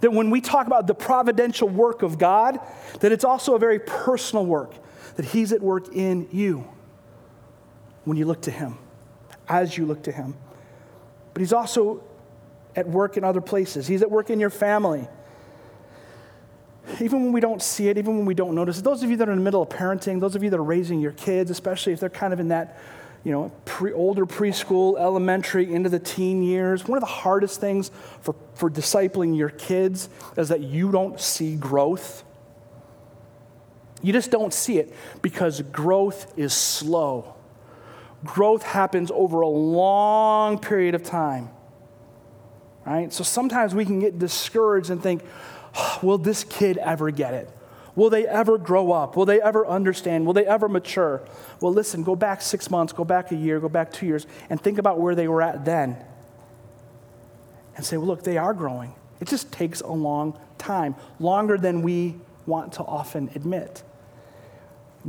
That 0.00 0.12
when 0.12 0.30
we 0.30 0.40
talk 0.40 0.66
about 0.66 0.86
the 0.86 0.94
providential 0.94 1.68
work 1.68 2.02
of 2.02 2.18
God, 2.18 2.60
that 3.00 3.12
it's 3.12 3.24
also 3.24 3.54
a 3.54 3.58
very 3.58 3.80
personal 3.80 4.46
work, 4.46 4.72
that 5.16 5.24
He's 5.24 5.52
at 5.52 5.60
work 5.60 5.94
in 5.94 6.28
you 6.30 6.68
when 8.04 8.16
you 8.16 8.24
look 8.24 8.42
to 8.42 8.50
Him, 8.50 8.78
as 9.48 9.76
you 9.76 9.86
look 9.86 10.04
to 10.04 10.12
Him 10.12 10.34
but 11.38 11.42
He's 11.42 11.52
also 11.52 12.02
at 12.74 12.88
work 12.88 13.16
in 13.16 13.22
other 13.22 13.40
places. 13.40 13.86
He's 13.86 14.02
at 14.02 14.10
work 14.10 14.28
in 14.28 14.40
your 14.40 14.50
family. 14.50 15.06
Even 17.00 17.22
when 17.22 17.32
we 17.32 17.38
don't 17.38 17.62
see 17.62 17.88
it, 17.88 17.96
even 17.96 18.16
when 18.16 18.26
we 18.26 18.34
don't 18.34 18.56
notice 18.56 18.80
it, 18.80 18.82
those 18.82 19.04
of 19.04 19.10
you 19.10 19.16
that 19.18 19.28
are 19.28 19.30
in 19.30 19.38
the 19.38 19.44
middle 19.44 19.62
of 19.62 19.68
parenting, 19.68 20.18
those 20.18 20.34
of 20.34 20.42
you 20.42 20.50
that 20.50 20.58
are 20.58 20.64
raising 20.64 20.98
your 20.98 21.12
kids, 21.12 21.48
especially 21.52 21.92
if 21.92 22.00
they're 22.00 22.10
kind 22.10 22.32
of 22.32 22.40
in 22.40 22.48
that, 22.48 22.76
you 23.24 23.32
know, 23.32 23.52
pre, 23.64 23.92
older 23.92 24.26
preschool, 24.26 24.98
elementary, 24.98 25.72
into 25.72 25.88
the 25.88 25.98
teen 25.98 26.42
years, 26.42 26.86
one 26.86 26.96
of 26.96 27.02
the 27.02 27.06
hardest 27.06 27.60
things 27.60 27.90
for, 28.20 28.34
for 28.54 28.70
discipling 28.70 29.36
your 29.36 29.50
kids 29.50 30.08
is 30.36 30.48
that 30.48 30.60
you 30.60 30.92
don't 30.92 31.20
see 31.20 31.56
growth. 31.56 32.24
You 34.02 34.12
just 34.12 34.30
don't 34.30 34.54
see 34.54 34.78
it 34.78 34.94
because 35.22 35.60
growth 35.62 36.32
is 36.38 36.54
slow 36.54 37.34
growth 38.24 38.62
happens 38.62 39.10
over 39.12 39.40
a 39.40 39.48
long 39.48 40.58
period 40.58 40.94
of 40.94 41.02
time. 41.02 41.50
Right? 42.86 43.12
So 43.12 43.22
sometimes 43.22 43.74
we 43.74 43.84
can 43.84 44.00
get 44.00 44.18
discouraged 44.18 44.90
and 44.90 45.02
think, 45.02 45.22
oh, 45.76 45.98
will 46.02 46.18
this 46.18 46.44
kid 46.44 46.78
ever 46.78 47.10
get 47.10 47.34
it? 47.34 47.50
Will 47.98 48.10
they 48.10 48.28
ever 48.28 48.58
grow 48.58 48.92
up? 48.92 49.16
Will 49.16 49.26
they 49.26 49.42
ever 49.42 49.66
understand? 49.66 50.24
Will 50.24 50.32
they 50.32 50.46
ever 50.46 50.68
mature? 50.68 51.20
Well, 51.60 51.72
listen, 51.72 52.04
go 52.04 52.14
back 52.14 52.40
six 52.40 52.70
months, 52.70 52.92
go 52.92 53.02
back 53.02 53.32
a 53.32 53.34
year, 53.34 53.58
go 53.58 53.68
back 53.68 53.92
two 53.92 54.06
years, 54.06 54.24
and 54.48 54.60
think 54.60 54.78
about 54.78 55.00
where 55.00 55.16
they 55.16 55.26
were 55.26 55.42
at 55.42 55.64
then. 55.64 55.96
And 57.74 57.84
say, 57.84 57.96
well, 57.96 58.06
look, 58.06 58.22
they 58.22 58.38
are 58.38 58.54
growing. 58.54 58.94
It 59.18 59.26
just 59.26 59.50
takes 59.50 59.80
a 59.80 59.90
long 59.90 60.38
time, 60.58 60.94
longer 61.18 61.58
than 61.58 61.82
we 61.82 62.14
want 62.46 62.74
to 62.74 62.84
often 62.84 63.32
admit. 63.34 63.82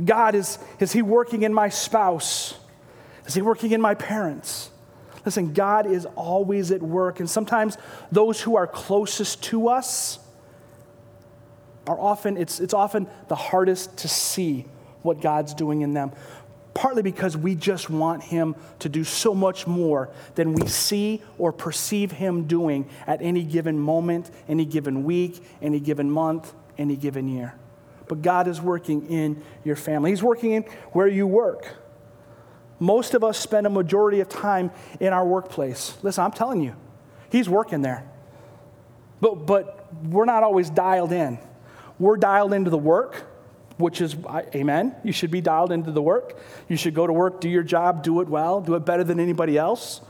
God, 0.04 0.34
is, 0.34 0.58
is 0.80 0.90
He 0.90 1.00
working 1.00 1.44
in 1.44 1.54
my 1.54 1.68
spouse? 1.68 2.58
Is 3.24 3.34
He 3.34 3.40
working 3.40 3.70
in 3.70 3.80
my 3.80 3.94
parents? 3.94 4.68
Listen, 5.24 5.52
God 5.52 5.86
is 5.86 6.06
always 6.16 6.72
at 6.72 6.82
work, 6.82 7.20
and 7.20 7.30
sometimes 7.30 7.78
those 8.10 8.40
who 8.40 8.56
are 8.56 8.66
closest 8.66 9.44
to 9.44 9.68
us 9.68 10.18
are 11.86 11.98
often, 11.98 12.36
it's, 12.36 12.60
it's 12.60 12.74
often 12.74 13.06
the 13.28 13.36
hardest 13.36 13.98
to 13.98 14.08
see 14.08 14.64
what 15.02 15.20
God's 15.20 15.54
doing 15.54 15.82
in 15.82 15.94
them. 15.94 16.12
Partly 16.74 17.02
because 17.02 17.36
we 17.36 17.54
just 17.54 17.90
want 17.90 18.22
Him 18.22 18.54
to 18.78 18.88
do 18.88 19.02
so 19.02 19.34
much 19.34 19.66
more 19.66 20.10
than 20.34 20.52
we 20.52 20.66
see 20.66 21.22
or 21.36 21.52
perceive 21.52 22.12
Him 22.12 22.44
doing 22.44 22.88
at 23.06 23.20
any 23.22 23.42
given 23.42 23.78
moment, 23.78 24.30
any 24.48 24.64
given 24.64 25.04
week, 25.04 25.42
any 25.60 25.80
given 25.80 26.10
month, 26.10 26.52
any 26.78 26.96
given 26.96 27.28
year. 27.28 27.54
But 28.08 28.22
God 28.22 28.46
is 28.46 28.60
working 28.60 29.06
in 29.06 29.42
your 29.64 29.76
family, 29.76 30.10
He's 30.10 30.22
working 30.22 30.52
in 30.52 30.62
where 30.92 31.08
you 31.08 31.26
work. 31.26 31.76
Most 32.78 33.12
of 33.12 33.22
us 33.22 33.38
spend 33.38 33.66
a 33.66 33.70
majority 33.70 34.20
of 34.20 34.28
time 34.30 34.70
in 35.00 35.12
our 35.12 35.26
workplace. 35.26 35.98
Listen, 36.02 36.24
I'm 36.24 36.32
telling 36.32 36.62
you, 36.62 36.74
he's 37.30 37.46
working 37.46 37.82
there. 37.82 38.10
But, 39.20 39.46
but 39.46 39.86
we're 40.04 40.24
not 40.24 40.42
always 40.42 40.70
dialed 40.70 41.12
in. 41.12 41.38
We're 42.00 42.16
dialed 42.16 42.54
into 42.54 42.70
the 42.70 42.78
work, 42.78 43.26
which 43.76 44.00
is, 44.00 44.16
amen. 44.54 44.96
You 45.04 45.12
should 45.12 45.30
be 45.30 45.40
dialed 45.40 45.70
into 45.70 45.92
the 45.92 46.02
work. 46.02 46.36
You 46.68 46.76
should 46.76 46.94
go 46.94 47.06
to 47.06 47.12
work, 47.12 47.40
do 47.40 47.48
your 47.48 47.62
job, 47.62 48.02
do 48.02 48.20
it 48.22 48.28
well, 48.28 48.60
do 48.60 48.74
it 48.74 48.84
better 48.86 49.04
than 49.04 49.20
anybody 49.20 49.56
else. 49.56 50.00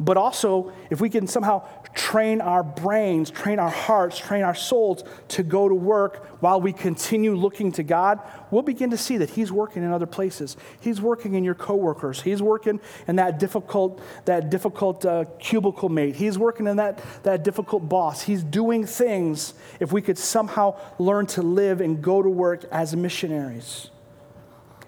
But 0.00 0.16
also, 0.16 0.72
if 0.90 1.00
we 1.00 1.08
can 1.08 1.28
somehow 1.28 1.66
train 1.94 2.40
our 2.40 2.62
brains, 2.62 3.30
train 3.30 3.58
our 3.58 3.70
hearts, 3.70 4.18
train 4.18 4.42
our 4.42 4.54
souls 4.54 5.04
to 5.28 5.42
go 5.42 5.68
to 5.68 5.74
work 5.74 6.26
while 6.40 6.60
we 6.60 6.72
continue 6.72 7.34
looking 7.34 7.72
to 7.72 7.82
God, 7.82 8.20
we'll 8.50 8.62
begin 8.62 8.90
to 8.90 8.96
see 8.96 9.16
that 9.18 9.30
He's 9.30 9.50
working 9.50 9.82
in 9.82 9.92
other 9.92 10.06
places. 10.06 10.56
He's 10.80 11.00
working 11.00 11.34
in 11.34 11.44
your 11.44 11.54
coworkers. 11.54 12.20
He's 12.20 12.42
working 12.42 12.80
in 13.06 13.16
that 13.16 13.38
difficult, 13.38 14.02
that 14.24 14.50
difficult 14.50 15.04
uh, 15.06 15.24
cubicle 15.38 15.88
mate. 15.88 16.16
He's 16.16 16.36
working 16.36 16.66
in 16.66 16.76
that, 16.76 17.00
that 17.22 17.44
difficult 17.44 17.88
boss. 17.88 18.22
He's 18.22 18.42
doing 18.42 18.84
things 18.84 19.54
if 19.80 19.92
we 19.92 20.02
could 20.02 20.18
somehow 20.18 20.78
learn 20.98 21.26
to 21.28 21.42
live 21.42 21.80
and 21.80 22.02
go 22.02 22.20
to 22.20 22.28
work 22.28 22.64
as 22.70 22.94
missionaries. 22.94 23.90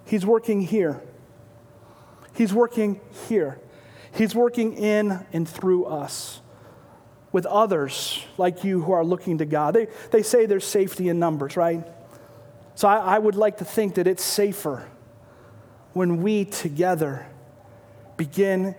He's 0.04 0.26
working 0.26 0.60
here. 0.60 1.00
He's 2.34 2.52
working 2.52 3.00
here. 3.28 3.58
He's 4.12 4.34
working 4.34 4.74
in 4.74 5.24
and 5.32 5.48
through 5.48 5.86
us 5.86 6.40
with 7.36 7.44
others 7.44 8.24
like 8.38 8.64
you 8.64 8.80
who 8.80 8.92
are 8.92 9.04
looking 9.04 9.36
to 9.36 9.44
God. 9.44 9.74
They, 9.74 9.88
they 10.10 10.22
say 10.22 10.46
there's 10.46 10.64
safety 10.64 11.10
in 11.10 11.18
numbers, 11.18 11.54
right? 11.54 11.86
So 12.76 12.88
I, 12.88 13.16
I 13.16 13.18
would 13.18 13.34
like 13.34 13.58
to 13.58 13.64
think 13.66 13.96
that 13.96 14.06
it's 14.06 14.24
safer 14.24 14.88
when 15.92 16.22
we 16.22 16.46
together 16.46 17.26
begin 18.16 18.74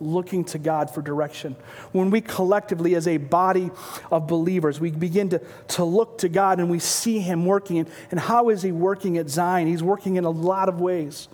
looking 0.00 0.42
to 0.44 0.58
God 0.58 0.90
for 0.90 1.02
direction. 1.02 1.54
When 1.92 2.08
we 2.08 2.22
collectively, 2.22 2.94
as 2.94 3.06
a 3.06 3.18
body 3.18 3.70
of 4.10 4.26
believers, 4.26 4.80
we 4.80 4.90
begin 4.90 5.28
to, 5.28 5.42
to 5.76 5.84
look 5.84 6.16
to 6.20 6.30
God 6.30 6.60
and 6.60 6.70
we 6.70 6.78
see 6.78 7.18
Him 7.18 7.44
working. 7.44 7.80
And, 7.80 7.90
and 8.10 8.18
how 8.18 8.48
is 8.48 8.62
He 8.62 8.72
working 8.72 9.18
at 9.18 9.28
Zion? 9.28 9.68
He's 9.68 9.82
working 9.82 10.16
in 10.16 10.24
a 10.24 10.30
lot 10.30 10.70
of 10.70 10.80
ways. 10.80 11.28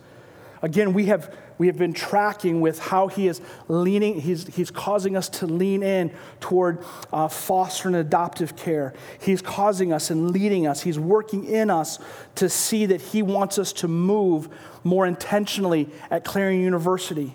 Again, 0.60 0.92
we 0.92 1.06
have, 1.06 1.32
we 1.58 1.66
have 1.68 1.78
been 1.78 1.92
tracking 1.92 2.60
with 2.60 2.78
how 2.78 3.08
He 3.08 3.28
is 3.28 3.40
leaning, 3.68 4.20
He's, 4.20 4.46
he's 4.54 4.70
causing 4.70 5.16
us 5.16 5.28
to 5.30 5.46
lean 5.46 5.82
in 5.82 6.12
toward 6.40 6.84
uh, 7.12 7.28
foster 7.28 7.88
and 7.88 7.96
adoptive 7.96 8.56
care. 8.56 8.94
He's 9.20 9.42
causing 9.42 9.92
us 9.92 10.10
and 10.10 10.30
leading 10.30 10.66
us. 10.66 10.82
He's 10.82 10.98
working 10.98 11.44
in 11.44 11.70
us 11.70 11.98
to 12.36 12.48
see 12.48 12.86
that 12.86 13.00
He 13.00 13.22
wants 13.22 13.58
us 13.58 13.72
to 13.74 13.88
move 13.88 14.48
more 14.82 15.06
intentionally 15.06 15.88
at 16.10 16.24
Clarion 16.24 16.62
University 16.62 17.34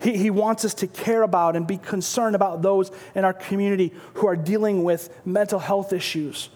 he, 0.00 0.16
he 0.16 0.30
wants 0.30 0.64
us 0.64 0.74
to 0.74 0.86
care 0.86 1.22
about 1.22 1.56
and 1.56 1.66
be 1.66 1.76
concerned 1.76 2.34
about 2.34 2.62
those 2.62 2.90
in 3.14 3.24
our 3.24 3.34
community 3.34 3.92
who 4.14 4.26
are 4.26 4.36
dealing 4.36 4.82
with 4.82 5.14
mental 5.26 5.58
health 5.58 5.92
issues 5.92 6.48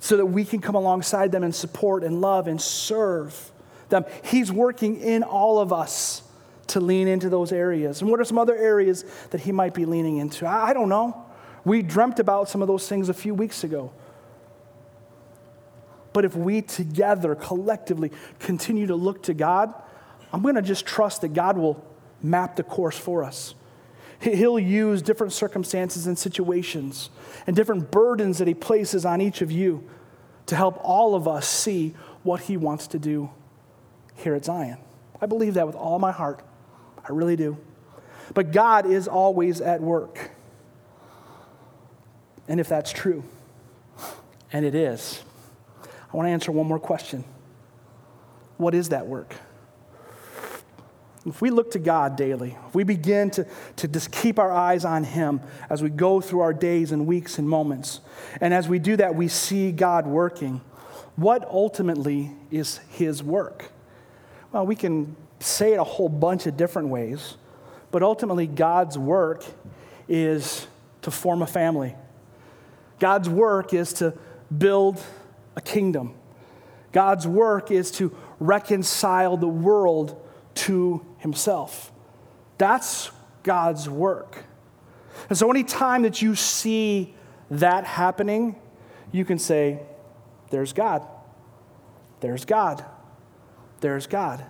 so 0.00 0.16
that 0.16 0.26
we 0.26 0.44
can 0.44 0.60
come 0.60 0.74
alongside 0.74 1.32
them 1.32 1.44
and 1.44 1.54
support 1.54 2.04
and 2.04 2.20
love 2.20 2.48
and 2.48 2.60
serve 2.60 3.52
them. 3.88 4.04
He's 4.24 4.50
working 4.50 5.00
in 5.00 5.22
all 5.22 5.58
of 5.60 5.72
us 5.72 6.22
to 6.68 6.80
lean 6.80 7.08
into 7.08 7.28
those 7.28 7.52
areas. 7.52 8.00
And 8.00 8.10
what 8.10 8.20
are 8.20 8.24
some 8.24 8.38
other 8.38 8.56
areas 8.56 9.04
that 9.30 9.40
He 9.40 9.52
might 9.52 9.74
be 9.74 9.84
leaning 9.84 10.18
into? 10.18 10.46
I, 10.46 10.68
I 10.68 10.72
don't 10.72 10.88
know. 10.88 11.24
We 11.64 11.82
dreamt 11.82 12.18
about 12.20 12.48
some 12.48 12.62
of 12.62 12.68
those 12.68 12.88
things 12.88 13.08
a 13.08 13.14
few 13.14 13.34
weeks 13.34 13.64
ago. 13.64 13.92
But 16.12 16.24
if 16.24 16.34
we 16.34 16.62
together, 16.62 17.34
collectively, 17.34 18.10
continue 18.38 18.86
to 18.86 18.94
look 18.94 19.22
to 19.24 19.34
God, 19.34 19.72
I'm 20.32 20.42
going 20.42 20.54
to 20.54 20.62
just 20.62 20.86
trust 20.86 21.20
that 21.20 21.34
God 21.34 21.56
will 21.56 21.84
map 22.22 22.56
the 22.56 22.62
course 22.62 22.98
for 22.98 23.24
us. 23.24 23.54
He'll 24.20 24.58
use 24.58 25.00
different 25.00 25.32
circumstances 25.32 26.06
and 26.06 26.18
situations 26.18 27.10
and 27.46 27.54
different 27.54 27.90
burdens 27.90 28.38
that 28.38 28.48
He 28.48 28.54
places 28.54 29.04
on 29.04 29.20
each 29.20 29.42
of 29.42 29.52
you 29.52 29.88
to 30.46 30.56
help 30.56 30.80
all 30.82 31.14
of 31.14 31.28
us 31.28 31.46
see 31.48 31.94
what 32.24 32.42
He 32.42 32.56
wants 32.56 32.88
to 32.88 32.98
do 32.98 33.30
here 34.16 34.34
at 34.34 34.44
Zion. 34.44 34.78
I 35.20 35.26
believe 35.26 35.54
that 35.54 35.66
with 35.66 35.76
all 35.76 35.98
my 35.98 36.12
heart. 36.12 36.44
I 37.04 37.12
really 37.12 37.36
do. 37.36 37.56
But 38.34 38.52
God 38.52 38.86
is 38.86 39.08
always 39.08 39.60
at 39.60 39.80
work. 39.80 40.30
And 42.46 42.60
if 42.60 42.68
that's 42.68 42.92
true, 42.92 43.24
and 44.52 44.64
it 44.64 44.74
is, 44.74 45.22
I 45.82 46.16
want 46.16 46.26
to 46.26 46.30
answer 46.30 46.50
one 46.50 46.66
more 46.66 46.78
question 46.78 47.24
What 48.56 48.74
is 48.74 48.90
that 48.90 49.06
work? 49.06 49.34
If 51.26 51.42
we 51.42 51.50
look 51.50 51.72
to 51.72 51.78
God 51.78 52.16
daily, 52.16 52.56
if 52.68 52.74
we 52.74 52.84
begin 52.84 53.30
to, 53.32 53.46
to 53.76 53.88
just 53.88 54.10
keep 54.10 54.38
our 54.38 54.50
eyes 54.50 54.84
on 54.86 55.04
Him 55.04 55.40
as 55.68 55.82
we 55.82 55.90
go 55.90 56.20
through 56.22 56.40
our 56.40 56.54
days 56.54 56.90
and 56.90 57.06
weeks 57.06 57.38
and 57.38 57.48
moments, 57.48 58.00
and 58.40 58.54
as 58.54 58.66
we 58.68 58.78
do 58.78 58.96
that, 58.96 59.14
we 59.14 59.28
see 59.28 59.70
God 59.72 60.06
working, 60.06 60.62
what 61.16 61.44
ultimately 61.44 62.30
is 62.50 62.78
His 62.88 63.22
work? 63.22 63.72
Well, 64.52 64.64
we 64.64 64.74
can 64.76 65.16
say 65.40 65.72
it 65.72 65.78
a 65.78 65.84
whole 65.84 66.08
bunch 66.08 66.46
of 66.46 66.56
different 66.56 66.88
ways, 66.88 67.36
but 67.90 68.02
ultimately, 68.02 68.46
God's 68.46 68.98
work 68.98 69.44
is 70.08 70.66
to 71.02 71.10
form 71.10 71.42
a 71.42 71.46
family. 71.46 71.94
God's 72.98 73.28
work 73.28 73.72
is 73.72 73.92
to 73.94 74.14
build 74.56 75.02
a 75.56 75.60
kingdom. 75.60 76.14
God's 76.92 77.26
work 77.26 77.70
is 77.70 77.90
to 77.92 78.14
reconcile 78.40 79.36
the 79.36 79.48
world 79.48 80.20
to 80.54 81.04
himself. 81.18 81.92
That's 82.56 83.10
God's 83.42 83.88
work. 83.88 84.44
And 85.28 85.38
so, 85.38 85.50
anytime 85.50 86.02
that 86.02 86.22
you 86.22 86.34
see 86.34 87.14
that 87.50 87.84
happening, 87.84 88.56
you 89.12 89.24
can 89.24 89.38
say, 89.38 89.80
There's 90.50 90.72
God. 90.72 91.06
There's 92.20 92.44
God. 92.44 92.84
There's 93.80 94.06
God. 94.06 94.44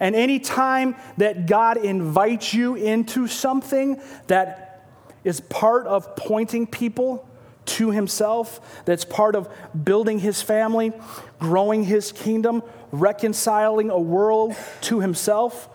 And 0.00 0.14
anytime 0.14 0.96
that 1.18 1.46
God 1.46 1.76
invites 1.76 2.54
you 2.54 2.74
into 2.74 3.26
something 3.26 4.00
that 4.26 4.86
is 5.24 5.40
part 5.40 5.86
of 5.86 6.16
pointing 6.16 6.66
people 6.66 7.28
to 7.66 7.90
Himself, 7.90 8.84
that's 8.84 9.04
part 9.04 9.34
of 9.34 9.48
building 9.84 10.18
His 10.18 10.42
family, 10.42 10.92
growing 11.38 11.84
His 11.84 12.12
kingdom, 12.12 12.62
reconciling 12.92 13.90
a 13.90 13.98
world 13.98 14.54
to 14.82 15.00
Himself, 15.00 15.68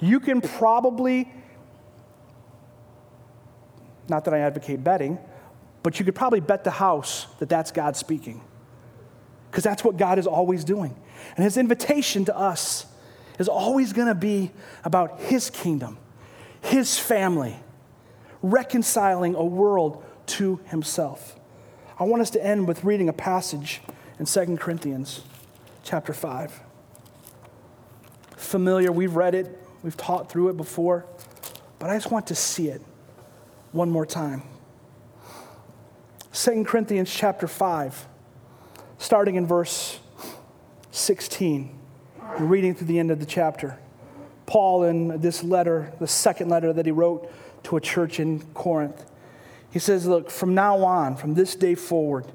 you 0.00 0.20
can 0.20 0.40
probably, 0.40 1.32
not 4.08 4.24
that 4.24 4.34
I 4.34 4.40
advocate 4.40 4.82
betting, 4.82 5.18
but 5.82 5.98
you 5.98 6.04
could 6.04 6.14
probably 6.14 6.40
bet 6.40 6.64
the 6.64 6.70
house 6.70 7.26
that 7.38 7.48
that's 7.48 7.70
God 7.70 7.96
speaking. 7.96 8.40
Because 9.50 9.64
that's 9.64 9.82
what 9.82 9.96
God 9.96 10.18
is 10.18 10.26
always 10.26 10.64
doing. 10.64 10.94
And 11.36 11.44
His 11.44 11.56
invitation 11.56 12.24
to 12.26 12.36
us 12.36 12.86
is 13.38 13.48
always 13.48 13.92
going 13.92 14.08
to 14.08 14.14
be 14.14 14.50
about 14.84 15.20
His 15.20 15.50
kingdom, 15.50 15.98
His 16.60 16.98
family, 16.98 17.56
reconciling 18.42 19.34
a 19.34 19.44
world 19.44 20.04
to 20.26 20.60
Himself. 20.66 21.38
I 21.98 22.04
want 22.04 22.22
us 22.22 22.30
to 22.30 22.44
end 22.44 22.68
with 22.68 22.84
reading 22.84 23.08
a 23.08 23.12
passage 23.12 23.80
in 24.18 24.26
2 24.26 24.56
Corinthians 24.56 25.22
chapter 25.82 26.12
5. 26.12 26.60
Familiar, 28.36 28.92
we've 28.92 29.16
read 29.16 29.34
it, 29.34 29.58
we've 29.82 29.96
taught 29.96 30.30
through 30.30 30.48
it 30.48 30.56
before, 30.56 31.06
but 31.78 31.90
I 31.90 31.96
just 31.96 32.10
want 32.10 32.26
to 32.28 32.34
see 32.34 32.68
it 32.68 32.82
one 33.72 33.90
more 33.90 34.06
time. 34.06 34.42
2 36.32 36.64
Corinthians 36.64 37.12
chapter 37.12 37.48
5, 37.48 38.06
starting 38.98 39.34
in 39.34 39.46
verse 39.46 39.98
16, 40.92 41.77
reading 42.38 42.74
through 42.74 42.86
the 42.86 42.98
end 42.98 43.10
of 43.10 43.20
the 43.20 43.26
chapter. 43.26 43.78
Paul, 44.46 44.84
in 44.84 45.20
this 45.20 45.44
letter, 45.44 45.92
the 45.98 46.06
second 46.06 46.48
letter 46.48 46.72
that 46.72 46.86
he 46.86 46.92
wrote 46.92 47.30
to 47.64 47.76
a 47.76 47.80
church 47.80 48.18
in 48.18 48.40
Corinth, 48.54 49.04
he 49.70 49.78
says, 49.78 50.06
Look, 50.06 50.30
from 50.30 50.54
now 50.54 50.82
on, 50.84 51.16
from 51.16 51.34
this 51.34 51.54
day 51.54 51.74
forward, 51.74 52.26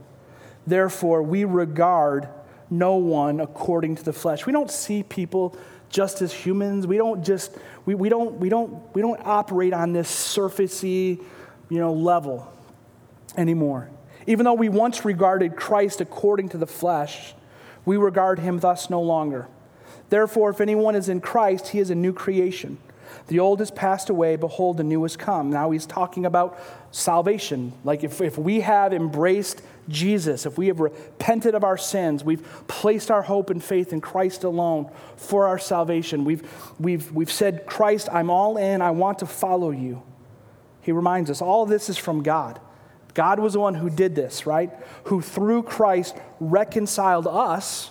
therefore, 0.67 1.23
we 1.23 1.43
regard 1.43 2.27
no 2.69 2.95
one 2.95 3.39
according 3.39 3.95
to 3.95 4.03
the 4.03 4.13
flesh. 4.13 4.45
We 4.45 4.53
don't 4.53 4.69
see 4.69 5.03
people 5.03 5.57
just 5.89 6.21
as 6.21 6.33
humans. 6.33 6.87
We 6.87 6.97
don't 6.97 7.23
just, 7.23 7.55
we, 7.85 7.95
we, 7.95 8.09
don't, 8.09 8.39
we, 8.39 8.49
don't, 8.49 8.81
we 8.95 9.01
don't 9.01 9.21
operate 9.23 9.73
on 9.73 9.93
this 9.93 10.09
surfacey, 10.09 11.21
you 11.69 11.79
know, 11.79 11.93
level 11.93 12.51
anymore. 13.37 13.89
Even 14.25 14.45
though 14.45 14.53
we 14.53 14.69
once 14.69 15.05
regarded 15.05 15.55
Christ 15.55 16.01
according 16.01 16.49
to 16.49 16.57
the 16.57 16.67
flesh, 16.67 17.33
we 17.85 17.97
regard 17.97 18.39
him 18.39 18.59
thus 18.59 18.89
no 18.89 19.01
longer. 19.01 19.47
Therefore, 20.13 20.51
if 20.51 20.61
anyone 20.61 20.93
is 20.93 21.09
in 21.09 21.21
Christ, 21.21 21.69
he 21.69 21.79
is 21.79 21.89
a 21.89 21.95
new 21.95 22.13
creation. 22.13 22.77
The 23.29 23.39
old 23.39 23.57
has 23.61 23.71
passed 23.71 24.11
away, 24.11 24.35
behold, 24.35 24.77
the 24.77 24.83
new 24.83 25.01
has 25.01 25.17
come. 25.17 25.49
Now 25.49 25.71
he's 25.71 25.87
talking 25.87 26.23
about 26.23 26.59
salvation. 26.91 27.73
Like 27.83 28.03
if, 28.03 28.21
if 28.21 28.37
we 28.37 28.59
have 28.59 28.93
embraced 28.93 29.63
Jesus, 29.89 30.45
if 30.45 30.55
we 30.55 30.67
have 30.67 30.79
repented 30.79 31.55
of 31.55 31.63
our 31.63 31.79
sins, 31.79 32.23
we've 32.23 32.47
placed 32.67 33.09
our 33.09 33.23
hope 33.23 33.49
and 33.49 33.63
faith 33.63 33.91
in 33.91 34.01
Christ 34.01 34.43
alone 34.43 34.91
for 35.17 35.47
our 35.47 35.57
salvation, 35.57 36.25
we've, 36.25 36.47
we've, 36.79 37.11
we've 37.11 37.31
said, 37.31 37.65
Christ, 37.65 38.07
I'm 38.11 38.29
all 38.29 38.57
in, 38.57 38.83
I 38.83 38.91
want 38.91 39.17
to 39.17 39.25
follow 39.25 39.71
you. 39.71 40.03
He 40.81 40.91
reminds 40.91 41.31
us 41.31 41.41
all 41.41 41.65
this 41.65 41.89
is 41.89 41.97
from 41.97 42.21
God. 42.21 42.59
God 43.15 43.39
was 43.39 43.53
the 43.53 43.59
one 43.59 43.73
who 43.73 43.89
did 43.89 44.13
this, 44.13 44.45
right? 44.45 44.69
Who 45.05 45.21
through 45.21 45.63
Christ 45.63 46.15
reconciled 46.39 47.25
us 47.25 47.89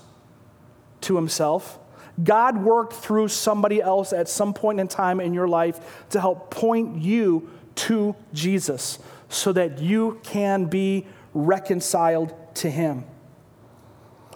to 1.00 1.16
himself 1.16 1.80
God 2.22 2.62
worked 2.62 2.92
through 2.92 3.28
somebody 3.28 3.80
else 3.80 4.12
at 4.12 4.28
some 4.28 4.52
point 4.52 4.80
in 4.80 4.88
time 4.88 5.20
in 5.20 5.32
your 5.32 5.48
life 5.48 6.06
to 6.10 6.20
help 6.20 6.50
point 6.50 7.00
you 7.00 7.50
to 7.74 8.14
Jesus 8.32 8.98
so 9.28 9.52
that 9.52 9.78
you 9.78 10.20
can 10.22 10.66
be 10.66 11.06
reconciled 11.32 12.34
to 12.56 12.70
Him. 12.70 13.04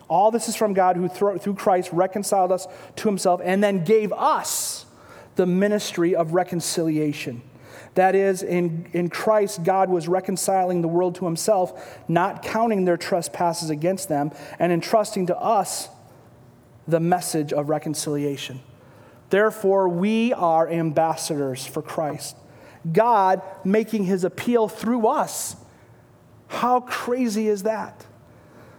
All 0.08 0.30
this 0.30 0.48
is 0.48 0.56
from 0.56 0.72
God 0.72 0.96
who, 0.96 1.08
through 1.08 1.54
Christ, 1.54 1.90
reconciled 1.92 2.52
us 2.52 2.66
to 2.96 3.08
Himself 3.08 3.40
and 3.44 3.62
then 3.62 3.84
gave 3.84 4.12
us 4.12 4.86
the 5.34 5.46
ministry 5.46 6.14
of 6.14 6.32
reconciliation. 6.32 7.42
That 7.94 8.14
is, 8.14 8.42
in, 8.42 8.88
in 8.92 9.10
Christ, 9.10 9.64
God 9.64 9.88
was 9.88 10.06
reconciling 10.06 10.82
the 10.82 10.88
world 10.88 11.14
to 11.16 11.24
Himself, 11.24 11.98
not 12.08 12.42
counting 12.42 12.84
their 12.84 12.96
trespasses 12.96 13.70
against 13.70 14.08
them, 14.08 14.32
and 14.58 14.72
entrusting 14.72 15.26
to 15.26 15.36
us 15.36 15.88
the 16.88 17.00
message 17.00 17.52
of 17.52 17.68
reconciliation. 17.68 18.60
Therefore, 19.30 19.88
we 19.88 20.32
are 20.32 20.68
ambassadors 20.68 21.66
for 21.66 21.82
Christ. 21.82 22.36
God 22.92 23.42
making 23.64 24.04
his 24.04 24.24
appeal 24.24 24.68
through 24.68 25.08
us. 25.08 25.56
How 26.48 26.80
crazy 26.80 27.48
is 27.48 27.64
that? 27.64 28.06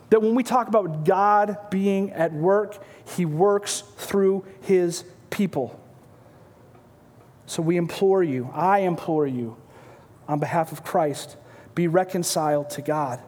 That 0.10 0.22
when 0.22 0.36
we 0.36 0.44
talk 0.44 0.70
about 0.70 1.04
God 1.04 1.58
being 1.70 2.12
at 2.12 2.32
work, 2.32 2.82
he 3.16 3.26
works 3.26 3.84
through 3.98 4.46
his 4.62 5.04
people. 5.30 5.78
So 7.46 7.62
we 7.62 7.78
implore 7.78 8.24
you, 8.24 8.50
I 8.54 8.80
implore 8.80 9.28
you, 9.28 9.58
on 10.28 10.40
behalf 10.40 10.72
of 10.72 10.84
Christ, 10.84 11.36
be 11.76 11.88
reconciled 11.88 12.70
to 12.72 12.82
God. 12.82 13.22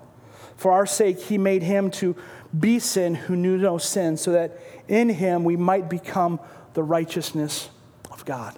For 0.55 0.71
our 0.71 0.85
sake, 0.85 1.19
he 1.19 1.37
made 1.37 1.63
him 1.63 1.89
to 1.91 2.15
be 2.57 2.79
sin 2.79 3.15
who 3.15 3.35
knew 3.35 3.57
no 3.57 3.77
sin, 3.77 4.17
so 4.17 4.31
that 4.31 4.59
in 4.87 5.09
him 5.09 5.43
we 5.43 5.55
might 5.55 5.89
become 5.89 6.39
the 6.73 6.83
righteousness 6.83 7.69
of 8.11 8.25
God. 8.25 8.57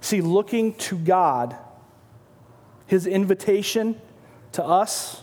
See, 0.00 0.20
looking 0.20 0.74
to 0.74 0.98
God, 0.98 1.56
his 2.86 3.06
invitation 3.06 4.00
to 4.52 4.64
us 4.64 5.22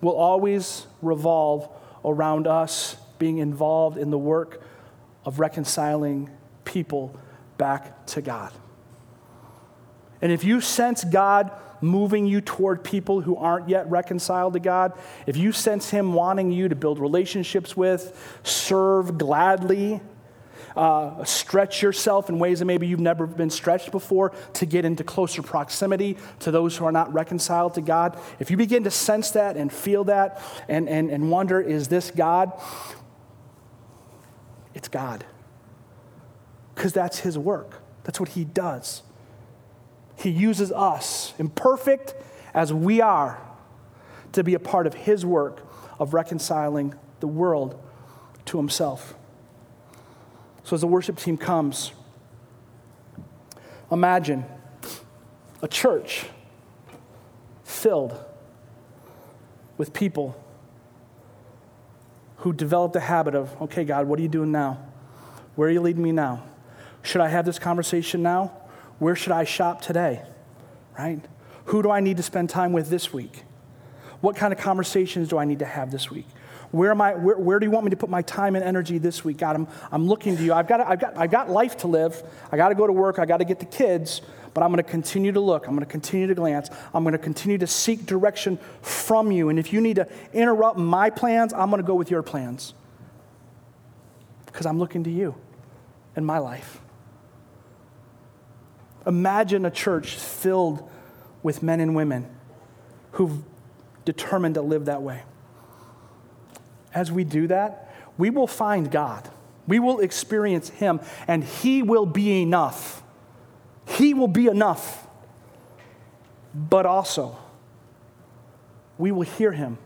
will 0.00 0.14
always 0.14 0.86
revolve 1.02 1.68
around 2.04 2.46
us 2.46 2.96
being 3.18 3.38
involved 3.38 3.98
in 3.98 4.10
the 4.10 4.18
work 4.18 4.62
of 5.24 5.40
reconciling 5.40 6.30
people 6.64 7.18
back 7.56 8.06
to 8.06 8.22
God. 8.22 8.52
And 10.22 10.30
if 10.32 10.44
you 10.44 10.60
sense 10.60 11.04
God 11.04 11.50
moving 11.80 12.26
you 12.26 12.40
toward 12.40 12.84
people 12.84 13.20
who 13.20 13.36
aren't 13.36 13.68
yet 13.68 13.88
reconciled 13.90 14.54
to 14.54 14.60
God, 14.60 14.92
if 15.26 15.36
you 15.36 15.52
sense 15.52 15.90
Him 15.90 16.12
wanting 16.12 16.50
you 16.50 16.68
to 16.68 16.74
build 16.74 16.98
relationships 16.98 17.76
with, 17.76 18.40
serve 18.42 19.18
gladly, 19.18 20.00
uh, 20.76 21.24
stretch 21.24 21.82
yourself 21.82 22.28
in 22.28 22.38
ways 22.38 22.60
that 22.60 22.64
maybe 22.64 22.86
you've 22.86 23.00
never 23.00 23.26
been 23.26 23.50
stretched 23.50 23.90
before 23.90 24.32
to 24.54 24.64
get 24.66 24.84
into 24.84 25.02
closer 25.02 25.42
proximity 25.42 26.16
to 26.38 26.50
those 26.50 26.76
who 26.76 26.84
are 26.84 26.92
not 26.92 27.12
reconciled 27.12 27.74
to 27.74 27.80
God, 27.80 28.18
if 28.38 28.50
you 28.50 28.56
begin 28.56 28.84
to 28.84 28.90
sense 28.90 29.32
that 29.32 29.56
and 29.56 29.72
feel 29.72 30.04
that 30.04 30.40
and, 30.68 30.88
and, 30.88 31.10
and 31.10 31.30
wonder, 31.30 31.60
is 31.60 31.88
this 31.88 32.10
God? 32.10 32.52
It's 34.74 34.88
God. 34.88 35.24
Because 36.74 36.92
that's 36.92 37.20
His 37.20 37.36
work, 37.36 37.82
that's 38.04 38.20
what 38.20 38.30
He 38.30 38.44
does. 38.44 39.02
He 40.18 40.30
uses 40.30 40.72
us, 40.72 41.32
imperfect 41.38 42.14
as 42.52 42.72
we 42.72 43.00
are, 43.00 43.40
to 44.32 44.42
be 44.42 44.54
a 44.54 44.58
part 44.58 44.86
of 44.86 44.94
His 44.94 45.24
work 45.24 45.62
of 45.98 46.12
reconciling 46.12 46.94
the 47.20 47.28
world 47.28 47.80
to 48.46 48.56
Himself. 48.56 49.14
So, 50.64 50.74
as 50.74 50.80
the 50.80 50.88
worship 50.88 51.18
team 51.18 51.36
comes, 51.36 51.92
imagine 53.92 54.44
a 55.62 55.68
church 55.68 56.26
filled 57.62 58.18
with 59.76 59.92
people 59.92 60.36
who 62.38 62.52
developed 62.52 62.96
a 62.96 63.00
habit 63.00 63.36
of, 63.36 63.60
okay, 63.62 63.84
God, 63.84 64.08
what 64.08 64.18
are 64.18 64.22
you 64.22 64.28
doing 64.28 64.50
now? 64.50 64.78
Where 65.54 65.68
are 65.68 65.72
you 65.72 65.80
leading 65.80 66.02
me 66.02 66.12
now? 66.12 66.42
Should 67.02 67.20
I 67.20 67.28
have 67.28 67.46
this 67.46 67.58
conversation 67.58 68.22
now? 68.22 68.52
Where 68.98 69.16
should 69.16 69.32
I 69.32 69.44
shop 69.44 69.80
today? 69.80 70.22
Right? 70.98 71.20
Who 71.66 71.82
do 71.82 71.90
I 71.90 72.00
need 72.00 72.16
to 72.16 72.22
spend 72.22 72.50
time 72.50 72.72
with 72.72 72.88
this 72.88 73.12
week? 73.12 73.44
What 74.20 74.36
kind 74.36 74.52
of 74.52 74.58
conversations 74.58 75.28
do 75.28 75.38
I 75.38 75.44
need 75.44 75.60
to 75.60 75.64
have 75.64 75.90
this 75.90 76.10
week? 76.10 76.26
Where, 76.70 76.90
am 76.90 77.00
I, 77.00 77.14
where, 77.14 77.36
where 77.36 77.58
do 77.58 77.66
you 77.66 77.70
want 77.70 77.84
me 77.84 77.90
to 77.90 77.96
put 77.96 78.10
my 78.10 78.20
time 78.22 78.54
and 78.54 78.64
energy 78.64 78.98
this 78.98 79.24
week? 79.24 79.38
God, 79.38 79.56
I'm, 79.56 79.68
I'm 79.90 80.06
looking 80.06 80.36
to 80.36 80.42
you. 80.42 80.52
I've 80.52 80.68
got, 80.68 80.80
I've, 80.80 81.00
got, 81.00 81.16
I've 81.16 81.30
got 81.30 81.48
life 81.48 81.78
to 81.78 81.88
live. 81.88 82.22
I 82.52 82.56
got 82.56 82.68
to 82.68 82.74
go 82.74 82.86
to 82.86 82.92
work. 82.92 83.18
I 83.18 83.24
got 83.24 83.38
to 83.38 83.44
get 83.44 83.58
the 83.58 83.64
kids, 83.64 84.20
but 84.52 84.62
I'm 84.62 84.70
going 84.70 84.84
to 84.84 84.90
continue 84.90 85.32
to 85.32 85.40
look. 85.40 85.66
I'm 85.66 85.74
going 85.74 85.86
to 85.86 85.90
continue 85.90 86.26
to 86.26 86.34
glance. 86.34 86.68
I'm 86.92 87.04
going 87.04 87.12
to 87.12 87.18
continue 87.18 87.56
to 87.58 87.66
seek 87.66 88.04
direction 88.04 88.58
from 88.82 89.32
you. 89.32 89.48
And 89.48 89.58
if 89.58 89.72
you 89.72 89.80
need 89.80 89.96
to 89.96 90.08
interrupt 90.34 90.78
my 90.78 91.08
plans, 91.08 91.54
I'm 91.54 91.70
going 91.70 91.80
to 91.80 91.86
go 91.86 91.94
with 91.94 92.10
your 92.10 92.22
plans 92.22 92.74
because 94.46 94.66
I'm 94.66 94.78
looking 94.78 95.04
to 95.04 95.10
you 95.10 95.36
in 96.16 96.24
my 96.24 96.38
life. 96.38 96.80
Imagine 99.06 99.64
a 99.64 99.70
church 99.70 100.14
filled 100.14 100.88
with 101.42 101.62
men 101.62 101.80
and 101.80 101.94
women 101.94 102.28
who've 103.12 103.42
determined 104.04 104.54
to 104.54 104.62
live 104.62 104.86
that 104.86 105.02
way. 105.02 105.22
As 106.94 107.12
we 107.12 107.24
do 107.24 107.46
that, 107.48 107.94
we 108.16 108.30
will 108.30 108.46
find 108.46 108.90
God. 108.90 109.28
We 109.66 109.78
will 109.78 110.00
experience 110.00 110.70
Him, 110.70 111.00
and 111.26 111.44
He 111.44 111.82
will 111.82 112.06
be 112.06 112.42
enough. 112.42 113.02
He 113.86 114.14
will 114.14 114.28
be 114.28 114.46
enough. 114.46 115.06
But 116.54 116.86
also, 116.86 117.36
we 118.96 119.12
will 119.12 119.22
hear 119.22 119.52
Him 119.52 119.78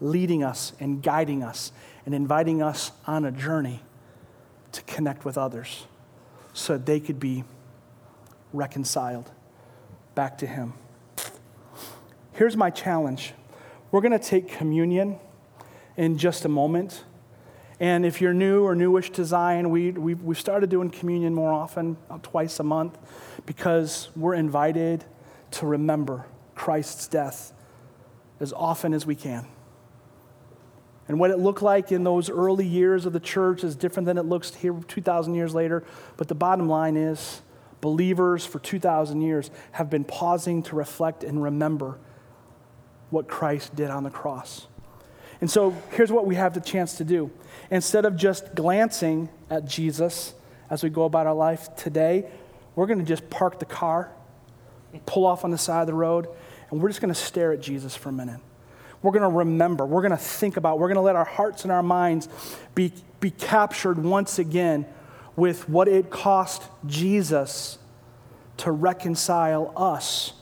leading 0.00 0.44
us 0.44 0.72
and 0.78 1.02
guiding 1.02 1.42
us 1.42 1.72
and 2.06 2.14
inviting 2.14 2.62
us 2.62 2.92
on 3.06 3.24
a 3.24 3.32
journey 3.32 3.80
to 4.72 4.82
connect 4.82 5.24
with 5.24 5.36
others 5.36 5.86
so 6.52 6.78
they 6.78 7.00
could 7.00 7.18
be 7.18 7.44
reconciled 8.52 9.30
back 10.14 10.38
to 10.38 10.46
Him. 10.46 10.74
Here's 12.32 12.56
my 12.56 12.70
challenge 12.70 13.34
we're 13.90 14.00
going 14.00 14.12
to 14.12 14.18
take 14.18 14.48
communion 14.48 15.18
in 15.96 16.18
just 16.18 16.44
a 16.44 16.48
moment. 16.48 17.04
And 17.80 18.04
if 18.04 18.20
you're 18.20 18.34
new 18.34 18.64
or 18.64 18.74
newish 18.74 19.10
to 19.12 19.24
Zion, 19.24 19.70
we, 19.70 19.92
we, 19.92 20.14
we've 20.14 20.38
started 20.38 20.68
doing 20.68 20.90
communion 20.90 21.34
more 21.34 21.52
often, 21.52 21.96
uh, 22.10 22.18
twice 22.22 22.58
a 22.60 22.64
month, 22.64 22.98
because 23.46 24.10
we're 24.16 24.34
invited 24.34 25.04
to 25.52 25.66
remember 25.66 26.26
Christ's 26.54 27.06
death 27.08 27.52
as 28.40 28.52
often 28.52 28.92
as 28.92 29.06
we 29.06 29.14
can. 29.14 29.46
And 31.06 31.18
what 31.18 31.30
it 31.30 31.38
looked 31.38 31.62
like 31.62 31.90
in 31.90 32.04
those 32.04 32.28
early 32.28 32.66
years 32.66 33.06
of 33.06 33.12
the 33.12 33.20
church 33.20 33.64
is 33.64 33.74
different 33.74 34.06
than 34.06 34.18
it 34.18 34.26
looks 34.26 34.54
here 34.54 34.74
2,000 34.86 35.34
years 35.34 35.54
later. 35.54 35.82
But 36.16 36.28
the 36.28 36.34
bottom 36.34 36.68
line 36.68 36.96
is 36.96 37.40
believers 37.80 38.44
for 38.44 38.58
2,000 38.58 39.20
years 39.20 39.50
have 39.72 39.90
been 39.90 40.04
pausing 40.04 40.62
to 40.64 40.76
reflect 40.76 41.24
and 41.24 41.42
remember 41.42 41.98
what 43.10 43.28
Christ 43.28 43.74
did 43.74 43.90
on 43.90 44.04
the 44.04 44.10
cross. 44.10 44.66
And 45.40 45.50
so 45.50 45.70
here's 45.92 46.10
what 46.10 46.26
we 46.26 46.34
have 46.34 46.54
the 46.54 46.60
chance 46.60 46.94
to 46.98 47.04
do. 47.04 47.30
Instead 47.70 48.04
of 48.04 48.16
just 48.16 48.54
glancing 48.54 49.28
at 49.50 49.66
Jesus 49.66 50.34
as 50.68 50.82
we 50.82 50.90
go 50.90 51.04
about 51.04 51.26
our 51.26 51.34
life 51.34 51.74
today, 51.76 52.28
we're 52.74 52.86
going 52.86 52.98
to 52.98 53.04
just 53.04 53.28
park 53.30 53.58
the 53.58 53.64
car, 53.64 54.10
pull 55.06 55.26
off 55.26 55.44
on 55.44 55.50
the 55.50 55.58
side 55.58 55.80
of 55.80 55.86
the 55.86 55.94
road, 55.94 56.28
and 56.70 56.82
we're 56.82 56.88
just 56.88 57.00
going 57.00 57.12
to 57.12 57.20
stare 57.20 57.52
at 57.52 57.60
Jesus 57.60 57.94
for 57.94 58.08
a 58.08 58.12
minute. 58.12 58.40
We're 59.00 59.12
going 59.12 59.22
to 59.22 59.36
remember, 59.36 59.86
we're 59.86 60.02
going 60.02 60.10
to 60.10 60.16
think 60.16 60.56
about, 60.56 60.78
we're 60.78 60.88
going 60.88 60.96
to 60.96 61.02
let 61.02 61.14
our 61.14 61.24
hearts 61.24 61.62
and 61.62 61.70
our 61.70 61.84
minds 61.84 62.28
be, 62.74 62.92
be 63.20 63.30
captured 63.30 64.02
once 64.02 64.40
again 64.40 64.86
with 65.38 65.68
what 65.68 65.86
it 65.86 66.10
cost 66.10 66.64
Jesus 66.84 67.78
to 68.56 68.72
reconcile 68.72 69.72
us 69.76 70.32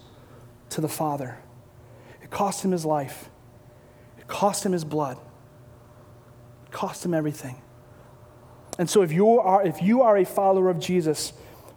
to 0.71 0.81
the 0.81 0.89
Father. 0.89 1.37
It 2.23 2.31
cost 2.31 2.65
him 2.65 2.71
his 2.71 2.87
life, 2.87 3.29
it 4.19 4.27
cost 4.27 4.65
him 4.65 4.73
his 4.73 4.85
blood, 4.85 5.19
it 6.65 6.73
cost 6.73 7.05
him 7.05 7.13
everything. 7.13 7.61
And 8.79 8.89
so, 8.89 9.03
if 9.03 9.13
you 9.13 9.39
are, 9.39 9.67
if 9.67 9.83
you 9.83 10.01
are 10.01 10.17
a 10.17 10.25
follower 10.25 10.71
of 10.71 10.81
Jesus, 10.81 11.35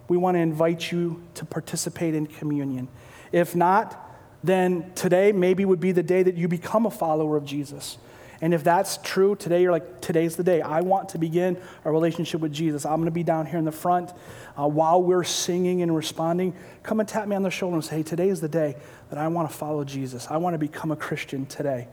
we 0.08 0.16
want 0.16 0.36
to 0.36 0.40
invite 0.40 0.90
you 0.90 1.22
to 1.34 1.44
participate 1.44 2.14
in 2.14 2.26
communion. 2.26 2.88
If 3.32 3.54
not, 3.54 3.98
then 4.42 4.92
today 4.94 5.32
maybe 5.32 5.66
would 5.66 5.80
be 5.80 5.92
the 5.92 6.02
day 6.02 6.22
that 6.22 6.36
you 6.36 6.48
become 6.48 6.86
a 6.86 6.90
follower 6.90 7.36
of 7.36 7.44
Jesus. 7.44 7.98
And 8.42 8.54
if 8.54 8.64
that's 8.64 8.96
true, 8.98 9.36
today 9.36 9.62
you're 9.62 9.72
like, 9.72 10.00
today's 10.00 10.36
the 10.36 10.42
day. 10.42 10.62
I 10.62 10.80
want 10.80 11.10
to 11.10 11.18
begin 11.18 11.58
a 11.84 11.92
relationship 11.92 12.40
with 12.40 12.52
Jesus. 12.52 12.86
I'm 12.86 12.96
going 12.96 13.04
to 13.04 13.10
be 13.10 13.22
down 13.22 13.44
here 13.44 13.58
in 13.58 13.66
the 13.66 13.72
front 13.72 14.12
uh, 14.58 14.66
while 14.66 15.02
we're 15.02 15.24
singing 15.24 15.82
and 15.82 15.94
responding. 15.94 16.54
Come 16.82 17.00
and 17.00 17.08
tap 17.08 17.28
me 17.28 17.36
on 17.36 17.42
the 17.42 17.50
shoulder 17.50 17.74
and 17.74 17.84
say, 17.84 17.96
hey, 17.96 18.02
today 18.02 18.30
is 18.30 18.40
the 18.40 18.48
day 18.48 18.76
that 19.10 19.18
I 19.18 19.28
want 19.28 19.50
to 19.50 19.54
follow 19.54 19.84
Jesus. 19.84 20.26
I 20.30 20.38
want 20.38 20.54
to 20.54 20.58
become 20.58 20.90
a 20.90 20.96
Christian 20.96 21.44
today. 21.46 21.88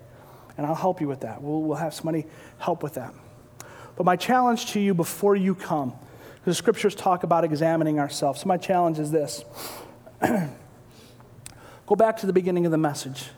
And 0.57 0.65
I'll 0.65 0.75
help 0.75 1.01
you 1.01 1.07
with 1.07 1.19
that. 1.21 1.41
We'll, 1.41 1.61
we'll 1.61 1.77
have 1.77 1.93
somebody 1.93 2.25
help 2.59 2.81
with 2.81 2.93
that. 2.93 3.13
But 3.97 4.05
my 4.05 4.15
challenge 4.15 4.67
to 4.67 4.79
you 4.79 4.93
before 4.93 5.35
you 5.35 5.53
come, 5.53 5.93
the 6.45 6.53
scriptures 6.53 6.95
talk 6.95 7.23
about 7.23 7.43
examining 7.43 7.99
ourselves. 7.99 8.41
So 8.41 8.47
my 8.47 8.57
challenge 8.57 8.99
is 8.99 9.11
this 9.11 9.43
go 10.21 11.95
back 11.97 12.17
to 12.17 12.25
the 12.25 12.33
beginning 12.33 12.65
of 12.65 12.71
the 12.71 12.77
message 12.77 13.31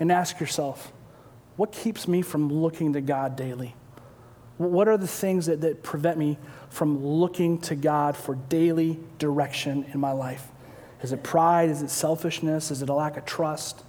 and 0.00 0.10
ask 0.10 0.40
yourself, 0.40 0.92
what 1.56 1.72
keeps 1.72 2.08
me 2.08 2.22
from 2.22 2.52
looking 2.52 2.94
to 2.94 3.00
God 3.00 3.36
daily? 3.36 3.74
What 4.56 4.88
are 4.88 4.96
the 4.96 5.08
things 5.08 5.46
that, 5.46 5.60
that 5.62 5.82
prevent 5.82 6.18
me 6.18 6.38
from 6.70 7.04
looking 7.04 7.58
to 7.62 7.74
God 7.74 8.16
for 8.16 8.34
daily 8.34 9.00
direction 9.18 9.84
in 9.92 10.00
my 10.00 10.12
life? 10.12 10.46
Is 11.02 11.12
it 11.12 11.22
pride? 11.22 11.70
Is 11.70 11.82
it 11.82 11.90
selfishness? 11.90 12.70
Is 12.70 12.82
it 12.82 12.88
a 12.88 12.94
lack 12.94 13.16
of 13.16 13.24
trust? 13.24 13.84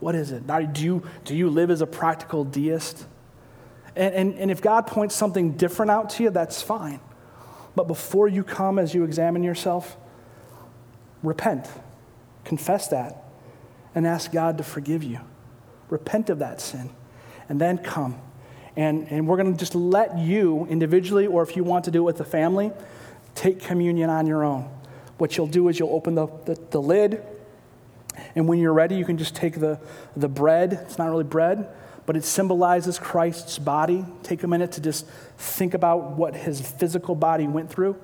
What 0.00 0.14
is 0.14 0.32
it? 0.32 0.46
Do 0.46 0.82
you, 0.82 1.08
do 1.24 1.34
you 1.34 1.48
live 1.48 1.70
as 1.70 1.80
a 1.80 1.86
practical 1.86 2.44
deist? 2.44 3.06
And, 3.94 4.14
and, 4.14 4.34
and 4.34 4.50
if 4.50 4.60
God 4.60 4.86
points 4.86 5.14
something 5.14 5.52
different 5.52 5.90
out 5.90 6.10
to 6.10 6.24
you, 6.24 6.30
that's 6.30 6.60
fine. 6.62 7.00
But 7.76 7.86
before 7.86 8.28
you 8.28 8.44
come, 8.44 8.78
as 8.78 8.94
you 8.94 9.04
examine 9.04 9.42
yourself, 9.42 9.96
repent, 11.22 11.68
confess 12.44 12.88
that, 12.88 13.24
and 13.94 14.06
ask 14.06 14.32
God 14.32 14.58
to 14.58 14.64
forgive 14.64 15.02
you 15.02 15.20
repent 15.92 16.30
of 16.30 16.40
that 16.40 16.60
sin, 16.60 16.90
and 17.48 17.60
then 17.60 17.78
come. 17.78 18.20
And, 18.76 19.06
and 19.10 19.28
we're 19.28 19.36
going 19.36 19.52
to 19.52 19.58
just 19.58 19.74
let 19.74 20.18
you 20.18 20.66
individually, 20.70 21.26
or 21.26 21.42
if 21.42 21.56
you 21.56 21.62
want 21.62 21.84
to 21.84 21.90
do 21.90 21.98
it 21.98 22.04
with 22.04 22.16
the 22.16 22.24
family, 22.24 22.72
take 23.34 23.60
communion 23.60 24.10
on 24.10 24.26
your 24.26 24.42
own. 24.42 24.68
What 25.18 25.36
you'll 25.36 25.46
do 25.46 25.68
is 25.68 25.78
you'll 25.78 25.94
open 25.94 26.14
the, 26.14 26.26
the, 26.46 26.58
the 26.70 26.80
lid, 26.80 27.22
and 28.34 28.48
when 28.48 28.58
you're 28.58 28.72
ready, 28.72 28.96
you 28.96 29.04
can 29.04 29.18
just 29.18 29.34
take 29.34 29.60
the, 29.60 29.78
the 30.16 30.28
bread. 30.28 30.72
It's 30.72 30.98
not 30.98 31.10
really 31.10 31.24
bread, 31.24 31.68
but 32.06 32.16
it 32.16 32.24
symbolizes 32.24 32.98
Christ's 32.98 33.58
body. 33.58 34.04
Take 34.22 34.42
a 34.42 34.48
minute 34.48 34.72
to 34.72 34.80
just 34.80 35.06
think 35.36 35.74
about 35.74 36.12
what 36.12 36.34
his 36.34 36.60
physical 36.60 37.14
body 37.14 37.46
went 37.46 37.70
through, 37.70 37.96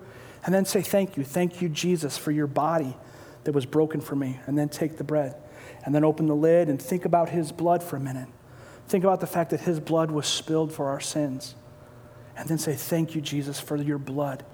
and 0.45 0.55
then 0.55 0.65
say, 0.65 0.83
Thank 0.83 1.17
you. 1.17 1.25
Thank 1.25 1.61
you, 1.63 1.69
Jesus, 1.69 2.17
for 2.17 2.31
your 2.31 2.47
body 2.47 2.97
that 3.45 3.53
was 3.53 3.65
broken 3.65 4.01
for 4.01 4.15
me. 4.15 4.39
And 4.47 4.59
then 4.59 4.69
take 4.69 4.99
the 4.99 5.05
bread, 5.05 5.35
and 5.89 5.95
then 5.95 6.05
open 6.05 6.27
the 6.27 6.37
lid 6.37 6.69
and 6.69 6.79
think 6.83 7.07
about 7.07 7.31
his 7.31 7.51
blood 7.51 7.83
for 7.83 7.97
a 7.97 8.01
minute. 8.01 8.29
Think 8.89 9.05
about 9.05 9.21
the 9.21 9.27
fact 9.27 9.49
that 9.53 9.61
his 9.61 9.81
blood 9.81 10.11
was 10.11 10.27
spilled 10.27 10.71
for 10.71 10.91
our 10.91 11.01
sins. 11.01 11.55
And 12.37 12.47
then 12.47 12.59
say, 12.59 12.75
Thank 12.75 13.15
you, 13.15 13.23
Jesus, 13.23 13.59
for 13.59 13.75
your 13.75 13.97
blood. 13.97 14.45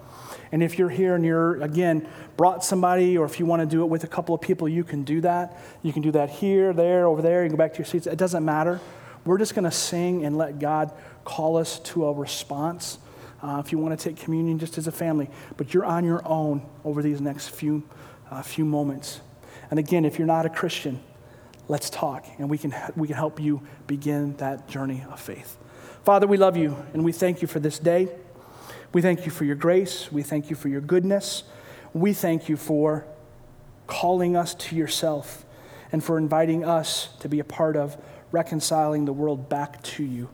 And 0.52 0.62
if 0.62 0.78
you're 0.78 0.88
here 0.88 1.16
and 1.16 1.24
you're, 1.24 1.60
again, 1.60 2.06
brought 2.36 2.64
somebody, 2.64 3.18
or 3.18 3.26
if 3.26 3.40
you 3.40 3.46
want 3.46 3.62
to 3.62 3.66
do 3.66 3.82
it 3.82 3.86
with 3.86 4.04
a 4.04 4.06
couple 4.06 4.32
of 4.32 4.42
people, 4.42 4.68
you 4.68 4.84
can 4.84 5.02
do 5.02 5.20
that. 5.22 5.58
You 5.82 5.92
can 5.92 6.02
do 6.02 6.12
that 6.12 6.30
here, 6.30 6.72
there, 6.72 7.08
over 7.08 7.20
there. 7.20 7.42
You 7.42 7.48
can 7.48 7.56
go 7.56 7.64
back 7.64 7.72
to 7.72 7.78
your 7.78 7.86
seats. 7.86 8.06
It 8.06 8.16
doesn't 8.16 8.44
matter. 8.44 8.80
We're 9.24 9.38
just 9.38 9.56
going 9.56 9.64
to 9.64 9.72
sing 9.72 10.24
and 10.24 10.38
let 10.38 10.60
God 10.60 10.92
call 11.24 11.56
us 11.56 11.80
to 11.80 12.06
a 12.06 12.12
response. 12.12 12.98
Uh, 13.42 13.60
if 13.64 13.72
you 13.72 13.78
want 13.78 13.98
to 13.98 14.08
take 14.08 14.22
communion 14.22 14.60
just 14.60 14.78
as 14.78 14.86
a 14.86 14.92
family, 14.92 15.28
but 15.56 15.74
you're 15.74 15.84
on 15.84 16.04
your 16.04 16.24
own 16.28 16.64
over 16.84 17.02
these 17.02 17.20
next 17.20 17.48
few, 17.48 17.82
uh, 18.30 18.40
few 18.40 18.64
moments. 18.64 19.20
And 19.68 19.80
again, 19.80 20.04
if 20.04 20.16
you're 20.16 20.28
not 20.28 20.46
a 20.46 20.48
Christian, 20.50 21.00
let's 21.68 21.90
talk 21.90 22.26
and 22.38 22.48
we 22.48 22.58
can, 22.58 22.74
we 22.96 23.08
can 23.08 23.16
help 23.16 23.40
you 23.40 23.62
begin 23.86 24.36
that 24.36 24.68
journey 24.68 25.04
of 25.10 25.20
faith. 25.20 25.56
Father, 26.02 26.26
we 26.26 26.36
love 26.36 26.56
you 26.56 26.76
and 26.92 27.04
we 27.04 27.12
thank 27.12 27.42
you 27.42 27.48
for 27.48 27.60
this 27.60 27.78
day. 27.78 28.08
We 28.92 29.02
thank 29.02 29.24
you 29.24 29.32
for 29.32 29.44
your 29.44 29.56
grace. 29.56 30.12
We 30.12 30.22
thank 30.22 30.50
you 30.50 30.56
for 30.56 30.68
your 30.68 30.80
goodness. 30.80 31.44
We 31.92 32.12
thank 32.12 32.48
you 32.48 32.56
for 32.56 33.06
calling 33.86 34.36
us 34.36 34.54
to 34.54 34.76
yourself 34.76 35.44
and 35.92 36.02
for 36.02 36.18
inviting 36.18 36.64
us 36.64 37.08
to 37.20 37.28
be 37.28 37.40
a 37.40 37.44
part 37.44 37.76
of 37.76 37.96
reconciling 38.32 39.04
the 39.04 39.12
world 39.12 39.48
back 39.48 39.82
to 39.82 40.04
you. 40.04 40.28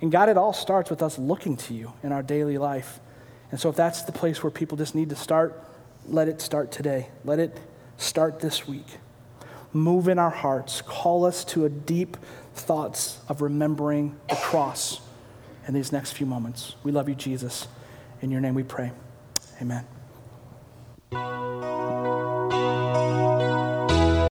And 0.00 0.10
God, 0.10 0.28
it 0.28 0.36
all 0.36 0.52
starts 0.52 0.90
with 0.90 1.02
us 1.02 1.18
looking 1.18 1.56
to 1.58 1.74
you 1.74 1.92
in 2.02 2.12
our 2.12 2.22
daily 2.22 2.58
life. 2.58 3.00
And 3.50 3.60
so, 3.60 3.68
if 3.68 3.76
that's 3.76 4.02
the 4.02 4.12
place 4.12 4.42
where 4.42 4.50
people 4.50 4.76
just 4.76 4.94
need 4.94 5.10
to 5.10 5.16
start, 5.16 5.62
let 6.06 6.28
it 6.28 6.40
start 6.40 6.72
today. 6.72 7.08
Let 7.24 7.38
it 7.38 7.58
start 7.96 8.40
this 8.40 8.66
week 8.66 8.86
move 9.72 10.08
in 10.08 10.18
our 10.18 10.30
hearts, 10.30 10.82
call 10.82 11.24
us 11.24 11.44
to 11.44 11.64
a 11.64 11.68
deep 11.68 12.16
thoughts 12.54 13.18
of 13.28 13.42
remembering 13.42 14.16
the 14.28 14.36
cross 14.36 15.00
in 15.66 15.74
these 15.74 15.92
next 15.92 16.12
few 16.12 16.26
moments. 16.26 16.76
We 16.82 16.92
love 16.92 17.08
you, 17.08 17.14
Jesus. 17.14 17.68
In 18.20 18.30
your 18.30 18.40
name 18.40 18.54
we 18.54 18.62
pray. 18.62 18.92
Amen. 19.60 19.86